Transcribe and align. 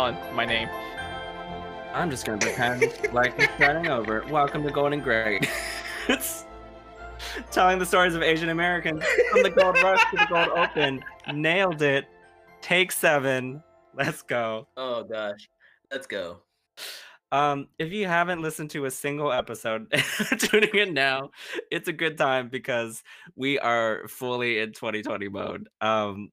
Alan, 0.00 0.16
my 0.34 0.46
name. 0.46 0.66
I'm 1.92 2.08
just 2.08 2.24
gonna 2.24 2.38
pretend 2.38 2.80
like 3.12 3.34
it's 3.36 3.52
starting 3.56 3.88
over. 3.88 4.24
Welcome 4.30 4.62
to 4.62 4.70
Golden 4.70 5.00
Great. 5.00 5.46
it's 6.08 6.46
telling 7.50 7.78
the 7.78 7.84
stories 7.84 8.14
of 8.14 8.22
Asian 8.22 8.48
Americans 8.48 9.04
from 9.30 9.42
the 9.42 9.50
Gold 9.50 9.76
Rush 9.82 10.00
to 10.10 10.16
the 10.16 10.24
Gold 10.24 10.48
Open. 10.56 11.04
Nailed 11.34 11.82
it. 11.82 12.06
Take 12.62 12.92
seven. 12.92 13.62
Let's 13.94 14.22
go. 14.22 14.68
Oh 14.78 15.04
gosh, 15.04 15.46
let's 15.92 16.06
go. 16.06 16.38
Um, 17.30 17.68
if 17.78 17.92
you 17.92 18.06
haven't 18.06 18.40
listened 18.40 18.70
to 18.70 18.86
a 18.86 18.90
single 18.90 19.30
episode, 19.30 19.92
tuning 20.38 20.76
in 20.76 20.94
now, 20.94 21.28
it's 21.70 21.88
a 21.88 21.92
good 21.92 22.16
time 22.16 22.48
because 22.48 23.02
we 23.36 23.58
are 23.58 24.08
fully 24.08 24.60
in 24.60 24.72
2020 24.72 25.28
mode. 25.28 25.68
Um, 25.82 26.30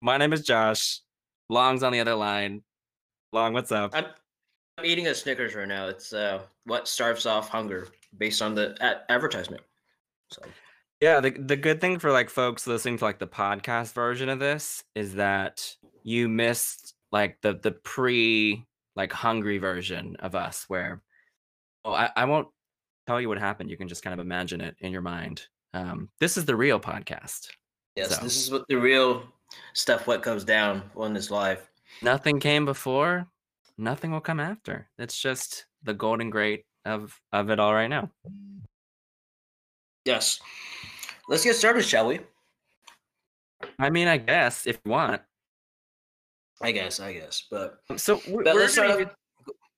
my 0.00 0.18
name 0.18 0.32
is 0.32 0.42
Josh. 0.42 1.00
Long's 1.48 1.82
on 1.82 1.92
the 1.92 1.98
other 1.98 2.14
line. 2.14 2.62
Long, 3.32 3.52
what's 3.54 3.72
up? 3.72 3.92
I'm, 3.94 4.06
I'm 4.78 4.84
eating 4.84 5.06
a 5.06 5.14
Snickers 5.14 5.54
right 5.54 5.68
now. 5.68 5.88
It's 5.88 6.12
uh, 6.12 6.42
what 6.64 6.86
starves 6.86 7.26
off 7.26 7.48
hunger 7.48 7.88
based 8.18 8.42
on 8.42 8.54
the 8.54 8.76
advertisement. 9.08 9.62
So 10.30 10.42
Yeah, 11.00 11.20
the 11.20 11.30
the 11.30 11.56
good 11.56 11.80
thing 11.80 11.98
for 11.98 12.12
like 12.12 12.28
folks 12.30 12.66
listening 12.66 12.98
to 12.98 13.04
like 13.04 13.18
the 13.18 13.26
podcast 13.26 13.94
version 13.94 14.28
of 14.28 14.38
this 14.38 14.84
is 14.94 15.14
that 15.14 15.74
you 16.02 16.28
missed 16.28 16.94
like 17.10 17.38
the 17.42 17.54
the 17.54 17.72
pre 17.72 18.66
like 18.96 19.12
hungry 19.12 19.58
version 19.58 20.16
of 20.20 20.34
us 20.34 20.64
where 20.68 21.02
oh 21.84 21.92
I, 21.92 22.10
I 22.14 22.24
won't 22.26 22.48
tell 23.06 23.20
you 23.20 23.28
what 23.28 23.38
happened. 23.38 23.70
You 23.70 23.76
can 23.78 23.88
just 23.88 24.02
kind 24.04 24.12
of 24.14 24.20
imagine 24.24 24.60
it 24.60 24.76
in 24.80 24.92
your 24.92 25.02
mind. 25.02 25.46
Um, 25.74 26.10
this 26.20 26.36
is 26.36 26.44
the 26.44 26.56
real 26.56 26.78
podcast. 26.78 27.48
yes, 27.96 28.14
So- 28.14 28.22
this 28.22 28.36
is 28.36 28.50
what 28.50 28.66
the 28.68 28.76
real 28.76 29.22
stuff. 29.72 30.06
What 30.06 30.22
comes 30.22 30.44
down 30.44 30.82
on 30.96 31.14
this 31.14 31.30
live. 31.30 31.66
Nothing 32.00 32.40
came 32.40 32.64
before, 32.64 33.26
nothing 33.78 34.10
will 34.12 34.20
come 34.20 34.40
after. 34.40 34.88
It's 34.98 35.20
just 35.20 35.66
the 35.82 35.94
golden 35.94 36.30
great 36.30 36.64
of 36.84 37.20
of 37.32 37.50
it 37.50 37.60
all 37.60 37.74
right 37.74 37.88
now. 37.88 38.10
Yes, 40.04 40.40
let's 41.28 41.44
get 41.44 41.54
started, 41.56 41.84
shall 41.84 42.08
we? 42.08 42.20
I 43.78 43.90
mean, 43.90 44.08
I 44.08 44.16
guess 44.16 44.66
if 44.66 44.80
you 44.84 44.90
want. 44.90 45.22
I 46.60 46.72
guess, 46.72 47.00
I 47.00 47.12
guess, 47.12 47.44
but 47.50 47.78
um, 47.90 47.98
So 47.98 48.20
we're, 48.28 48.42
But 48.44 48.54
we're 48.54 48.60
gonna 48.60 48.68
start 48.68 48.98
use- 49.00 49.08
off- 49.08 49.14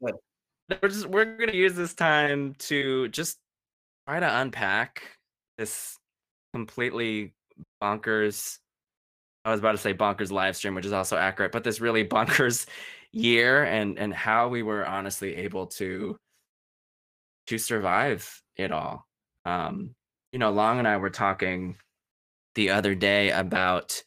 go 0.03 0.21
we're 0.83 0.89
just 0.89 1.07
we're 1.07 1.25
gonna 1.39 1.53
use 1.53 1.75
this 1.75 1.93
time 1.95 2.55
to 2.59 3.09
just 3.09 3.39
try 4.09 4.19
to 4.21 4.41
unpack 4.41 5.03
this 5.59 5.99
completely 6.55 7.35
bonkers. 7.83 8.59
I 9.45 9.51
was 9.51 9.61
about 9.61 9.73
to 9.73 9.79
say 9.79 9.93
bonkers 9.95 10.31
live 10.31 10.57
stream, 10.57 10.75
which 10.75 10.87
is 10.87 10.93
also 10.93 11.17
accurate, 11.17 11.53
but 11.53 11.65
this 11.65 11.81
really 11.81 12.05
bonkers 12.09 12.67
year 13.13 13.65
and 13.65 13.99
and 13.99 14.13
how 14.13 14.49
we 14.49 14.63
were 14.63 14.87
honestly 14.87 15.37
able 15.37 15.67
to 15.67 16.17
to 17.47 17.59
survive 17.59 18.43
it 18.57 18.73
all. 18.73 19.07
Um, 19.45 19.95
you 20.33 20.39
know, 20.39 20.51
Long 20.51 20.79
and 20.79 20.89
I 20.89 20.97
were 20.97 21.11
talking 21.11 21.77
the 22.55 22.71
other 22.71 22.95
day 22.95 23.31
about 23.31 24.03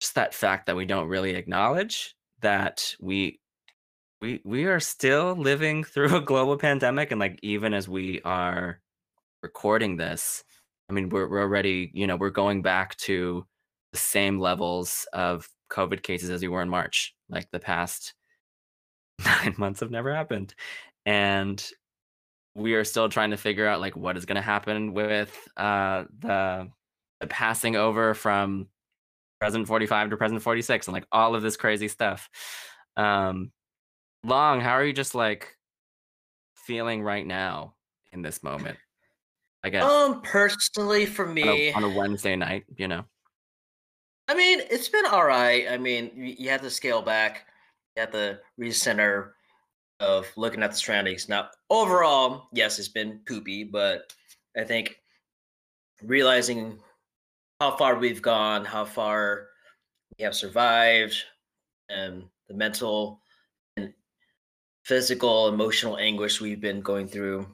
just 0.00 0.14
that 0.16 0.34
fact 0.34 0.66
that 0.66 0.76
we 0.76 0.84
don't 0.84 1.08
really 1.08 1.34
acknowledge 1.34 2.14
that 2.42 2.94
we 3.00 3.40
we 4.20 4.40
we 4.44 4.64
are 4.64 4.80
still 4.80 5.34
living 5.34 5.84
through 5.92 6.14
a 6.16 6.20
global 6.20 6.56
pandemic 6.56 7.10
and 7.10 7.20
like 7.20 7.38
even 7.42 7.74
as 7.74 7.88
we 7.88 8.20
are 8.22 8.80
recording 9.42 9.96
this 9.96 10.44
i 10.90 10.92
mean 10.92 11.08
we're, 11.08 11.28
we're 11.28 11.40
already 11.40 11.90
you 11.94 12.06
know 12.06 12.16
we're 12.16 12.30
going 12.30 12.62
back 12.62 12.96
to 12.96 13.46
the 13.96 14.00
same 14.02 14.38
levels 14.38 15.06
of 15.12 15.48
covid 15.70 16.02
cases 16.02 16.28
as 16.28 16.42
we 16.42 16.48
were 16.48 16.62
in 16.62 16.68
march 16.68 17.14
like 17.30 17.50
the 17.50 17.58
past 17.58 18.14
nine 19.24 19.54
months 19.56 19.80
have 19.80 19.90
never 19.90 20.14
happened 20.14 20.54
and 21.06 21.70
we 22.54 22.74
are 22.74 22.84
still 22.84 23.08
trying 23.08 23.30
to 23.30 23.36
figure 23.36 23.66
out 23.66 23.80
like 23.80 23.96
what 23.96 24.16
is 24.16 24.24
going 24.24 24.36
to 24.36 24.42
happen 24.42 24.92
with 24.92 25.48
uh 25.56 26.04
the, 26.18 26.68
the 27.20 27.26
passing 27.26 27.76
over 27.76 28.14
from 28.14 28.66
president 29.38 29.68
45 29.68 30.10
to 30.10 30.16
president 30.16 30.42
46 30.42 30.88
and 30.88 30.94
like 30.94 31.06
all 31.12 31.34
of 31.34 31.42
this 31.42 31.56
crazy 31.56 31.88
stuff. 31.88 32.28
Um 32.96 33.52
long 34.24 34.60
how 34.60 34.72
are 34.72 34.84
you 34.84 34.94
just 34.94 35.14
like 35.14 35.56
feeling 36.54 37.02
right 37.02 37.26
now 37.26 37.74
in 38.12 38.22
this 38.22 38.42
moment? 38.42 38.78
I 39.62 39.68
guess. 39.68 39.84
Um, 39.84 40.22
personally, 40.22 41.06
for 41.06 41.26
on, 41.26 41.34
me, 41.34 41.68
a, 41.68 41.72
on 41.72 41.84
a 41.84 41.88
wednesday 41.90 42.36
night 42.36 42.64
you 42.76 42.88
know 42.88 43.04
I 44.28 44.34
mean, 44.34 44.60
it's 44.70 44.88
been 44.88 45.06
all 45.06 45.24
right. 45.24 45.66
I 45.70 45.78
mean, 45.78 46.10
you, 46.14 46.50
have 46.50 46.62
to 46.62 46.70
scale 46.70 47.00
back. 47.00 47.46
You 47.96 48.00
have 48.00 48.10
to 48.12 48.40
recenter 48.60 49.30
of 50.00 50.26
looking 50.36 50.62
at 50.62 50.72
the 50.72 50.76
surroundings. 50.76 51.28
Now, 51.28 51.48
overall, 51.70 52.48
yes, 52.52 52.78
it's 52.78 52.88
been 52.88 53.20
poopy, 53.26 53.64
but 53.64 54.12
I 54.56 54.64
think 54.64 54.96
realizing 56.02 56.78
how 57.60 57.76
far 57.76 57.96
we've 57.96 58.20
gone, 58.20 58.64
how 58.64 58.84
far 58.84 59.48
we 60.18 60.24
have 60.24 60.34
survived, 60.34 61.16
and 61.88 62.24
the 62.48 62.54
mental 62.54 63.20
and 63.76 63.94
physical, 64.84 65.48
emotional 65.48 65.98
anguish 65.98 66.40
we've 66.40 66.60
been 66.60 66.80
going 66.80 67.06
through, 67.06 67.46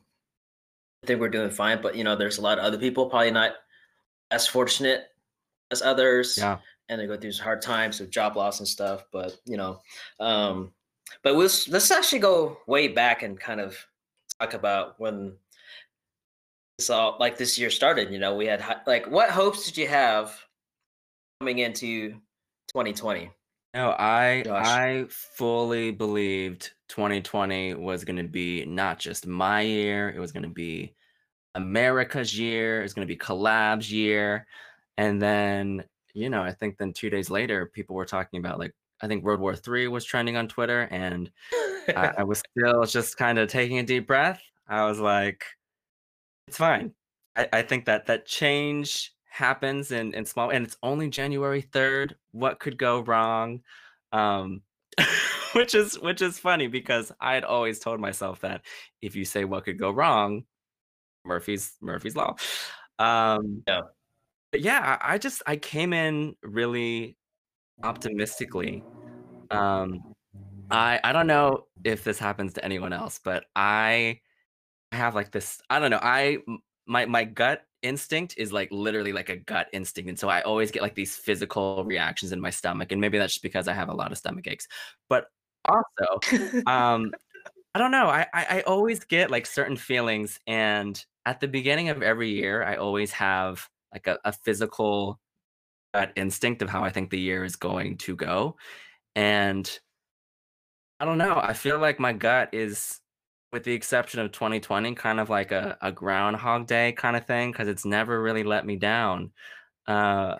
I 1.04 1.06
think 1.06 1.20
we're 1.20 1.28
doing 1.28 1.50
fine. 1.50 1.82
But 1.82 1.96
you 1.96 2.04
know, 2.04 2.16
there's 2.16 2.38
a 2.38 2.42
lot 2.42 2.58
of 2.58 2.64
other 2.64 2.78
people 2.78 3.10
probably 3.10 3.30
not 3.30 3.52
as 4.30 4.46
fortunate 4.46 5.11
as 5.72 5.82
others 5.82 6.38
yeah 6.38 6.58
and 6.92 7.00
they 7.00 7.06
go 7.06 7.16
through 7.16 7.32
hard 7.32 7.62
times 7.62 8.00
with 8.00 8.10
job 8.10 8.36
loss 8.36 8.58
and 8.58 8.68
stuff. 8.68 9.06
But 9.12 9.36
you 9.46 9.56
know, 9.56 9.80
um, 10.20 10.72
but 11.22 11.34
we'll, 11.36 11.50
let's 11.68 11.90
actually 11.90 12.18
go 12.18 12.58
way 12.66 12.88
back 12.88 13.22
and 13.22 13.40
kind 13.40 13.60
of 13.60 13.76
talk 14.38 14.54
about 14.54 15.00
when 15.00 15.32
this 16.78 16.90
all 16.90 17.16
like 17.18 17.38
this 17.38 17.58
year 17.58 17.70
started. 17.70 18.12
You 18.12 18.18
know, 18.18 18.36
we 18.36 18.46
had 18.46 18.62
like 18.86 19.10
what 19.10 19.30
hopes 19.30 19.64
did 19.64 19.76
you 19.76 19.88
have 19.88 20.38
coming 21.40 21.58
into 21.58 22.10
2020? 22.68 23.30
no 23.74 23.96
i 23.98 24.42
Josh. 24.44 24.66
i 24.66 25.06
fully 25.08 25.92
believed 25.92 26.72
2020 26.90 27.72
was 27.72 28.04
going 28.04 28.18
to 28.18 28.28
be 28.28 28.66
not 28.66 28.98
just 28.98 29.26
my 29.26 29.62
year 29.62 30.10
it 30.10 30.18
was 30.18 30.30
going 30.30 30.42
to 30.42 30.50
be 30.50 30.94
america's 31.54 32.38
year 32.38 32.80
it 32.80 32.82
was 32.82 32.92
going 32.92 33.08
to 33.08 33.10
be 33.10 33.16
collabs 33.16 33.90
year 33.90 34.46
and 34.98 35.20
then 35.20 35.84
you 36.14 36.28
know 36.28 36.42
i 36.42 36.52
think 36.52 36.76
then 36.78 36.92
two 36.92 37.10
days 37.10 37.30
later 37.30 37.66
people 37.66 37.96
were 37.96 38.04
talking 38.04 38.38
about 38.38 38.58
like 38.58 38.72
i 39.02 39.06
think 39.06 39.24
world 39.24 39.40
war 39.40 39.56
three 39.56 39.88
was 39.88 40.04
trending 40.04 40.36
on 40.36 40.48
twitter 40.48 40.88
and 40.90 41.30
I, 41.88 42.12
I 42.18 42.24
was 42.24 42.42
still 42.58 42.84
just 42.84 43.16
kind 43.16 43.38
of 43.38 43.48
taking 43.48 43.78
a 43.78 43.82
deep 43.82 44.06
breath. 44.06 44.42
I 44.68 44.84
was 44.84 44.98
like, 44.98 45.44
it's 46.48 46.56
fine. 46.56 46.92
I, 47.36 47.48
I 47.52 47.62
think 47.62 47.86
that 47.86 48.06
that 48.06 48.26
change 48.26 49.12
happens 49.28 49.92
in, 49.92 50.12
in 50.14 50.26
small 50.26 50.50
and 50.50 50.64
it's 50.66 50.76
only 50.82 51.08
January 51.08 51.62
3rd. 51.62 52.14
What 52.32 52.60
could 52.60 52.78
go 52.78 53.00
wrong? 53.00 53.60
Um 54.12 54.62
which 55.54 55.74
is 55.74 55.98
which 55.98 56.20
is 56.20 56.38
funny 56.38 56.66
because 56.66 57.10
I 57.18 57.34
had 57.34 57.44
always 57.44 57.78
told 57.78 57.98
myself 57.98 58.40
that 58.40 58.62
if 59.00 59.16
you 59.16 59.24
say 59.24 59.44
what 59.44 59.64
could 59.64 59.78
go 59.78 59.90
wrong, 59.90 60.44
Murphy's 61.24 61.72
Murphy's 61.80 62.16
law. 62.16 62.36
Um 62.98 63.62
Yeah. 63.66 63.82
But 64.52 64.60
yeah, 64.62 64.98
I, 65.02 65.14
I 65.14 65.18
just 65.18 65.42
I 65.46 65.56
came 65.56 65.92
in 65.94 66.36
really 66.42 67.16
optimistically. 67.84 68.86
Um 69.50 70.02
I 70.70 71.00
I 71.04 71.12
don't 71.12 71.26
know 71.28 71.66
if 71.84 72.04
this 72.04 72.18
happens 72.18 72.54
to 72.54 72.64
anyone 72.64 72.92
else, 72.92 73.20
but 73.24 73.46
I 73.56 74.20
have 74.92 75.14
like 75.14 75.30
this. 75.32 75.60
I 75.70 75.78
don't 75.78 75.90
know. 75.90 76.00
I 76.02 76.38
my 76.86 77.06
my 77.06 77.24
gut 77.24 77.62
instinct 77.82 78.34
is 78.38 78.52
like 78.52 78.68
literally 78.72 79.12
like 79.12 79.28
a 79.30 79.36
gut 79.36 79.68
instinct, 79.72 80.08
and 80.10 80.18
so 80.18 80.28
I 80.28 80.42
always 80.42 80.70
get 80.70 80.82
like 80.82 80.94
these 80.94 81.16
physical 81.16 81.84
reactions 81.84 82.32
in 82.32 82.40
my 82.40 82.50
stomach, 82.50 82.92
and 82.92 83.00
maybe 83.00 83.18
that's 83.18 83.34
just 83.34 83.42
because 83.42 83.68
I 83.68 83.74
have 83.74 83.88
a 83.88 83.94
lot 83.94 84.12
of 84.12 84.18
stomach 84.18 84.46
aches. 84.48 84.68
But 85.08 85.26
also, 85.66 86.20
um, 86.66 87.12
I 87.74 87.78
don't 87.78 87.90
know. 87.92 88.08
I, 88.08 88.26
I 88.34 88.46
I 88.58 88.62
always 88.62 89.04
get 89.04 89.30
like 89.30 89.46
certain 89.46 89.76
feelings, 89.76 90.40
and 90.46 91.02
at 91.26 91.40
the 91.40 91.48
beginning 91.48 91.88
of 91.90 92.02
every 92.02 92.30
year, 92.30 92.64
I 92.64 92.76
always 92.76 93.12
have 93.12 93.68
like 93.92 94.06
a, 94.06 94.18
a 94.24 94.32
physical 94.32 95.20
gut 95.94 96.12
instinct 96.16 96.62
of 96.62 96.70
how 96.70 96.82
I 96.84 96.90
think 96.90 97.10
the 97.10 97.20
year 97.20 97.44
is 97.44 97.56
going 97.56 97.98
to 97.98 98.16
go, 98.16 98.56
and 99.14 99.70
I 101.00 101.04
don't 101.04 101.18
know. 101.18 101.36
I 101.36 101.52
feel 101.52 101.78
like 101.78 101.98
my 101.98 102.12
gut 102.12 102.50
is, 102.52 103.00
with 103.52 103.64
the 103.64 103.72
exception 103.72 104.20
of 104.20 104.30
2020, 104.32 104.94
kind 104.94 105.18
of 105.18 105.28
like 105.28 105.50
a, 105.50 105.76
a 105.82 105.90
Groundhog 105.90 106.66
Day 106.66 106.92
kind 106.92 107.16
of 107.16 107.26
thing 107.26 107.50
because 107.50 107.68
it's 107.68 107.84
never 107.84 108.22
really 108.22 108.44
let 108.44 108.64
me 108.64 108.76
down 108.76 109.32
uh, 109.88 110.36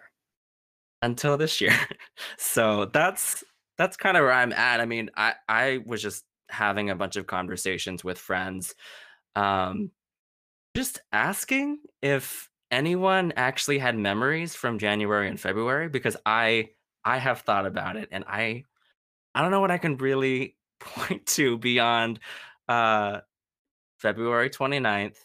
until 1.03 1.37
this 1.37 1.61
year. 1.61 1.77
so 2.39 2.87
that's 2.87 3.43
that's 3.77 3.97
kind 3.97 4.17
of 4.17 4.23
where 4.23 4.33
I'm 4.33 4.53
at. 4.53 4.81
I 4.81 4.87
mean, 4.87 5.11
I 5.17 5.35
I 5.49 5.81
was 5.85 6.01
just 6.01 6.25
having 6.49 6.91
a 6.91 6.95
bunch 6.95 7.17
of 7.17 7.27
conversations 7.27 8.05
with 8.05 8.19
friends, 8.19 8.75
um, 9.35 9.91
just 10.77 11.01
asking 11.13 11.79
if 12.03 12.49
anyone 12.73 13.33
actually 13.37 13.79
had 13.79 13.97
memories 13.97 14.55
from 14.57 14.79
January 14.79 15.29
and 15.29 15.39
February 15.39 15.89
because 15.89 16.17
I 16.27 16.71
I 17.05 17.19
have 17.19 17.43
thought 17.43 17.67
about 17.67 17.97
it 17.97 18.09
and 18.11 18.25
I 18.27 18.65
I 19.35 19.43
don't 19.43 19.51
know 19.51 19.61
what 19.61 19.71
I 19.71 19.79
can 19.79 19.97
really 19.99 20.57
point 20.81 21.27
to 21.27 21.59
beyond, 21.59 22.19
uh, 22.69 23.21
February 23.99 24.51
29th. 24.51 25.17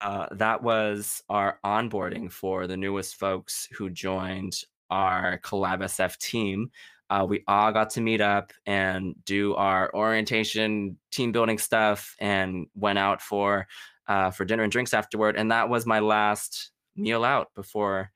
Uh, 0.00 0.26
that 0.32 0.62
was 0.62 1.22
our 1.28 1.58
onboarding 1.64 2.30
for 2.30 2.66
the 2.66 2.76
newest 2.76 3.16
folks 3.16 3.68
who 3.72 3.88
joined 3.90 4.54
our 4.90 5.38
Collab 5.38 5.80
SF 5.82 6.18
team. 6.18 6.70
Uh, 7.10 7.24
we 7.28 7.44
all 7.46 7.72
got 7.72 7.90
to 7.90 8.00
meet 8.00 8.20
up 8.20 8.52
and 8.66 9.14
do 9.24 9.54
our 9.54 9.94
orientation, 9.94 10.98
team 11.10 11.32
building 11.32 11.58
stuff, 11.58 12.16
and 12.18 12.66
went 12.74 12.98
out 12.98 13.22
for 13.22 13.66
uh, 14.08 14.30
for 14.30 14.44
dinner 14.44 14.62
and 14.62 14.72
drinks 14.72 14.92
afterward. 14.92 15.36
And 15.36 15.50
that 15.50 15.68
was 15.68 15.86
my 15.86 16.00
last 16.00 16.70
meal 16.96 17.24
out 17.24 17.48
before 17.54 18.10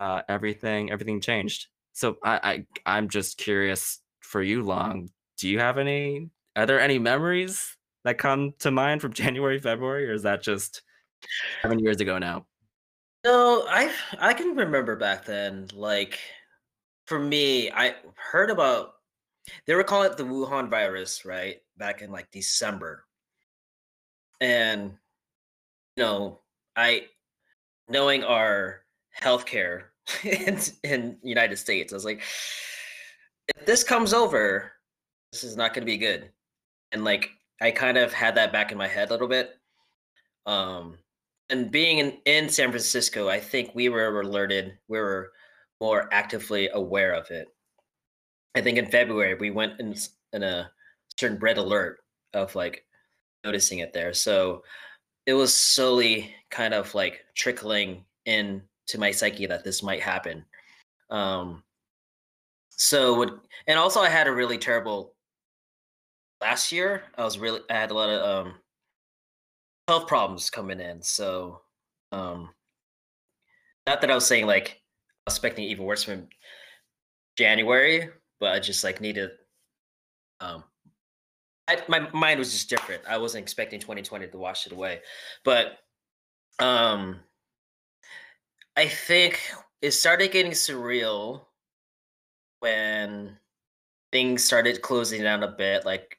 uh, 0.00 0.22
everything 0.28 0.90
everything 0.90 1.20
changed. 1.20 1.66
So 1.92 2.16
I, 2.24 2.64
I 2.84 2.94
I'm 2.96 3.08
just 3.08 3.38
curious 3.38 4.00
for 4.20 4.42
you, 4.42 4.62
Long. 4.62 5.10
Do 5.38 5.48
you 5.48 5.58
have 5.58 5.78
any? 5.78 6.30
Are 6.56 6.66
there 6.66 6.80
any 6.80 6.98
memories 6.98 7.76
that 8.04 8.18
come 8.18 8.54
to 8.60 8.70
mind 8.70 9.00
from 9.00 9.12
January, 9.12 9.58
February, 9.58 10.08
or 10.08 10.14
is 10.14 10.22
that 10.22 10.42
just 10.42 10.82
seven 11.62 11.78
years 11.78 12.00
ago 12.00 12.18
now? 12.18 12.46
No, 13.24 13.66
I 13.68 13.92
I 14.18 14.34
can 14.34 14.56
remember 14.56 14.96
back 14.96 15.24
then. 15.24 15.68
Like 15.74 16.18
for 17.06 17.18
me, 17.18 17.70
I 17.70 17.96
heard 18.16 18.50
about 18.50 18.94
they 19.66 19.74
were 19.74 19.84
calling 19.84 20.10
it 20.10 20.16
the 20.16 20.24
Wuhan 20.24 20.70
virus, 20.70 21.24
right? 21.24 21.56
Back 21.76 22.02
in 22.02 22.10
like 22.10 22.30
December. 22.30 23.04
And 24.40 24.94
you 25.96 26.02
know, 26.02 26.40
I 26.76 27.06
knowing 27.90 28.24
our 28.24 28.82
healthcare 29.20 29.84
in 30.24 30.58
in 30.84 31.16
United 31.22 31.56
States, 31.56 31.92
I 31.92 31.96
was 31.96 32.04
like, 32.04 32.22
if 33.56 33.66
this 33.66 33.84
comes 33.84 34.14
over, 34.14 34.72
this 35.32 35.44
is 35.44 35.56
not 35.56 35.74
going 35.74 35.82
to 35.82 35.92
be 35.92 35.98
good. 35.98 36.30
And 36.92 37.04
like, 37.04 37.30
I 37.60 37.70
kind 37.70 37.98
of 37.98 38.12
had 38.12 38.34
that 38.36 38.52
back 38.52 38.72
in 38.72 38.78
my 38.78 38.88
head 38.88 39.08
a 39.08 39.12
little 39.12 39.28
bit. 39.28 39.52
Um, 40.46 40.98
and 41.50 41.70
being 41.70 41.98
in, 41.98 42.18
in 42.24 42.48
San 42.48 42.70
Francisco, 42.70 43.28
I 43.28 43.40
think 43.40 43.74
we 43.74 43.88
were 43.88 44.20
alerted, 44.20 44.78
we 44.88 44.98
were 44.98 45.32
more 45.80 46.08
actively 46.12 46.68
aware 46.72 47.12
of 47.12 47.30
it. 47.30 47.48
I 48.54 48.60
think 48.60 48.78
in 48.78 48.86
February 48.86 49.34
we 49.34 49.50
went 49.50 49.78
in, 49.80 49.94
in 50.32 50.42
a 50.42 50.70
certain 51.18 51.38
red 51.38 51.58
alert 51.58 51.98
of 52.34 52.54
like 52.54 52.84
noticing 53.44 53.80
it 53.80 53.92
there. 53.92 54.12
So 54.12 54.62
it 55.26 55.34
was 55.34 55.54
slowly 55.54 56.34
kind 56.50 56.74
of 56.74 56.94
like 56.94 57.24
trickling 57.34 58.04
in 58.26 58.62
to 58.88 58.98
my 58.98 59.10
psyche 59.10 59.46
that 59.46 59.64
this 59.64 59.82
might 59.82 60.00
happen. 60.00 60.44
Um, 61.10 61.62
so 62.70 63.40
and 63.66 63.78
also 63.78 64.00
I 64.00 64.08
had 64.08 64.26
a 64.26 64.32
really 64.32 64.58
terrible 64.58 65.14
last 66.40 66.72
year. 66.72 67.02
I 67.16 67.24
was 67.24 67.38
really 67.38 67.60
I 67.68 67.74
had 67.74 67.90
a 67.90 67.94
lot 67.94 68.08
of 68.08 68.46
um 68.46 68.54
health 69.86 70.06
problems 70.06 70.50
coming 70.50 70.80
in. 70.80 71.02
So 71.02 71.60
um 72.12 72.50
not 73.86 74.00
that 74.00 74.10
I 74.10 74.14
was 74.14 74.26
saying 74.26 74.46
like 74.46 74.80
expecting 75.26 75.64
even 75.64 75.84
worse 75.84 76.02
from 76.02 76.28
January, 77.36 78.08
but 78.40 78.54
I 78.54 78.60
just 78.60 78.82
like 78.82 79.00
needed 79.00 79.30
um 80.40 80.64
I, 81.68 81.78
my 81.86 82.10
mind 82.12 82.38
was 82.38 82.50
just 82.50 82.68
different. 82.68 83.02
I 83.08 83.18
wasn't 83.18 83.42
expecting 83.42 83.78
2020 83.78 84.26
to 84.26 84.38
wash 84.38 84.66
it 84.66 84.72
away. 84.72 85.02
But 85.44 85.78
um 86.60 87.20
I 88.76 88.86
think 88.88 89.40
it 89.82 89.90
started 89.92 90.32
getting 90.32 90.52
surreal 90.52 91.46
when 92.60 93.38
things 94.12 94.44
started 94.44 94.82
closing 94.82 95.22
down 95.22 95.42
a 95.42 95.48
bit, 95.48 95.84
like 95.84 96.18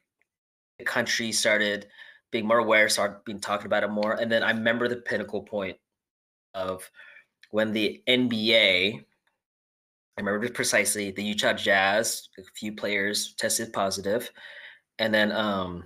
the 0.78 0.84
country 0.84 1.32
started 1.32 1.86
being 2.30 2.46
more 2.46 2.58
aware, 2.58 2.88
started 2.88 3.24
being 3.24 3.40
talking 3.40 3.66
about 3.66 3.84
it 3.84 3.88
more. 3.90 4.14
And 4.14 4.30
then 4.30 4.42
I 4.42 4.50
remember 4.50 4.88
the 4.88 4.96
pinnacle 4.96 5.42
point 5.42 5.76
of 6.54 6.88
when 7.50 7.72
the 7.72 8.02
NBA, 8.08 8.94
I 8.98 10.20
remember 10.20 10.48
precisely, 10.50 11.10
the 11.10 11.22
Utah 11.22 11.52
Jazz, 11.52 12.28
a 12.38 12.42
few 12.54 12.72
players 12.72 13.34
tested 13.38 13.72
positive, 13.72 14.30
and 14.98 15.12
then 15.12 15.32
um 15.32 15.84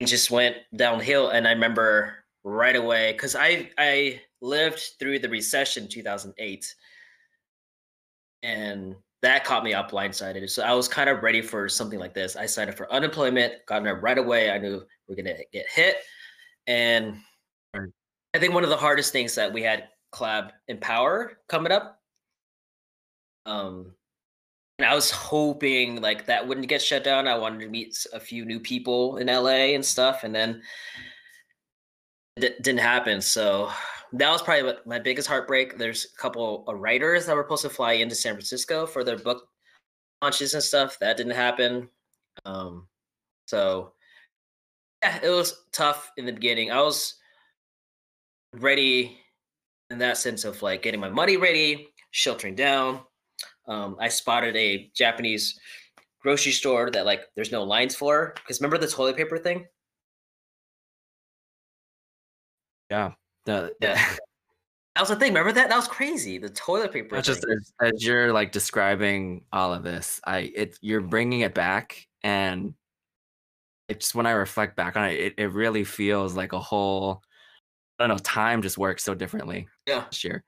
it 0.00 0.06
just 0.06 0.30
went 0.30 0.56
downhill. 0.74 1.28
And 1.28 1.46
I 1.46 1.52
remember 1.52 2.24
right 2.44 2.76
away 2.76 3.12
because 3.12 3.36
I 3.36 3.70
I 3.78 4.20
lived 4.40 4.82
through 4.98 5.18
the 5.18 5.28
recession 5.28 5.88
2008 5.88 6.74
and 8.42 8.96
that 9.22 9.44
caught 9.44 9.64
me 9.64 9.74
up 9.74 9.90
blindsided. 9.90 10.48
So 10.48 10.62
I 10.62 10.72
was 10.72 10.88
kind 10.88 11.10
of 11.10 11.22
ready 11.22 11.42
for 11.42 11.68
something 11.68 11.98
like 11.98 12.14
this. 12.14 12.36
I 12.36 12.46
signed 12.46 12.70
up 12.70 12.76
for 12.76 12.90
unemployment, 12.90 13.54
got 13.66 13.86
it 13.86 13.92
right 13.92 14.16
away. 14.16 14.50
I 14.50 14.58
knew 14.58 14.82
we 15.08 15.12
are 15.12 15.16
gonna 15.16 15.36
get 15.52 15.68
hit, 15.68 15.96
and 16.66 17.16
I 17.74 18.38
think 18.38 18.54
one 18.54 18.64
of 18.64 18.70
the 18.70 18.76
hardest 18.76 19.12
things 19.12 19.34
that 19.34 19.52
we 19.52 19.62
had 19.62 19.88
collab 20.14 20.52
empower 20.68 21.38
coming 21.48 21.72
up. 21.72 22.00
Um, 23.44 23.92
and 24.78 24.88
I 24.88 24.94
was 24.94 25.10
hoping 25.10 26.00
like 26.00 26.24
that 26.26 26.46
wouldn't 26.46 26.68
get 26.68 26.80
shut 26.80 27.04
down. 27.04 27.28
I 27.28 27.36
wanted 27.36 27.60
to 27.60 27.68
meet 27.68 28.06
a 28.14 28.20
few 28.20 28.44
new 28.44 28.60
people 28.60 29.18
in 29.18 29.26
LA 29.26 29.74
and 29.74 29.84
stuff, 29.84 30.24
and 30.24 30.34
then 30.34 30.62
didn't 32.40 32.78
happen. 32.78 33.20
So 33.20 33.70
that 34.12 34.30
was 34.30 34.42
probably 34.42 34.72
my 34.86 34.98
biggest 34.98 35.28
heartbreak. 35.28 35.78
There's 35.78 36.06
a 36.06 36.20
couple 36.20 36.64
of 36.66 36.78
writers 36.78 37.26
that 37.26 37.36
were 37.36 37.44
supposed 37.44 37.62
to 37.62 37.70
fly 37.70 37.92
into 37.92 38.14
San 38.14 38.34
Francisco 38.34 38.86
for 38.86 39.04
their 39.04 39.18
book 39.18 39.48
launches 40.22 40.54
and 40.54 40.62
stuff. 40.62 40.98
That 40.98 41.16
didn't 41.16 41.34
happen. 41.34 41.88
Um, 42.44 42.86
so 43.46 43.92
yeah, 45.02 45.18
it 45.22 45.30
was 45.30 45.64
tough 45.72 46.10
in 46.16 46.26
the 46.26 46.32
beginning. 46.32 46.70
I 46.70 46.80
was 46.82 47.14
ready 48.54 49.18
in 49.90 49.98
that 49.98 50.16
sense 50.16 50.44
of 50.44 50.62
like 50.62 50.82
getting 50.82 51.00
my 51.00 51.08
money 51.08 51.36
ready, 51.36 51.88
sheltering 52.10 52.54
down. 52.54 53.00
Um, 53.66 53.96
I 54.00 54.08
spotted 54.08 54.56
a 54.56 54.90
Japanese 54.94 55.58
grocery 56.22 56.52
store 56.52 56.90
that 56.90 57.06
like 57.06 57.22
there's 57.34 57.52
no 57.52 57.62
lines 57.62 57.94
for. 57.94 58.34
Because 58.36 58.60
remember 58.60 58.78
the 58.78 58.86
toilet 58.86 59.16
paper 59.16 59.38
thing? 59.38 59.66
Yeah. 62.90 63.12
The, 63.46 63.74
yeah. 63.80 64.16
That 64.96 65.02
was 65.02 65.10
the 65.10 65.16
thing. 65.16 65.32
Remember 65.32 65.52
that? 65.52 65.68
That 65.68 65.76
was 65.76 65.86
crazy. 65.86 66.36
The 66.38 66.48
toilet 66.50 66.92
paper. 66.92 67.22
Just 67.22 67.46
as, 67.48 67.72
as, 67.80 68.04
you're 68.04 68.32
like 68.32 68.50
describing 68.50 69.44
all 69.52 69.72
of 69.72 69.84
this, 69.84 70.20
I 70.26 70.52
it 70.54 70.78
you're 70.80 71.00
bringing 71.00 71.40
it 71.40 71.54
back, 71.54 72.08
and 72.24 72.74
it's 73.88 74.14
when 74.14 74.26
I 74.26 74.32
reflect 74.32 74.76
back 74.76 74.96
on 74.96 75.08
it, 75.08 75.20
it, 75.20 75.34
it 75.38 75.52
really 75.52 75.84
feels 75.84 76.34
like 76.34 76.52
a 76.52 76.58
whole. 76.58 77.22
I 77.98 78.08
don't 78.08 78.16
know. 78.16 78.18
Time 78.18 78.62
just 78.62 78.78
works 78.78 79.04
so 79.04 79.14
differently. 79.14 79.68
Yeah. 79.86 80.04
This 80.10 80.24
year. 80.24 80.44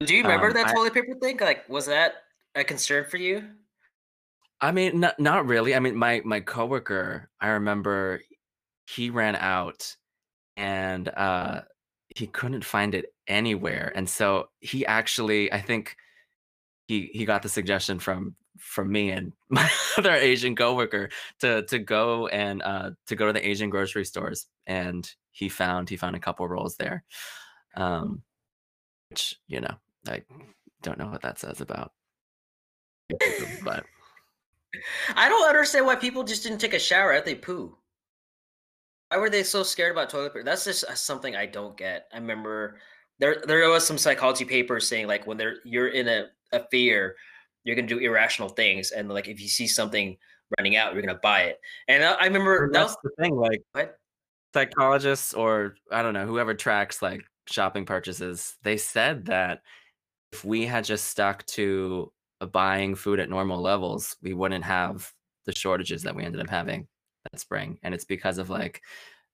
Do 0.00 0.14
you 0.14 0.22
remember 0.22 0.48
um, 0.48 0.54
that 0.54 0.74
toilet 0.74 0.92
I, 0.92 1.00
paper 1.00 1.14
thing? 1.20 1.38
Like, 1.38 1.68
was 1.68 1.86
that 1.86 2.14
a 2.56 2.64
concern 2.64 3.04
for 3.08 3.16
you? 3.16 3.44
I 4.60 4.72
mean, 4.72 5.00
not 5.00 5.18
not 5.20 5.46
really. 5.46 5.74
I 5.74 5.78
mean, 5.78 5.96
my 5.96 6.20
my 6.24 6.40
coworker, 6.40 7.30
I 7.40 7.48
remember 7.48 8.20
he 8.86 9.10
ran 9.10 9.36
out 9.36 9.96
and 10.58 11.08
uh, 11.08 11.62
he 12.14 12.26
couldn't 12.26 12.64
find 12.64 12.94
it 12.94 13.14
anywhere. 13.28 13.92
And 13.94 14.08
so 14.08 14.48
he 14.60 14.84
actually, 14.84 15.50
I 15.50 15.60
think 15.60 15.96
he 16.88 17.10
he 17.12 17.24
got 17.24 17.42
the 17.42 17.48
suggestion 17.48 17.98
from 17.98 18.34
from 18.58 18.90
me 18.90 19.10
and 19.10 19.32
my 19.48 19.70
other 19.96 20.12
Asian 20.12 20.56
coworker 20.56 21.08
to 21.40 21.62
to 21.62 21.78
go 21.78 22.26
and 22.26 22.60
uh, 22.62 22.90
to 23.06 23.16
go 23.16 23.26
to 23.26 23.32
the 23.32 23.48
Asian 23.48 23.70
grocery 23.70 24.04
stores, 24.04 24.46
and 24.66 25.10
he 25.30 25.48
found 25.48 25.88
he 25.88 25.96
found 25.96 26.16
a 26.16 26.20
couple 26.20 26.46
rolls 26.48 26.76
there, 26.76 27.04
um, 27.76 28.22
which 29.10 29.36
you 29.46 29.60
know 29.60 29.74
I 30.08 30.22
don't 30.82 30.98
know 30.98 31.08
what 31.08 31.22
that 31.22 31.38
says 31.38 31.60
about, 31.60 31.92
but 33.62 33.84
I 35.14 35.28
don't 35.28 35.48
understand 35.48 35.86
why 35.86 35.96
people 35.96 36.24
just 36.24 36.42
didn't 36.42 36.58
take 36.58 36.74
a 36.74 36.78
shower 36.78 37.12
after 37.12 37.30
they 37.30 37.34
poo. 37.36 37.76
Why 39.10 39.18
were 39.18 39.30
they 39.30 39.42
so 39.42 39.62
scared 39.62 39.92
about 39.92 40.10
toilet 40.10 40.34
paper? 40.34 40.44
That's 40.44 40.64
just 40.64 40.84
uh, 40.84 40.94
something 40.94 41.34
I 41.34 41.46
don't 41.46 41.76
get. 41.76 42.08
I 42.12 42.16
remember 42.16 42.78
there 43.18 43.42
there 43.46 43.68
was 43.68 43.86
some 43.86 43.98
psychology 43.98 44.44
papers 44.44 44.86
saying 44.86 45.06
like 45.06 45.26
when 45.26 45.36
they're 45.36 45.56
you're 45.64 45.88
in 45.88 46.08
a, 46.08 46.26
a 46.52 46.66
fear, 46.70 47.16
you're 47.64 47.76
gonna 47.76 47.88
do 47.88 47.98
irrational 47.98 48.50
things, 48.50 48.90
and 48.90 49.08
like 49.08 49.28
if 49.28 49.40
you 49.40 49.48
see 49.48 49.66
something 49.66 50.16
running 50.58 50.76
out, 50.76 50.92
you're 50.92 51.02
gonna 51.02 51.20
buy 51.22 51.42
it. 51.42 51.60
And 51.88 52.04
I, 52.04 52.12
I 52.12 52.24
remember 52.24 52.70
that's 52.70 52.90
was, 52.90 52.96
the 53.04 53.22
thing, 53.22 53.36
like 53.36 53.62
what? 53.72 53.96
psychologists 54.54 55.34
or 55.34 55.74
I 55.90 56.02
don't 56.02 56.14
know 56.14 56.26
whoever 56.26 56.54
tracks 56.54 57.00
like 57.00 57.22
shopping 57.48 57.86
purchases, 57.86 58.56
they 58.62 58.76
said 58.76 59.26
that 59.26 59.62
if 60.32 60.44
we 60.44 60.66
had 60.66 60.84
just 60.84 61.06
stuck 61.06 61.44
to 61.46 62.12
buying 62.52 62.94
food 62.94 63.20
at 63.20 63.30
normal 63.30 63.60
levels, 63.60 64.16
we 64.22 64.34
wouldn't 64.34 64.64
have 64.64 65.10
the 65.46 65.54
shortages 65.54 66.02
that 66.02 66.14
we 66.14 66.24
ended 66.24 66.42
up 66.42 66.50
having 66.50 66.80
that 66.82 66.97
spring 67.38 67.78
and 67.82 67.94
it's 67.94 68.04
because 68.04 68.38
of 68.38 68.50
like 68.50 68.82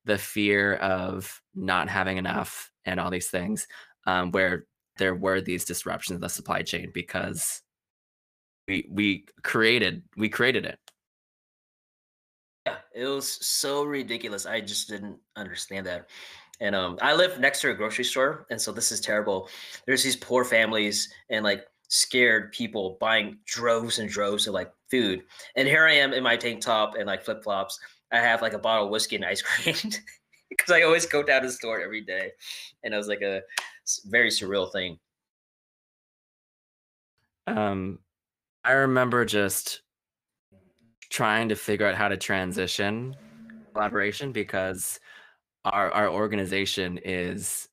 the 0.05 0.19
fear 0.19 0.75
of 0.75 1.41
not 1.55 1.89
having 1.89 2.19
enough 2.19 2.71
and 2.85 3.01
all 3.01 3.11
these 3.11 3.31
things 3.31 3.67
um, 4.07 4.31
where 4.33 4.67
there 4.97 5.15
were 5.15 5.41
these 5.41 5.65
disruptions 5.65 6.17
in 6.17 6.21
the 6.21 6.29
supply 6.29 6.63
chain 6.63 6.91
because 6.93 7.63
we 8.69 8.87
we 8.91 9.27
created 9.43 10.03
we 10.17 10.29
created 10.29 10.65
it. 10.65 10.79
Yeah, 12.67 12.77
it 12.95 13.07
was 13.07 13.31
so 13.47 13.85
ridiculous. 13.85 14.47
I 14.47 14.61
just 14.61 14.89
didn't 14.89 15.19
understand 15.37 15.87
that. 15.87 16.09
And 16.61 16.75
um, 16.75 16.99
I 17.03 17.15
live 17.15 17.41
next 17.41 17.61
to 17.63 17.71
a 17.71 17.75
grocery 17.75 18.05
store, 18.05 18.47
and 18.51 18.61
so 18.61 18.73
this 18.73 18.93
is 18.93 19.01
terrible. 19.01 19.49
There's 19.87 20.03
these 20.03 20.17
poor 20.17 20.45
families 20.45 21.13
and 21.29 21.45
like 21.45 21.67
scared 21.89 22.53
people 22.53 22.97
buying 23.01 23.39
droves 23.45 23.99
and 23.99 24.09
droves 24.09 24.47
of 24.47 24.55
like 24.55 24.73
food. 24.91 25.25
And 25.57 25.69
here 25.69 25.87
I 25.87 25.95
am 25.95 26.13
in 26.13 26.23
my 26.23 26.37
tank 26.37 26.61
top 26.61 26.95
and 26.95 27.07
like 27.07 27.25
flip 27.25 27.43
flops. 27.43 27.79
I 28.15 28.21
have 28.21 28.43
like 28.43 28.53
a 28.53 28.59
bottle 28.59 28.85
of 28.85 28.91
whiskey 28.91 29.17
and 29.17 29.25
ice 29.25 29.43
cream 29.43 29.75
because 30.49 30.71
I 30.71 30.83
always 30.83 31.05
go 31.05 31.23
down 31.23 31.43
to 31.43 31.49
the 31.49 31.53
store 31.53 31.81
every 31.81 32.01
day, 32.01 32.31
and 32.85 32.95
it 32.95 32.97
was 32.97 33.09
like 33.09 33.23
a 33.23 33.43
very 34.07 34.31
surreal 34.31 34.71
thing. 34.71 34.99
Um, 37.49 37.99
I 38.65 38.73
remember 38.73 39.25
just 39.25 39.83
trying 41.11 41.49
to 41.49 41.57
figure 41.57 41.87
out 41.87 41.97
how 41.97 42.09
to 42.09 42.17
transition 42.17 43.17
Kollaboration 43.75 44.33
because 44.33 45.01
our 45.65 45.91
our 45.91 46.09
organization 46.09 47.01
is 47.05 47.69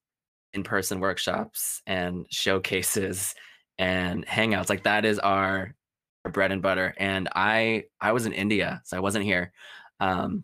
in-person 0.53 0.99
workshops 0.99 1.83
and 1.85 2.25
showcases 2.31 3.35
and 3.77 4.25
hangouts 4.25 4.69
like 4.69 4.83
that 4.83 5.05
is 5.05 5.19
our, 5.19 5.75
our 6.25 6.31
bread 6.31 6.51
and 6.51 6.61
butter 6.61 6.93
and 6.97 7.29
i 7.35 7.83
i 8.01 8.11
was 8.11 8.25
in 8.25 8.33
india 8.33 8.81
so 8.83 8.97
i 8.97 8.99
wasn't 8.99 9.23
here 9.23 9.53
um 10.01 10.43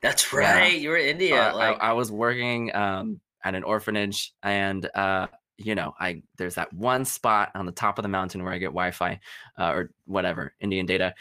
that's 0.00 0.32
right 0.32 0.72
yeah. 0.72 0.78
you 0.78 0.90
were 0.90 0.96
in 0.96 1.08
india 1.08 1.52
like... 1.54 1.76
I, 1.80 1.88
I, 1.88 1.92
was 1.92 2.12
working 2.12 2.74
um 2.76 3.20
at 3.42 3.54
an 3.54 3.64
orphanage 3.64 4.32
and 4.42 4.88
uh 4.94 5.26
you 5.56 5.74
know 5.74 5.94
i 5.98 6.22
there's 6.36 6.54
that 6.54 6.72
one 6.72 7.04
spot 7.04 7.50
on 7.54 7.66
the 7.66 7.72
top 7.72 7.98
of 7.98 8.04
the 8.04 8.08
mountain 8.08 8.44
where 8.44 8.52
i 8.52 8.58
get 8.58 8.66
wi-fi 8.66 9.18
uh, 9.58 9.72
or 9.72 9.90
whatever 10.04 10.54
indian 10.60 10.86
data 10.86 11.14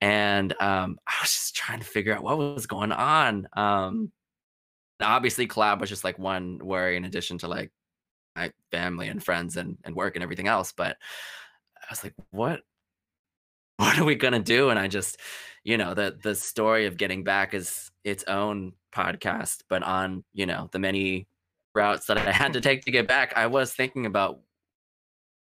and 0.00 0.52
um 0.60 0.98
i 1.06 1.14
was 1.22 1.30
just 1.30 1.54
trying 1.54 1.78
to 1.78 1.84
figure 1.84 2.14
out 2.14 2.22
what 2.22 2.36
was 2.36 2.66
going 2.66 2.90
on 2.90 3.46
um 3.52 4.10
obviously 5.00 5.46
collab 5.46 5.80
was 5.80 5.90
just 5.90 6.04
like 6.04 6.18
one 6.18 6.58
worry 6.62 6.96
in 6.96 7.04
addition 7.04 7.38
to 7.38 7.46
like 7.46 7.70
my 8.34 8.50
family 8.72 9.08
and 9.08 9.22
friends 9.22 9.56
and, 9.56 9.78
and 9.84 9.94
work 9.94 10.16
and 10.16 10.22
everything 10.22 10.48
else 10.48 10.72
but 10.72 10.96
i 11.76 11.86
was 11.90 12.02
like 12.02 12.14
what 12.30 12.60
what 13.76 13.98
are 13.98 14.04
we 14.04 14.14
gonna 14.14 14.40
do 14.40 14.70
and 14.70 14.78
i 14.78 14.88
just 14.88 15.18
you 15.64 15.76
know 15.76 15.94
the 15.94 16.18
the 16.22 16.34
story 16.34 16.86
of 16.86 16.96
getting 16.96 17.24
back 17.24 17.54
is 17.54 17.90
its 18.04 18.24
own 18.24 18.72
podcast 18.94 19.62
but 19.68 19.82
on 19.82 20.22
you 20.32 20.46
know 20.46 20.68
the 20.72 20.78
many 20.78 21.26
routes 21.74 22.06
that 22.06 22.18
i 22.18 22.30
had 22.32 22.52
to 22.52 22.60
take 22.60 22.84
to 22.84 22.90
get 22.90 23.08
back 23.08 23.32
i 23.36 23.46
was 23.46 23.72
thinking 23.72 24.06
about 24.06 24.40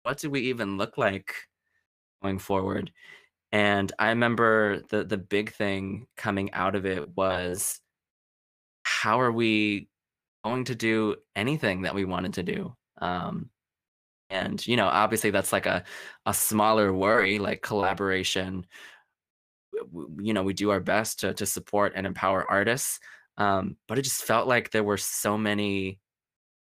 what 0.03 0.19
do 0.19 0.31
we 0.31 0.41
even 0.41 0.79
look 0.79 0.97
like 0.97 1.35
going 2.23 2.39
forward 2.39 2.91
and 3.53 3.93
i 3.99 4.09
remember 4.09 4.81
the 4.89 5.05
the 5.05 5.19
big 5.19 5.53
thing 5.53 6.07
coming 6.17 6.53
out 6.53 6.75
of 6.75 6.87
it 6.87 7.09
was 7.17 7.81
how 8.85 9.21
are 9.21 9.33
we 9.33 9.89
going 10.47 10.65
to 10.65 10.75
do 10.77 11.17
anything 11.35 11.83
that 11.83 11.95
we 11.95 12.05
wanted 12.05 12.35
to 12.35 12.43
do? 12.45 12.75
Um, 12.99 13.51
and 14.31 14.65
you 14.67 14.77
know, 14.77 14.87
obviously, 14.87 15.31
that's 15.31 15.53
like 15.53 15.67
a 15.67 15.85
a 16.25 16.35
smaller 16.35 16.93
worry, 16.93 17.39
like 17.39 17.63
Kollaboration. 17.63 18.67
You 20.21 20.35
know, 20.35 20.43
we 20.43 20.55
do 20.55 20.71
our 20.71 20.81
best 20.81 21.21
to 21.21 21.35
to 21.35 21.47
support 21.47 21.93
and 21.97 22.07
empower 22.07 22.51
artists, 22.51 23.01
um, 23.39 23.77
but 23.89 23.99
it 23.99 24.03
just 24.03 24.25
felt 24.25 24.49
like 24.49 24.71
there 24.71 24.85
were 24.85 24.97
so 24.97 25.37
many 25.39 25.99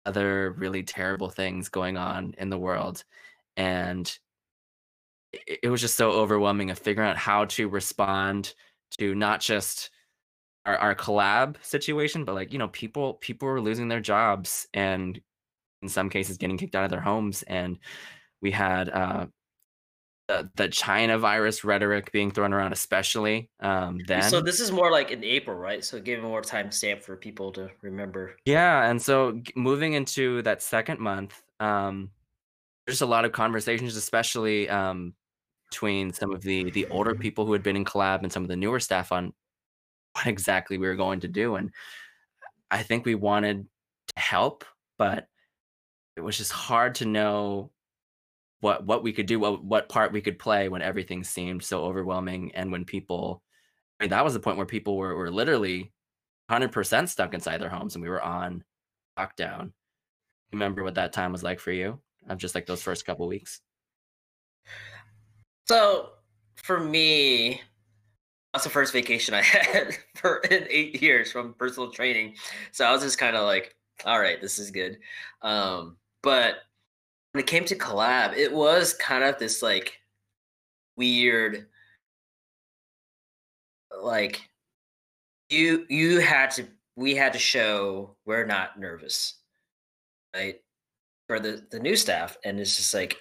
other 0.05 0.51
really 0.57 0.83
terrible 0.83 1.29
things 1.29 1.69
going 1.69 1.97
on 1.97 2.35
in 2.37 2.49
the 2.49 2.59
world, 2.59 3.03
and 3.57 4.17
it, 5.33 5.59
it 5.63 5.69
was 5.69 5.81
just 5.81 5.95
so 5.95 6.11
overwhelming 6.11 6.71
of 6.71 6.79
figuring 6.79 7.09
out 7.09 7.17
how 7.17 7.45
to 7.45 7.69
respond 7.69 8.53
to 8.99 9.15
not 9.15 9.41
just 9.41 9.89
our, 10.65 10.77
our 10.77 10.95
collab 10.95 11.55
situation, 11.63 12.25
but 12.25 12.35
like, 12.35 12.53
you 12.53 12.59
know, 12.59 12.67
people 12.69 13.15
people 13.15 13.47
were 13.47 13.61
losing 13.61 13.87
their 13.87 14.01
jobs 14.01 14.67
and 14.73 15.19
in 15.81 15.89
some 15.89 16.09
cases 16.09 16.37
getting 16.37 16.57
kicked 16.57 16.75
out 16.75 16.85
of 16.85 16.91
their 16.91 17.01
homes. 17.01 17.43
And 17.43 17.79
we 18.41 18.51
had 18.51 18.89
uh 18.89 19.27
the, 20.27 20.49
the 20.55 20.67
China 20.67 21.17
virus 21.17 21.63
rhetoric 21.63 22.11
being 22.11 22.31
thrown 22.31 22.53
around, 22.53 22.73
especially 22.73 23.49
um, 23.59 23.99
then. 24.07 24.23
So 24.23 24.41
this 24.41 24.59
is 24.59 24.71
more 24.71 24.91
like 24.91 25.11
in 25.11 25.23
April, 25.23 25.55
right? 25.55 25.83
So 25.83 25.99
giving 25.99 26.25
more 26.25 26.41
time 26.41 26.71
stamp 26.71 27.03
for 27.03 27.15
people 27.15 27.51
to 27.53 27.69
remember. 27.81 28.35
Yeah, 28.45 28.89
and 28.89 29.01
so 29.01 29.41
moving 29.55 29.93
into 29.93 30.41
that 30.43 30.61
second 30.61 30.99
month, 30.99 31.41
um, 31.59 32.09
there's 32.87 33.01
a 33.01 33.05
lot 33.05 33.25
of 33.25 33.31
conversations, 33.31 33.95
especially 33.95 34.67
um, 34.69 35.13
between 35.69 36.11
some 36.11 36.33
of 36.33 36.41
the 36.41 36.71
the 36.71 36.87
older 36.87 37.15
people 37.15 37.45
who 37.45 37.53
had 37.53 37.63
been 37.63 37.75
in 37.75 37.85
collab 37.85 38.23
and 38.23 38.31
some 38.31 38.43
of 38.43 38.49
the 38.49 38.55
newer 38.55 38.79
staff 38.79 39.11
on 39.11 39.33
what 40.13 40.27
exactly 40.27 40.77
we 40.77 40.87
were 40.87 40.95
going 40.95 41.19
to 41.19 41.27
do. 41.27 41.55
And 41.55 41.71
I 42.71 42.83
think 42.83 43.05
we 43.05 43.15
wanted 43.15 43.67
to 44.15 44.19
help, 44.19 44.65
but 44.97 45.27
it 46.15 46.21
was 46.21 46.37
just 46.37 46.51
hard 46.51 46.95
to 46.95 47.05
know 47.05 47.71
what 48.61 48.85
what 48.85 49.03
we 49.03 49.13
could 49.13 49.25
do, 49.25 49.39
what 49.39 49.63
what 49.63 49.89
part 49.89 50.11
we 50.11 50.21
could 50.21 50.39
play 50.39 50.69
when 50.69 50.81
everything 50.81 51.23
seemed 51.23 51.63
so 51.63 51.83
overwhelming 51.83 52.51
and 52.55 52.71
when 52.71 52.85
people 52.85 53.41
I 53.99 54.03
mean, 54.03 54.09
that 54.11 54.23
was 54.23 54.33
the 54.33 54.39
point 54.39 54.57
where 54.57 54.65
people 54.65 54.97
were 54.97 55.15
were 55.15 55.31
literally 55.31 55.91
100% 56.51 57.09
stuck 57.09 57.33
inside 57.33 57.59
their 57.59 57.69
homes 57.69 57.95
and 57.95 58.03
we 58.03 58.09
were 58.09 58.21
on 58.21 58.63
lockdown. 59.17 59.71
Remember 60.51 60.83
what 60.83 60.95
that 60.95 61.13
time 61.13 61.31
was 61.31 61.43
like 61.43 61.59
for 61.59 61.71
you? 61.71 61.99
Of 62.29 62.37
just 62.37 62.55
like 62.55 62.65
those 62.65 62.83
first 62.83 63.05
couple 63.05 63.27
weeks. 63.27 63.61
So, 65.67 66.09
for 66.55 66.79
me, 66.79 67.61
that's 68.53 68.63
the 68.63 68.69
first 68.69 68.93
vacation 68.93 69.33
I 69.33 69.41
had 69.43 69.97
for 70.15 70.37
in 70.37 70.67
eight 70.69 71.01
years 71.01 71.31
from 71.31 71.53
personal 71.53 71.91
training. 71.91 72.35
So 72.71 72.85
I 72.85 72.91
was 72.91 73.01
just 73.01 73.17
kind 73.17 73.35
of 73.35 73.45
like, 73.45 73.75
all 74.05 74.19
right, 74.19 74.39
this 74.41 74.59
is 74.59 74.71
good. 74.71 74.97
Um, 75.41 75.97
but 76.23 76.55
when 77.35 77.43
it 77.43 77.47
came 77.47 77.65
to 77.65 77.75
collab, 77.75 78.33
it 78.37 78.53
was 78.53 78.93
kind 78.93 79.21
of 79.21 79.37
this 79.37 79.61
like 79.61 79.99
weird, 80.95 81.65
like 84.01 84.39
you 85.49 85.85
you 85.89 86.21
had 86.21 86.51
to 86.51 86.65
we 86.95 87.13
had 87.13 87.33
to 87.33 87.39
show 87.39 88.15
we're 88.25 88.45
not 88.45 88.79
nervous, 88.79 89.33
right? 90.33 90.61
For 91.27 91.41
the 91.41 91.61
the 91.71 91.79
new 91.79 91.97
staff, 91.97 92.37
and 92.45 92.57
it's 92.57 92.77
just 92.77 92.93
like 92.93 93.17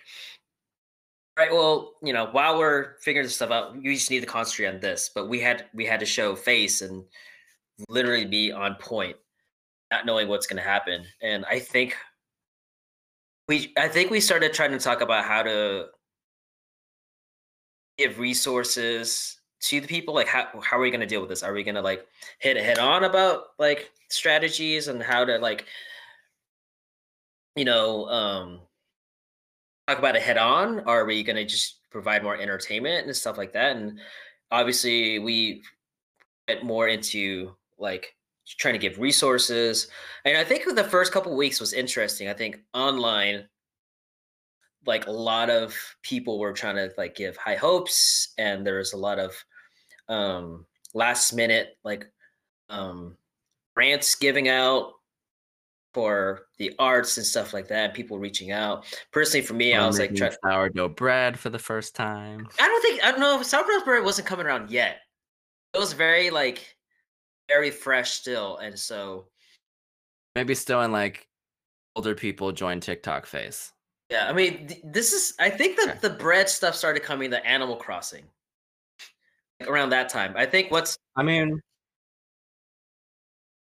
right 1.36 1.50
well 1.50 1.94
you 2.00 2.12
know 2.12 2.26
while 2.30 2.56
we're 2.56 2.96
figuring 3.00 3.26
this 3.26 3.34
stuff 3.34 3.50
out 3.50 3.74
you 3.82 3.92
just 3.92 4.08
need 4.08 4.20
to 4.20 4.26
concentrate 4.26 4.68
on 4.72 4.78
this 4.78 5.10
but 5.12 5.28
we 5.28 5.40
had 5.40 5.64
we 5.74 5.84
had 5.84 5.98
to 5.98 6.06
show 6.06 6.36
face 6.36 6.80
and 6.80 7.02
literally 7.88 8.24
be 8.24 8.52
on 8.52 8.76
point 8.76 9.16
not 9.90 10.06
knowing 10.06 10.28
what's 10.28 10.46
going 10.46 10.62
to 10.62 10.62
happen 10.62 11.04
and 11.22 11.44
i 11.46 11.58
think 11.58 11.96
we 13.48 13.72
i 13.76 13.88
think 13.88 14.10
we 14.10 14.20
started 14.20 14.52
trying 14.52 14.70
to 14.70 14.78
talk 14.78 15.00
about 15.00 15.24
how 15.24 15.42
to 15.42 15.86
give 17.98 18.18
resources 18.18 19.40
to 19.60 19.80
the 19.80 19.86
people 19.86 20.14
like 20.14 20.26
how, 20.26 20.48
how 20.62 20.76
are 20.76 20.80
we 20.80 20.90
going 20.90 21.00
to 21.00 21.06
deal 21.06 21.20
with 21.20 21.30
this 21.30 21.42
are 21.42 21.52
we 21.52 21.62
going 21.62 21.74
to 21.74 21.82
like 21.82 22.06
hit 22.38 22.56
head 22.56 22.78
on 22.78 23.04
about 23.04 23.44
like 23.58 23.90
strategies 24.08 24.88
and 24.88 25.02
how 25.02 25.24
to 25.24 25.38
like 25.38 25.66
you 27.56 27.64
know 27.64 28.06
um 28.08 28.60
talk 29.86 29.98
about 29.98 30.16
it 30.16 30.22
head 30.22 30.38
on? 30.38 30.80
Are 30.80 31.04
we 31.04 31.22
going 31.22 31.36
to 31.36 31.44
just 31.44 31.90
provide 31.90 32.22
more 32.22 32.36
entertainment 32.36 33.06
and 33.06 33.16
stuff 33.16 33.38
like 33.38 33.52
that? 33.52 33.76
And 33.76 33.98
obviously, 34.50 35.18
we 35.18 35.62
get 36.48 36.64
more 36.64 36.88
into 36.88 37.54
like 37.78 38.14
trying 38.46 38.74
to 38.74 38.78
give 38.78 38.98
resources. 38.98 39.88
And 40.24 40.36
I 40.36 40.44
think 40.44 40.64
the 40.74 40.84
first 40.84 41.12
couple 41.12 41.36
weeks 41.36 41.60
was 41.60 41.72
interesting. 41.72 42.28
I 42.28 42.34
think 42.34 42.60
online, 42.72 43.48
like 44.86 45.06
a 45.06 45.12
lot 45.12 45.50
of 45.50 45.74
people 46.02 46.38
were 46.38 46.52
trying 46.52 46.76
to 46.76 46.92
like 46.98 47.14
give 47.14 47.36
high 47.36 47.56
hopes, 47.56 48.34
and 48.38 48.66
there 48.66 48.78
was 48.78 48.92
a 48.92 48.98
lot 48.98 49.18
of 49.18 49.34
um 50.08 50.66
last 50.92 51.32
minute 51.32 51.78
like 51.82 52.04
um 52.68 53.16
grants 53.74 54.14
giving 54.14 54.48
out 54.48 54.92
for 55.94 56.42
the 56.58 56.74
arts 56.78 57.16
and 57.16 57.24
stuff 57.24 57.54
like 57.54 57.68
that, 57.68 57.94
people 57.94 58.18
reaching 58.18 58.50
out. 58.50 58.84
Personally, 59.12 59.46
for 59.46 59.54
me, 59.54 59.74
I 59.74 59.86
was 59.86 59.98
like, 59.98 60.14
try- 60.14 60.34
sourdough 60.44 60.88
bread 60.88 61.38
for 61.38 61.50
the 61.50 61.58
first 61.58 61.94
time. 61.94 62.46
I 62.60 62.66
don't 62.66 62.82
think 62.82 63.02
I 63.04 63.12
don't 63.12 63.20
know. 63.20 63.40
Sourdough 63.42 63.84
bread 63.84 64.04
wasn't 64.04 64.26
coming 64.26 64.44
around 64.44 64.70
yet. 64.70 64.98
It 65.72 65.78
was 65.78 65.92
very 65.92 66.30
like 66.30 66.73
very 67.48 67.70
fresh 67.70 68.12
still, 68.12 68.58
and 68.58 68.78
so 68.78 69.26
maybe 70.34 70.54
still 70.54 70.82
in 70.82 70.92
like 70.92 71.28
older 71.96 72.14
people 72.14 72.52
join 72.52 72.80
TikTok 72.80 73.26
phase. 73.26 73.72
Yeah, 74.10 74.28
I 74.28 74.32
mean, 74.32 74.68
th- 74.68 74.80
this 74.84 75.12
is. 75.12 75.34
I 75.38 75.50
think 75.50 75.76
that 75.78 75.88
okay. 75.90 75.98
the 76.00 76.10
bread 76.10 76.48
stuff 76.48 76.74
started 76.74 77.02
coming 77.02 77.30
the 77.30 77.44
Animal 77.46 77.76
Crossing 77.76 78.24
like 79.60 79.68
around 79.68 79.90
that 79.90 80.08
time. 80.08 80.34
I 80.36 80.46
think 80.46 80.70
what's. 80.70 80.98
I 81.16 81.22
mean, 81.22 81.60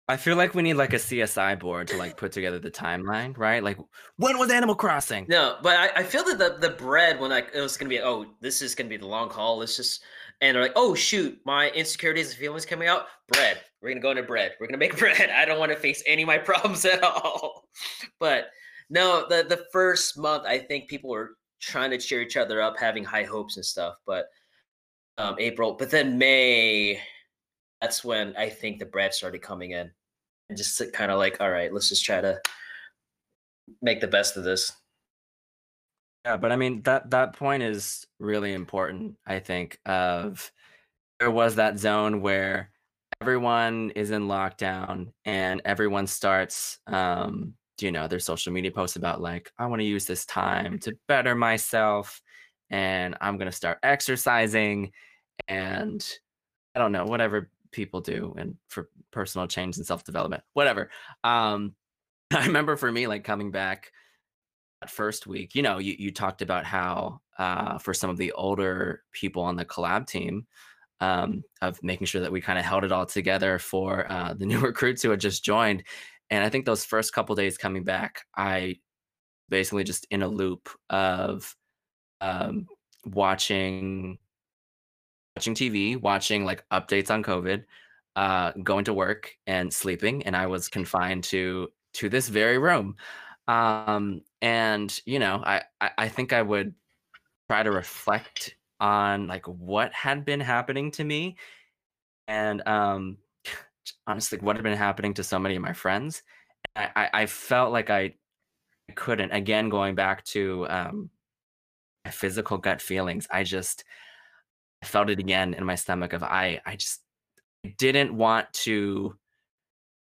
I 0.09 0.17
feel 0.17 0.35
like 0.35 0.53
we 0.53 0.63
need 0.63 0.73
like 0.73 0.93
a 0.93 0.97
CSI 0.97 1.57
board 1.59 1.87
to 1.89 1.97
like 1.97 2.17
put 2.17 2.33
together 2.33 2.59
the 2.59 2.71
timeline, 2.71 3.37
right? 3.37 3.63
Like 3.63 3.77
when 4.17 4.37
was 4.37 4.51
Animal 4.51 4.75
Crossing? 4.75 5.25
No, 5.29 5.57
but 5.63 5.77
I, 5.77 6.01
I 6.01 6.03
feel 6.03 6.25
that 6.25 6.37
the, 6.37 6.67
the 6.67 6.75
bread 6.75 7.19
when 7.19 7.31
like 7.31 7.51
it 7.53 7.61
was 7.61 7.77
gonna 7.77 7.89
be 7.89 8.01
oh 8.01 8.25
this 8.41 8.61
is 8.61 8.75
gonna 8.75 8.89
be 8.89 8.97
the 8.97 9.07
long 9.07 9.29
haul. 9.29 9.61
It's 9.61 9.77
just 9.77 10.03
and 10.43 10.55
they're 10.55 10.63
like 10.63 10.73
oh 10.75 10.93
shoot 10.93 11.39
my 11.45 11.69
insecurities 11.69 12.29
and 12.29 12.37
feelings 12.37 12.65
coming 12.65 12.87
out. 12.87 13.07
Bread. 13.29 13.61
We're 13.81 13.89
gonna 13.89 14.01
go 14.01 14.11
into 14.11 14.23
bread. 14.23 14.51
We're 14.59 14.67
gonna 14.67 14.77
make 14.77 14.97
bread. 14.99 15.29
I 15.29 15.45
don't 15.45 15.57
want 15.57 15.71
to 15.71 15.77
face 15.77 16.03
any 16.05 16.23
of 16.23 16.27
my 16.27 16.37
problems 16.49 16.85
at 16.85 17.01
all. 17.01 17.63
But 18.19 18.49
no, 18.89 19.25
the 19.27 19.43
the 19.47 19.65
first 19.71 20.17
month 20.17 20.43
I 20.45 20.59
think 20.59 20.89
people 20.89 21.09
were 21.09 21.31
trying 21.61 21.91
to 21.91 21.97
cheer 21.97 22.21
each 22.21 22.37
other 22.37 22.61
up, 22.61 22.77
having 22.77 23.05
high 23.05 23.23
hopes 23.23 23.55
and 23.55 23.65
stuff. 23.65 23.95
But 24.05 24.25
um 25.17 25.35
April, 25.39 25.73
but 25.73 25.89
then 25.89 26.17
May, 26.17 26.99
that's 27.81 28.03
when 28.03 28.35
I 28.35 28.49
think 28.49 28.79
the 28.79 28.85
bread 28.85 29.13
started 29.13 29.41
coming 29.41 29.71
in, 29.71 29.89
and 30.49 30.57
just 30.57 30.81
kind 30.91 31.11
of 31.11 31.19
like 31.19 31.37
all 31.39 31.51
right, 31.51 31.73
let's 31.73 31.89
just 31.89 32.03
try 32.03 32.19
to 32.19 32.39
make 33.81 34.01
the 34.01 34.07
best 34.07 34.35
of 34.35 34.43
this. 34.43 34.73
Yeah, 36.25 36.37
but 36.37 36.51
I 36.51 36.55
mean 36.55 36.81
that 36.83 37.09
that 37.11 37.33
point 37.35 37.63
is 37.63 38.07
really 38.19 38.53
important, 38.53 39.17
I 39.25 39.39
think, 39.39 39.79
of 39.85 40.51
there 41.19 41.31
was 41.31 41.55
that 41.55 41.79
zone 41.79 42.21
where 42.21 42.71
everyone 43.21 43.91
is 43.91 44.11
in 44.11 44.27
lockdown 44.27 45.13
and 45.25 45.61
everyone 45.65 46.07
starts 46.07 46.79
um 46.87 47.55
you 47.81 47.91
know 47.91 48.07
their 48.07 48.19
social 48.19 48.53
media 48.53 48.71
posts 48.71 48.97
about 48.97 49.21
like 49.21 49.51
I 49.59 49.67
want 49.67 49.81
to 49.81 49.85
use 49.87 50.05
this 50.05 50.25
time 50.25 50.79
to 50.81 50.93
better 51.07 51.35
myself 51.35 52.21
and 52.71 53.15
I'm 53.21 53.37
going 53.37 53.47
to 53.51 53.53
start 53.57 53.79
exercising 53.83 54.91
and 55.47 56.05
I 56.75 56.79
don't 56.79 56.91
know 56.91 57.05
whatever 57.05 57.49
people 57.71 58.01
do 58.01 58.33
and 58.37 58.55
for 58.69 58.89
personal 59.11 59.47
change 59.47 59.77
and 59.77 59.85
self-development 59.85 60.43
whatever 60.53 60.89
um 61.23 61.75
I 62.33 62.45
remember 62.47 62.77
for 62.77 62.91
me 62.91 63.07
like 63.07 63.23
coming 63.23 63.51
back 63.51 63.91
first 64.89 65.27
week, 65.27 65.55
you 65.55 65.61
know, 65.61 65.77
you, 65.77 65.95
you 65.97 66.11
talked 66.11 66.41
about 66.41 66.65
how 66.65 67.21
uh, 67.37 67.77
for 67.77 67.93
some 67.93 68.09
of 68.09 68.17
the 68.17 68.31
older 68.33 69.03
people 69.11 69.43
on 69.43 69.55
the 69.55 69.65
collab 69.65 70.07
team, 70.07 70.45
um, 70.99 71.43
of 71.61 71.81
making 71.83 72.07
sure 72.07 72.21
that 72.21 72.31
we 72.31 72.41
kind 72.41 72.57
of 72.57 72.65
held 72.65 72.83
it 72.83 72.91
all 72.91 73.05
together 73.05 73.59
for 73.59 74.09
uh, 74.11 74.33
the 74.33 74.45
new 74.51 74.59
recruits 74.59 75.01
who 75.01 75.09
had 75.09 75.19
just 75.19 75.43
joined. 75.43 75.83
And 76.29 76.43
I 76.43 76.49
think 76.49 76.65
those 76.65 76.85
first 76.85 77.13
couple 77.13 77.35
days 77.35 77.57
coming 77.57 77.83
back, 77.83 78.25
I 78.35 78.77
basically 79.49 79.83
just 79.83 80.07
in 80.09 80.23
a 80.23 80.27
loop 80.27 80.69
of 80.89 81.55
um, 82.21 82.67
watching 83.05 84.17
watching 85.35 85.55
TV, 85.55 85.99
watching 85.99 86.45
like 86.45 86.63
updates 86.71 87.11
on 87.11 87.23
COVID, 87.23 87.63
uh, 88.15 88.51
going 88.63 88.85
to 88.85 88.93
work 88.93 89.35
and 89.47 89.73
sleeping, 89.73 90.23
and 90.23 90.35
I 90.35 90.47
was 90.47 90.69
confined 90.69 91.23
to 91.25 91.69
to 91.95 92.09
this 92.09 92.29
very 92.29 92.57
room. 92.57 92.95
Um, 93.47 94.21
and 94.41 94.99
you 95.05 95.19
know, 95.19 95.41
I, 95.45 95.63
I 95.81 95.91
I 95.97 96.09
think 96.09 96.33
I 96.33 96.41
would 96.41 96.73
try 97.49 97.63
to 97.63 97.71
reflect 97.71 98.55
on 98.79 99.27
like 99.27 99.47
what 99.47 99.93
had 99.93 100.25
been 100.25 100.41
happening 100.41 100.91
to 100.91 101.03
me, 101.03 101.37
and 102.27 102.67
um, 102.67 103.17
honestly, 104.07 104.39
what 104.39 104.55
had 104.57 104.63
been 104.63 104.77
happening 104.77 105.13
to 105.15 105.23
so 105.23 105.39
many 105.39 105.55
of 105.55 105.61
my 105.61 105.73
friends. 105.73 106.23
I 106.75 106.89
I, 106.95 107.09
I 107.23 107.25
felt 107.27 107.71
like 107.73 107.89
I 107.89 108.15
I 108.89 108.93
couldn't 108.95 109.31
again 109.31 109.69
going 109.69 109.95
back 109.95 110.25
to 110.27 110.67
um 110.69 111.11
my 112.05 112.11
physical 112.11 112.57
gut 112.57 112.81
feelings. 112.81 113.27
I 113.31 113.43
just 113.43 113.83
I 114.81 114.85
felt 114.85 115.09
it 115.09 115.19
again 115.19 115.53
in 115.53 115.65
my 115.65 115.75
stomach 115.75 116.13
of 116.13 116.23
I 116.23 116.61
I 116.65 116.75
just 116.75 117.01
didn't 117.77 118.15
want 118.15 118.51
to 118.53 119.17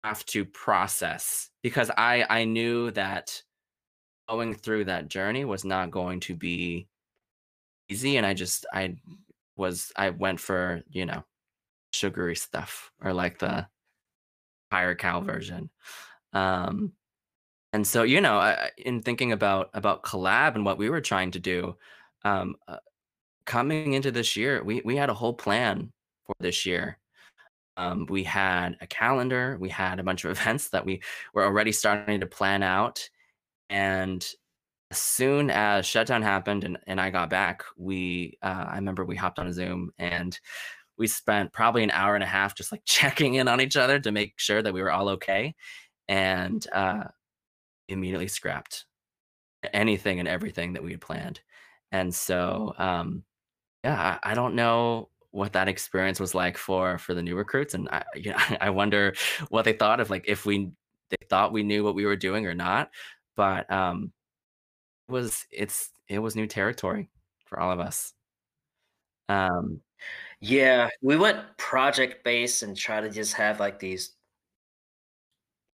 have 0.04 0.24
to 0.26 0.44
process 0.44 1.50
because 1.62 1.90
I 1.96 2.26
I 2.28 2.44
knew 2.44 2.90
that 2.92 3.42
going 4.28 4.54
through 4.54 4.86
that 4.86 5.08
journey 5.08 5.44
was 5.44 5.64
not 5.64 5.90
going 5.90 6.20
to 6.20 6.36
be 6.36 6.88
easy 7.88 8.16
and 8.16 8.26
I 8.26 8.34
just 8.34 8.66
I 8.72 8.96
was 9.56 9.92
I 9.96 10.10
went 10.10 10.40
for, 10.40 10.82
you 10.90 11.06
know, 11.06 11.24
sugary 11.92 12.36
stuff 12.36 12.92
or 13.02 13.12
like 13.14 13.38
the 13.38 13.68
higher 14.70 14.94
cal 14.94 15.20
version. 15.20 15.70
Um 16.32 16.94
and 17.72 17.86
so 17.86 18.04
you 18.04 18.20
know, 18.20 18.38
I, 18.38 18.70
in 18.78 19.02
thinking 19.02 19.32
about 19.32 19.70
about 19.74 20.04
collab 20.04 20.54
and 20.56 20.64
what 20.64 20.78
we 20.78 20.90
were 20.90 21.02
trying 21.02 21.32
to 21.32 21.40
do 21.40 21.76
um 22.24 22.56
uh, 22.68 22.78
coming 23.46 23.94
into 23.94 24.12
this 24.12 24.36
year, 24.36 24.64
we 24.64 24.82
we 24.84 24.96
had 24.96 25.10
a 25.10 25.14
whole 25.14 25.34
plan 25.34 25.92
for 26.26 26.34
this 26.40 26.66
year. 26.66 26.98
Um, 27.76 28.06
we 28.08 28.22
had 28.22 28.76
a 28.80 28.86
calendar, 28.86 29.56
we 29.60 29.68
had 29.68 29.98
a 29.98 30.02
bunch 30.02 30.24
of 30.24 30.30
events 30.38 30.68
that 30.70 30.84
we 30.84 31.02
were 31.32 31.44
already 31.44 31.72
starting 31.72 32.20
to 32.20 32.26
plan 32.26 32.62
out. 32.62 33.08
And 33.70 34.26
as 34.90 34.98
soon 34.98 35.50
as 35.50 35.86
shutdown 35.86 36.22
happened 36.22 36.64
and, 36.64 36.78
and 36.86 37.00
I 37.00 37.10
got 37.10 37.30
back, 37.30 37.64
we 37.76 38.38
uh, 38.42 38.66
I 38.68 38.76
remember 38.76 39.04
we 39.04 39.16
hopped 39.16 39.38
on 39.38 39.46
a 39.46 39.52
Zoom 39.52 39.92
and 39.98 40.38
we 40.96 41.08
spent 41.08 41.52
probably 41.52 41.82
an 41.82 41.90
hour 41.90 42.14
and 42.14 42.22
a 42.22 42.28
half 42.28 42.54
just 42.54 42.70
like 42.70 42.82
checking 42.86 43.34
in 43.34 43.48
on 43.48 43.60
each 43.60 43.76
other 43.76 43.98
to 44.00 44.12
make 44.12 44.34
sure 44.38 44.62
that 44.62 44.72
we 44.74 44.82
were 44.82 44.92
all 44.92 45.08
okay. 45.10 45.54
And 46.08 46.66
uh, 46.72 47.04
immediately 47.88 48.28
scrapped 48.28 48.84
anything 49.72 50.20
and 50.20 50.28
everything 50.28 50.74
that 50.74 50.82
we 50.82 50.92
had 50.92 51.00
planned. 51.00 51.40
And 51.92 52.14
so 52.14 52.74
um, 52.78 53.24
yeah, 53.82 54.18
I, 54.22 54.32
I 54.32 54.34
don't 54.34 54.54
know 54.54 55.08
what 55.34 55.52
that 55.52 55.68
experience 55.68 56.20
was 56.20 56.34
like 56.34 56.56
for 56.56 56.98
for 56.98 57.14
the 57.14 57.22
new 57.22 57.36
recruits 57.36 57.74
and 57.74 57.88
I 57.90 58.04
you 58.14 58.30
know, 58.30 58.38
I 58.60 58.70
wonder 58.70 59.14
what 59.48 59.64
they 59.64 59.72
thought 59.72 60.00
of 60.00 60.10
like 60.10 60.26
if 60.28 60.46
we 60.46 60.70
they 61.10 61.26
thought 61.28 61.52
we 61.52 61.62
knew 61.62 61.84
what 61.84 61.94
we 61.94 62.06
were 62.06 62.16
doing 62.16 62.46
or 62.46 62.54
not 62.54 62.90
but 63.36 63.70
um 63.70 64.12
it 65.08 65.12
was 65.12 65.46
it's 65.50 65.90
it 66.08 66.18
was 66.20 66.36
new 66.36 66.46
territory 66.46 67.10
for 67.46 67.60
all 67.60 67.72
of 67.72 67.80
us 67.80 68.12
um 69.28 69.80
Yeah, 70.40 70.90
we 71.02 71.16
went 71.16 71.40
project 71.58 72.24
based 72.24 72.62
and 72.62 72.76
try 72.76 73.00
to 73.00 73.10
just 73.10 73.34
have 73.34 73.60
like 73.60 73.78
these. 73.78 74.12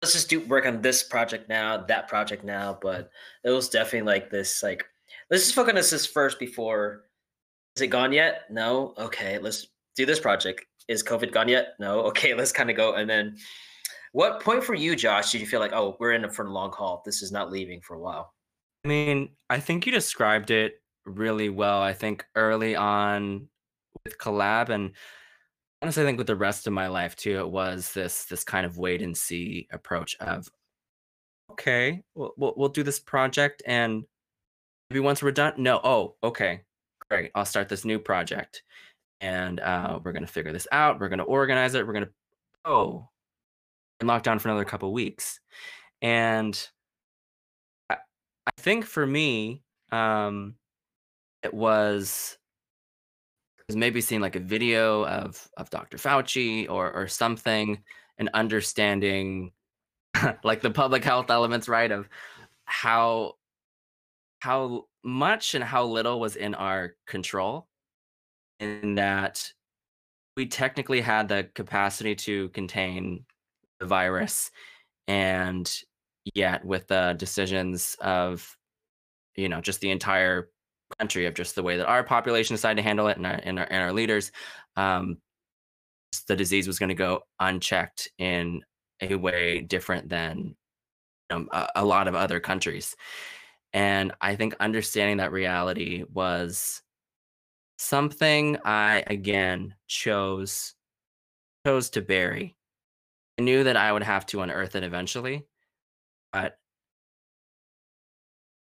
Let's 0.01 0.13
just 0.13 0.29
do 0.29 0.39
work 0.41 0.65
on 0.65 0.81
this 0.81 1.03
project 1.03 1.47
now, 1.49 1.77
that 1.85 2.07
project 2.07 2.43
now. 2.43 2.77
But 2.81 3.11
it 3.43 3.51
was 3.51 3.69
definitely 3.69 4.11
like 4.11 4.29
this, 4.29 4.63
like 4.63 4.85
let's 5.29 5.43
just 5.43 5.55
focus 5.55 5.71
on 5.71 5.75
this 5.75 6.05
first 6.05 6.39
before. 6.39 7.03
Is 7.75 7.81
it 7.81 7.87
gone 7.87 8.11
yet? 8.11 8.43
No. 8.49 8.93
Okay, 8.97 9.37
let's 9.39 9.67
do 9.95 10.05
this 10.05 10.19
project. 10.19 10.65
Is 10.87 11.03
COVID 11.03 11.31
gone 11.31 11.47
yet? 11.47 11.73
No. 11.79 12.01
Okay, 12.07 12.33
let's 12.33 12.51
kind 12.51 12.69
of 12.69 12.75
go. 12.75 12.95
And 12.95 13.09
then, 13.09 13.37
what 14.11 14.41
point 14.41 14.63
for 14.63 14.75
you, 14.75 14.95
Josh, 14.95 15.31
did 15.31 15.41
you 15.41 15.47
feel 15.47 15.61
like, 15.61 15.73
oh, 15.73 15.95
we're 15.99 16.11
in 16.11 16.29
for 16.29 16.43
the 16.43 16.51
long 16.51 16.71
haul? 16.71 17.01
This 17.05 17.21
is 17.21 17.31
not 17.31 17.51
leaving 17.51 17.79
for 17.81 17.95
a 17.95 17.99
while. 17.99 18.33
I 18.83 18.87
mean, 18.87 19.29
I 19.49 19.59
think 19.59 19.85
you 19.85 19.91
described 19.91 20.51
it 20.51 20.81
really 21.05 21.49
well. 21.49 21.81
I 21.81 21.93
think 21.93 22.25
early 22.35 22.75
on 22.75 23.47
with 24.03 24.17
collab 24.17 24.69
and 24.69 24.91
honestly, 25.81 26.03
I 26.03 26.05
think 26.05 26.17
with 26.17 26.27
the 26.27 26.35
rest 26.35 26.67
of 26.67 26.73
my 26.73 26.87
life 26.87 27.15
too, 27.15 27.39
it 27.39 27.49
was 27.49 27.93
this 27.93 28.25
this 28.25 28.43
kind 28.43 28.65
of 28.65 28.77
wait 28.77 29.01
and 29.01 29.15
see 29.15 29.67
approach 29.71 30.15
of 30.19 30.47
okay, 31.51 32.03
we'll 32.15 32.33
we'll, 32.37 32.53
we'll 32.57 32.69
do 32.69 32.83
this 32.83 32.99
project 32.99 33.61
and 33.65 34.03
maybe 34.89 34.99
once 34.99 35.21
we're 35.21 35.31
done, 35.31 35.53
no, 35.57 35.79
oh, 35.83 36.15
okay, 36.23 36.61
great, 37.11 37.31
I'll 37.35 37.45
start 37.45 37.67
this 37.67 37.83
new 37.83 37.99
project 37.99 38.63
and 39.19 39.59
uh, 39.59 39.99
we're 40.03 40.13
gonna 40.13 40.27
figure 40.27 40.53
this 40.53 40.67
out. 40.71 40.99
We're 40.99 41.09
gonna 41.09 41.23
organize 41.23 41.75
it. 41.75 41.85
We're 41.85 41.93
gonna 41.93 42.09
oh, 42.65 43.07
and 43.99 44.07
lock 44.07 44.23
down 44.23 44.39
for 44.39 44.49
another 44.49 44.65
couple 44.65 44.91
weeks, 44.93 45.39
and 46.01 46.57
I, 47.89 47.97
I 48.47 48.51
think 48.57 48.85
for 48.85 49.05
me, 49.05 49.61
um, 49.91 50.55
it 51.43 51.53
was 51.53 52.37
was 53.67 53.75
maybe 53.75 54.01
seeing 54.01 54.21
like 54.21 54.35
a 54.35 54.39
video 54.39 55.05
of 55.05 55.47
of 55.57 55.69
Dr. 55.69 55.97
Fauci 55.97 56.69
or 56.69 56.91
or 56.91 57.07
something 57.07 57.83
and 58.17 58.29
understanding 58.33 59.51
like 60.43 60.61
the 60.61 60.71
public 60.71 61.03
health 61.03 61.29
elements, 61.29 61.69
right? 61.69 61.91
Of 61.91 62.09
how 62.65 63.35
how 64.41 64.85
much 65.03 65.55
and 65.55 65.63
how 65.63 65.85
little 65.85 66.19
was 66.19 66.35
in 66.35 66.53
our 66.55 66.95
control 67.07 67.67
in 68.59 68.95
that 68.95 69.51
we 70.35 70.47
technically 70.47 70.99
had 70.99 71.27
the 71.27 71.47
capacity 71.55 72.15
to 72.15 72.49
contain 72.49 73.23
the 73.79 73.85
virus 73.85 74.51
and 75.07 75.81
yet 76.33 76.65
with 76.65 76.87
the 76.87 77.15
decisions 77.17 77.95
of 78.01 78.55
you 79.35 79.47
know 79.47 79.61
just 79.61 79.79
the 79.79 79.91
entire 79.91 80.49
country 80.99 81.25
of 81.25 81.33
just 81.33 81.55
the 81.55 81.63
way 81.63 81.77
that 81.77 81.87
our 81.87 82.03
population 82.03 82.55
decided 82.55 82.81
to 82.81 82.87
handle 82.87 83.07
it 83.07 83.17
and 83.17 83.25
our, 83.25 83.39
and 83.43 83.59
our, 83.59 83.67
and 83.69 83.83
our 83.83 83.93
leaders 83.93 84.31
um, 84.75 85.17
the 86.27 86.35
disease 86.35 86.67
was 86.67 86.79
going 86.79 86.89
to 86.89 86.95
go 86.95 87.21
unchecked 87.39 88.09
in 88.17 88.61
a 89.01 89.15
way 89.15 89.61
different 89.61 90.09
than 90.09 90.55
um, 91.29 91.47
a, 91.51 91.67
a 91.75 91.85
lot 91.85 92.07
of 92.07 92.15
other 92.15 92.39
countries 92.39 92.95
and 93.73 94.11
i 94.21 94.35
think 94.35 94.55
understanding 94.59 95.17
that 95.17 95.31
reality 95.31 96.03
was 96.13 96.81
something 97.77 98.57
i 98.65 99.03
again 99.07 99.73
chose 99.87 100.73
chose 101.65 101.89
to 101.89 102.01
bury 102.01 102.55
I 103.41 103.43
knew 103.43 103.63
that 103.63 103.77
I 103.77 103.91
would 103.91 104.03
have 104.03 104.25
to 104.27 104.41
unearth 104.41 104.75
it 104.75 104.83
eventually, 104.83 105.47
but 106.31 106.57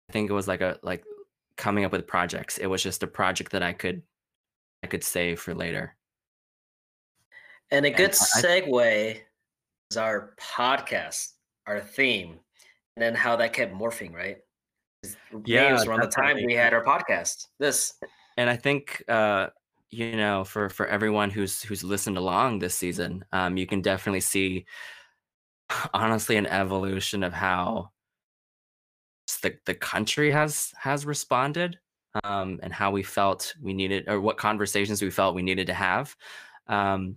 I 0.08 0.12
think 0.12 0.30
it 0.30 0.32
was 0.32 0.48
like 0.48 0.60
a 0.60 0.78
like 0.82 1.04
coming 1.56 1.84
up 1.84 1.92
with 1.92 2.06
projects. 2.06 2.58
It 2.58 2.66
was 2.66 2.82
just 2.82 3.02
a 3.02 3.06
project 3.06 3.52
that 3.52 3.62
I 3.62 3.72
could 3.72 4.02
I 4.84 4.86
could 4.86 5.02
save 5.02 5.40
for 5.40 5.54
later. 5.54 5.96
And 7.70 7.86
a 7.86 7.90
good 7.90 8.10
And 8.10 8.46
I, 8.46 8.60
segue 8.60 9.20
is 9.90 9.96
our 9.96 10.34
podcast, 10.40 11.32
our 11.66 11.80
theme, 11.80 12.38
and 12.96 13.02
then 13.02 13.14
how 13.14 13.36
that 13.36 13.52
kept 13.52 13.74
morphing, 13.74 14.14
right? 14.14 14.38
Yeah, 15.44 15.72
was 15.72 15.86
around 15.86 16.02
the 16.02 16.08
time 16.08 16.36
we 16.44 16.54
had 16.54 16.74
our 16.74 16.84
podcast. 16.84 17.46
This, 17.58 17.94
And 18.36 18.50
I 18.50 18.56
think 18.56 19.02
uh, 19.08 19.48
you 19.90 20.16
know, 20.16 20.44
for 20.44 20.68
for 20.68 20.86
everyone 20.86 21.30
who's 21.30 21.62
who's 21.62 21.82
listened 21.82 22.16
along 22.16 22.58
this 22.58 22.74
season, 22.74 23.24
um, 23.32 23.56
you 23.56 23.66
can 23.66 23.80
definitely 23.80 24.20
see 24.20 24.66
honestly 25.94 26.36
an 26.36 26.46
evolution 26.46 27.22
of 27.22 27.32
how 27.32 27.90
the 29.42 29.56
the 29.66 29.74
country 29.74 30.30
has 30.30 30.72
has 30.78 31.06
responded 31.06 31.78
um, 32.24 32.58
and 32.62 32.72
how 32.72 32.90
we 32.90 33.02
felt 33.02 33.54
we 33.62 33.72
needed 33.72 34.08
or 34.08 34.20
what 34.20 34.36
conversations 34.36 35.02
we 35.02 35.10
felt 35.10 35.34
we 35.34 35.42
needed 35.42 35.66
to 35.66 35.74
have. 35.74 36.16
Um, 36.66 37.16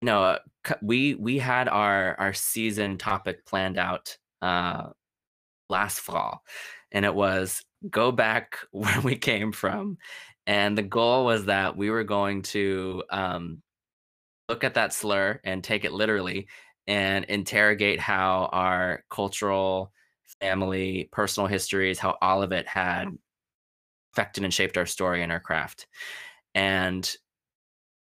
you 0.00 0.06
know, 0.06 0.22
uh, 0.22 0.38
we 0.82 1.14
we 1.14 1.38
had 1.38 1.68
our 1.68 2.18
our 2.18 2.32
season 2.32 2.98
topic 2.98 3.46
planned 3.46 3.78
out 3.78 4.16
uh, 4.42 4.90
last 5.68 6.00
fall, 6.00 6.42
and 6.94 7.04
it 7.04 7.14
was 7.14 7.62
go 7.90 8.10
back 8.10 8.56
where 8.70 9.00
we 9.02 9.16
came 9.16 9.52
from, 9.52 9.98
and 10.46 10.78
the 10.78 10.82
goal 10.82 11.26
was 11.26 11.46
that 11.46 11.76
we 11.76 11.90
were 11.90 12.04
going 12.04 12.40
to 12.42 13.02
um, 13.10 13.62
look 14.48 14.64
at 14.64 14.74
that 14.74 14.92
slur 14.92 15.40
and 15.44 15.62
take 15.62 15.84
it 15.84 15.92
literally 15.92 16.48
and 16.86 17.24
interrogate 17.26 17.98
how 17.98 18.48
our 18.52 19.04
cultural 19.10 19.92
family 20.40 21.08
personal 21.12 21.46
histories 21.46 21.98
how 21.98 22.16
all 22.20 22.42
of 22.42 22.52
it 22.52 22.66
had 22.66 23.08
affected 24.12 24.44
and 24.44 24.52
shaped 24.52 24.76
our 24.76 24.86
story 24.86 25.22
and 25.22 25.32
our 25.32 25.40
craft 25.40 25.86
and 26.54 27.16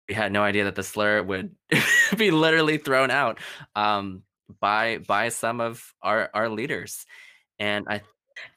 we 0.08 0.16
had 0.16 0.32
no 0.32 0.42
idea 0.42 0.64
that 0.64 0.76
the 0.76 0.84
slur 0.84 1.22
would 1.22 1.56
be 2.18 2.32
literally 2.32 2.78
thrown 2.78 3.12
out 3.12 3.40
um, 3.76 4.24
by 4.60 4.98
by 5.08 5.30
some 5.30 5.62
of 5.62 5.94
our 6.02 6.30
our 6.34 6.50
leaders 6.50 7.06
and 7.60 7.86
i 7.90 8.02